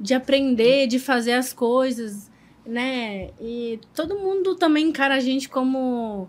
[0.00, 2.30] de aprender, de fazer as coisas,
[2.66, 3.30] né?
[3.40, 6.28] E todo mundo também encara a gente como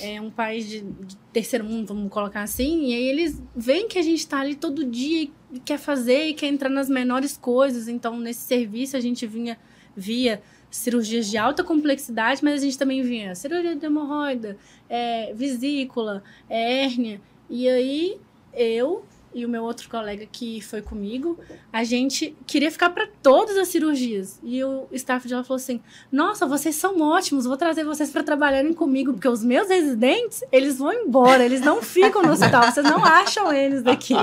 [0.00, 2.86] é, um país de, de, terceiro mundo, vamos colocar assim.
[2.86, 6.34] E aí eles veem que a gente está ali todo dia e quer fazer e
[6.34, 7.88] quer entrar nas menores coisas.
[7.88, 9.58] Então, nesse serviço, a gente vinha
[9.96, 14.56] via cirurgias de alta complexidade, mas a gente também vinha cirurgia de hemorroida,
[14.88, 17.20] é, vesícula, é, hérnia.
[17.48, 18.18] E aí
[18.52, 21.38] eu e o meu outro colega que foi comigo,
[21.72, 24.40] a gente queria ficar para todas as cirurgias.
[24.42, 25.80] E o staff de lá falou assim:
[26.10, 30.78] "Nossa, vocês são ótimos, vou trazer vocês para trabalharem comigo, porque os meus residentes, eles
[30.78, 34.14] vão embora, eles não ficam no hospital, vocês não acham eles daqui".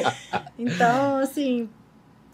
[0.58, 1.68] então, assim,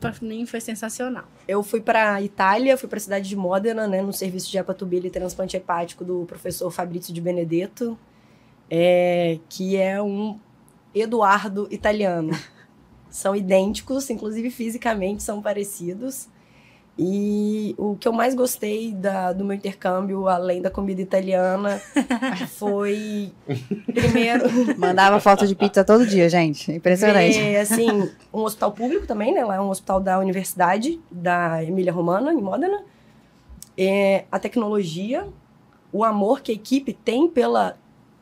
[0.02, 1.24] para mim foi sensacional.
[1.46, 5.00] Eu fui para Itália, fui para a cidade de Modena, né, no serviço de hepatobia
[5.04, 7.98] e transplante hepático do professor Fabrício de Benedetto,
[8.68, 10.38] é, que é um
[10.94, 12.36] Eduardo italiano.
[13.10, 16.28] São idênticos, inclusive fisicamente são parecidos.
[16.98, 21.80] E o que eu mais gostei da, do meu intercâmbio, além da comida italiana,
[22.58, 23.32] foi
[23.86, 24.44] primeiro.
[24.76, 26.70] Mandava foto de pizza todo dia, gente.
[26.70, 27.38] Impressionante.
[27.38, 29.42] Ver, assim, um hospital público também, né?
[29.42, 32.82] Lá é um hospital da Universidade da Emília Romana, em Modena.
[33.76, 35.26] É, a tecnologia,
[35.90, 37.74] o amor que a equipe tem pela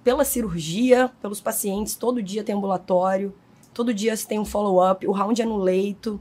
[0.02, 3.34] pela cirurgia, pelos pacientes, todo dia tem ambulatório,
[3.74, 6.20] todo dia se tem um follow-up, o round é no leito.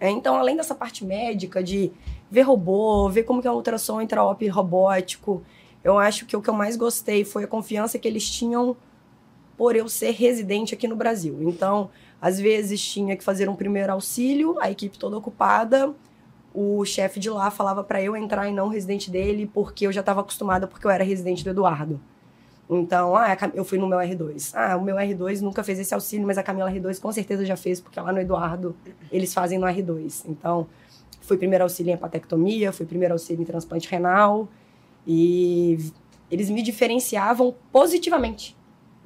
[0.00, 1.92] É, então, além dessa parte médica, de
[2.30, 5.42] ver robô, ver como que é o ultrassom intraop robótico,
[5.84, 8.76] eu acho que o que eu mais gostei foi a confiança que eles tinham
[9.56, 11.38] por eu ser residente aqui no Brasil.
[11.42, 11.90] Então,
[12.20, 15.94] às vezes tinha que fazer um primeiro auxílio, a equipe toda ocupada,
[16.54, 20.00] o chefe de lá falava para eu entrar e não residente dele, porque eu já
[20.00, 22.00] estava acostumada porque eu era residente do Eduardo.
[22.70, 24.52] Então, ah, eu fui no meu R2.
[24.54, 27.56] Ah, o meu R2 nunca fez esse auxílio, mas a Camila R2 com certeza já
[27.56, 28.74] fez, porque lá no Eduardo
[29.10, 30.24] eles fazem no R2.
[30.26, 30.66] Então,
[31.20, 34.48] fui primeiro auxílio em hepatectomia, fui primeiro auxílio em transplante renal.
[35.06, 35.78] E
[36.30, 38.56] eles me diferenciavam positivamente.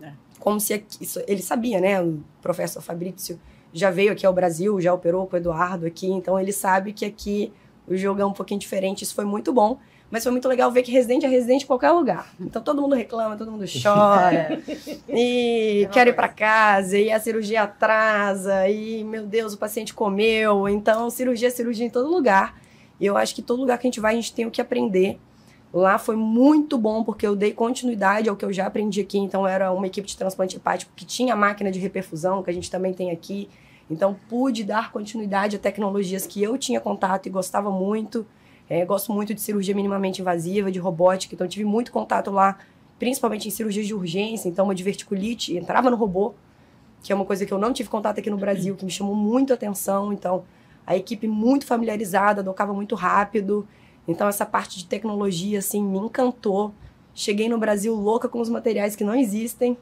[0.01, 0.13] É.
[0.39, 2.01] Como se isso, ele sabia, né?
[2.01, 3.41] O professor Fabrício
[3.73, 7.05] já veio aqui ao Brasil, já operou com o Eduardo aqui, então ele sabe que
[7.05, 7.53] aqui
[7.87, 9.03] o jogo é um pouquinho diferente.
[9.03, 9.79] Isso foi muito bom.
[10.11, 12.33] Mas foi muito legal ver que residente é residente em qualquer lugar.
[12.41, 14.63] Então todo mundo reclama, todo mundo chora.
[15.09, 19.93] e é quer ir para casa, e a cirurgia atrasa, e meu Deus, o paciente
[19.93, 20.69] comeu.
[20.69, 22.55] Então, cirurgia é cirurgia em todo lugar.
[23.01, 24.61] E eu acho que todo lugar que a gente vai, a gente tem o que
[24.61, 25.19] aprender.
[25.73, 29.19] Lá foi muito bom, porque eu dei continuidade ao que eu já aprendi aqui.
[29.19, 32.71] Então, era uma equipe de transplante hepático que tinha máquina de reperfusão, que a gente
[32.71, 33.49] também tem aqui.
[33.91, 38.27] Então, pude dar continuidade a tecnologias que eu tinha contato e gostava muito.
[38.69, 42.59] É, gosto muito de cirurgia minimamente invasiva, de robótica, então tive muito contato lá,
[42.99, 46.35] principalmente em cirurgias de urgência, então uma diverticulite, entrava no robô,
[47.03, 49.15] que é uma coisa que eu não tive contato aqui no Brasil, que me chamou
[49.15, 50.45] muito a atenção, então
[50.85, 53.67] a equipe muito familiarizada, docava muito rápido,
[54.09, 56.73] então essa parte de tecnologia, assim, me encantou.
[57.15, 59.77] Cheguei no Brasil louca com os materiais que não existem,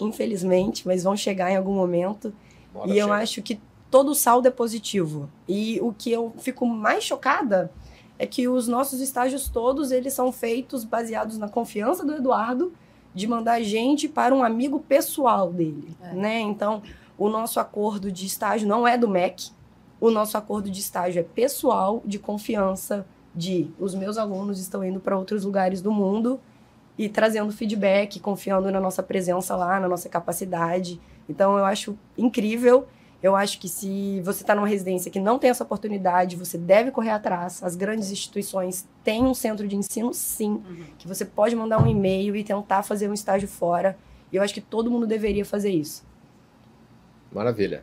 [0.00, 2.32] infelizmente, mas vão chegar em algum momento.
[2.72, 3.00] Bora e chega.
[3.00, 3.60] eu acho que
[3.90, 5.30] todo o saldo é positivo.
[5.48, 7.70] E o que eu fico mais chocada
[8.18, 12.72] é que os nossos estágios todos eles são feitos baseados na confiança do Eduardo
[13.14, 16.12] de mandar gente para um amigo pessoal dele, é.
[16.12, 16.40] né?
[16.40, 16.82] Então,
[17.16, 19.50] o nosso acordo de estágio não é do MEC,
[20.00, 25.00] o nosso acordo de estágio é pessoal, de confiança, de os meus alunos estão indo
[25.00, 26.40] para outros lugares do mundo
[26.96, 31.00] e trazendo feedback, confiando na nossa presença lá, na nossa capacidade.
[31.28, 32.86] Então, eu acho incrível
[33.20, 36.92] eu acho que se você está numa residência que não tem essa oportunidade, você deve
[36.92, 37.60] correr atrás.
[37.64, 40.84] As grandes instituições têm um centro de ensino, sim, uhum.
[40.96, 43.98] que você pode mandar um e-mail e tentar fazer um estágio fora.
[44.32, 46.06] E eu acho que todo mundo deveria fazer isso.
[47.32, 47.82] Maravilha.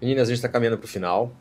[0.00, 1.32] Meninas, a gente está caminhando para o final.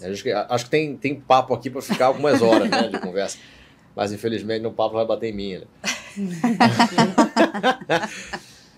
[0.00, 3.36] Gente, acho que tem, tem papo aqui para ficar algumas horas né, de conversa.
[3.94, 5.58] Mas infelizmente no papo vai bater em mim.
[5.58, 5.66] Né?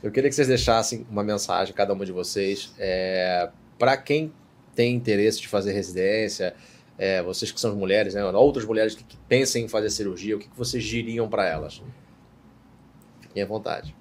[0.03, 2.73] eu queria que vocês deixassem uma mensagem, cada uma de vocês.
[2.79, 4.33] É para quem
[4.75, 6.55] tem interesse de fazer residência,
[6.99, 10.39] é, vocês que são mulheres, né, outras mulheres que, que pensem em fazer cirurgia, o
[10.39, 11.83] que, que vocês diriam para elas?
[13.21, 13.95] Fiquem à vontade.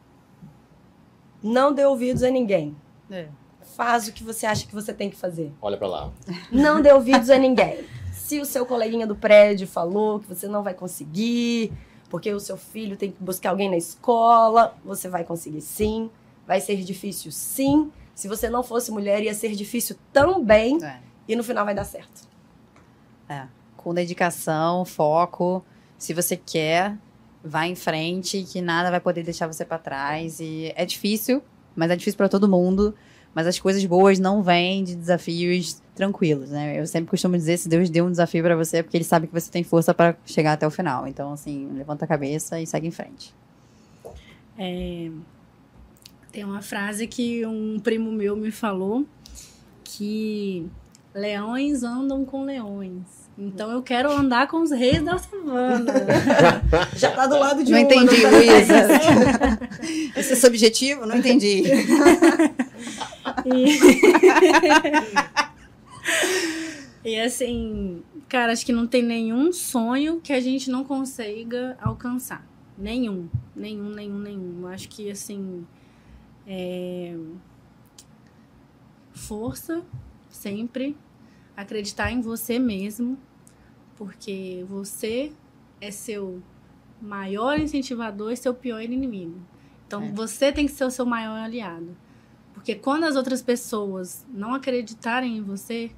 [1.41, 2.75] Não dê ouvidos a ninguém.
[3.09, 3.27] É.
[3.75, 5.51] Faz o que você acha que você tem que fazer.
[5.61, 6.11] Olha pra lá.
[6.51, 7.85] Não dê ouvidos a ninguém.
[8.11, 11.71] Se o seu coleguinha do prédio falou que você não vai conseguir,
[12.09, 16.09] porque o seu filho tem que buscar alguém na escola, você vai conseguir sim.
[16.45, 17.91] Vai ser difícil sim.
[18.17, 20.83] Se você não fosse mulher, ia ser difícil também.
[20.83, 20.97] É.
[21.27, 22.27] E no final vai dar certo.
[23.75, 25.63] Com dedicação, foco.
[25.99, 26.97] Se você quer,
[27.43, 30.39] vá em frente, que nada vai poder deixar você pra trás.
[30.39, 31.43] E é difícil,
[31.75, 32.95] mas é difícil pra todo mundo.
[33.35, 36.79] Mas as coisas boas não vêm de desafios tranquilos, né?
[36.79, 39.27] Eu sempre costumo dizer, se Deus deu um desafio pra você, é porque ele sabe
[39.27, 41.07] que você tem força pra chegar até o final.
[41.07, 43.31] Então, assim, levanta a cabeça e segue em frente.
[44.57, 45.11] É,
[46.37, 49.07] tem uma frase que um primo meu me falou
[49.83, 50.67] que
[51.11, 53.01] leões andam com leões.
[53.35, 55.91] Então eu quero andar com os reis da savana.
[56.95, 58.87] Já tá do lado de Não uma, entendi, tá- Luísa.
[60.15, 61.07] Esse é seu objetivo?
[61.07, 61.63] Não entendi.
[63.45, 63.79] E,
[67.03, 72.45] e assim, cara, acho que não tem nenhum sonho que a gente não consiga alcançar.
[72.77, 74.67] Nenhum, nenhum, nenhum, nenhum.
[74.67, 75.65] Acho que assim.
[76.47, 77.15] É,
[79.13, 79.83] Força,
[80.29, 80.95] sempre.
[81.55, 83.17] Acreditar em você mesmo.
[83.95, 85.33] Porque você
[85.81, 86.41] é seu
[87.01, 89.41] maior incentivador e seu pior inimigo.
[89.87, 90.11] Então É.
[90.11, 91.97] você tem que ser o seu maior aliado.
[92.53, 95.91] Porque quando as outras pessoas não acreditarem em você,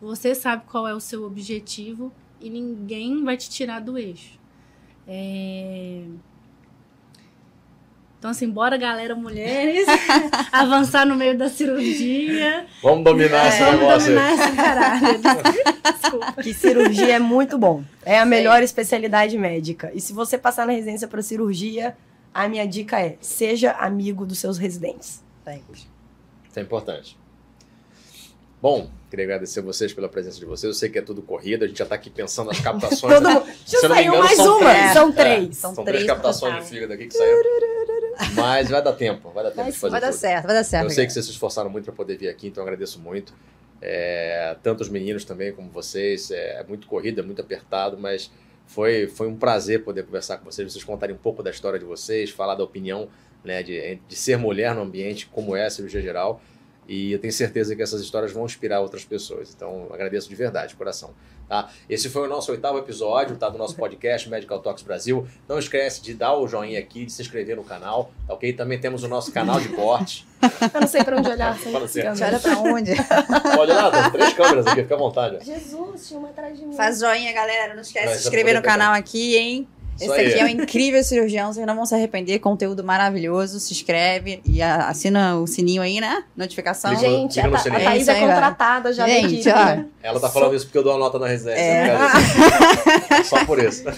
[0.00, 4.38] você sabe qual é o seu objetivo e ninguém vai te tirar do eixo.
[5.06, 6.04] É...
[8.24, 9.86] Então, assim, bora, galera, mulheres,
[10.50, 12.64] avançar no meio da cirurgia.
[12.82, 14.14] Vamos dominar esse Vamos negócio aí.
[14.14, 15.18] dominar esse caralho.
[16.00, 16.42] Desculpa.
[16.42, 17.84] Que cirurgia é muito bom.
[18.02, 19.92] É a melhor especialidade médica.
[19.94, 21.94] E se você passar na residência para cirurgia,
[22.32, 25.22] a minha dica é: seja amigo dos seus residentes.
[25.74, 25.86] Isso
[26.58, 27.18] é importante.
[28.62, 30.64] Bom, queria agradecer vocês pela presença de vocês.
[30.64, 33.12] Eu sei que é tudo corrido, a gente já tá aqui pensando nas captações.
[33.16, 33.44] Todo mundo.
[33.66, 34.70] Já saiu engano, mais são uma.
[34.70, 34.92] três.
[34.94, 35.56] São É, três.
[35.58, 36.64] São São três três captações total.
[36.64, 37.42] de fígado aqui que saíram.
[38.34, 40.18] Mas vai dar tempo, vai dar tempo Vai de fazer Vai dar tudo.
[40.20, 40.84] certo, vai dar certo.
[40.84, 43.34] Eu sei que vocês se esforçaram muito para poder vir aqui, então agradeço muito.
[43.80, 46.30] É, tanto os meninos também como vocês.
[46.30, 48.30] É, é muito corrido, é muito apertado, mas
[48.66, 51.84] foi, foi um prazer poder conversar com vocês, vocês contarem um pouco da história de
[51.84, 53.08] vocês, falar da opinião
[53.44, 56.40] né, de, de ser mulher no ambiente, como é a cirurgia geral.
[56.88, 59.52] E eu tenho certeza que essas histórias vão inspirar outras pessoas.
[59.54, 61.14] Então, agradeço de verdade, de coração.
[61.48, 61.68] Tá?
[61.88, 65.26] Esse foi o nosso oitavo episódio tá, do nosso podcast Medical Talks Brasil.
[65.48, 68.52] Não esquece de dar o joinha aqui, de se inscrever no canal, tá ok?
[68.52, 70.26] Também temos o nosso canal de corte.
[70.74, 71.52] Eu não sei pra onde olhar.
[71.52, 71.72] assim.
[71.72, 72.92] Você olha pra onde?
[73.56, 75.44] Pode olhar, tem três câmeras aqui, fica à vontade.
[75.44, 76.76] Jesus, tinha uma atrás de mim.
[76.76, 77.74] Faz joinha, galera.
[77.74, 78.72] Não esquece Vai, de se inscrever no pegar.
[78.72, 79.68] canal aqui, hein?
[79.96, 80.26] Isso Esse aí.
[80.32, 82.38] aqui é o incrível cirurgião, vocês não vão se arrepender.
[82.40, 83.60] Conteúdo maravilhoso.
[83.60, 86.24] Se inscreve e a- assina o sininho aí, né?
[86.36, 86.90] Notificação.
[86.90, 87.80] Liga Gente, liga a, a.
[87.80, 89.84] Thaís é contratada já Gente, ó.
[90.02, 91.60] Ela tá falando isso porque eu dou a nota na residência.
[91.62, 93.22] É.
[93.24, 93.84] Só por isso.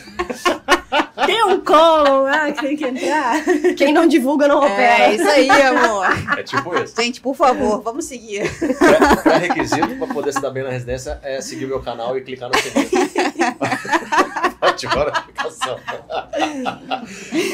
[1.27, 3.43] Tem um colo lá que tem que entrar.
[3.77, 5.13] Quem não divulga não É opera.
[5.15, 6.07] isso aí, amor.
[6.39, 6.95] É tipo isso.
[7.01, 8.49] Gente, por favor, vamos seguir.
[8.59, 12.21] Pré- Pré-requisito para poder se dar bem na residência é seguir o meu canal e
[12.21, 12.87] clicar no sininho.
[14.61, 15.81] Ativa a notificação.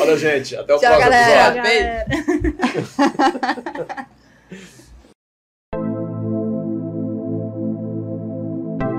[0.01, 1.59] Olha, gente, até o Tchau, próximo galera.
[1.59, 2.43] episódio.
[2.43, 2.57] Beijo.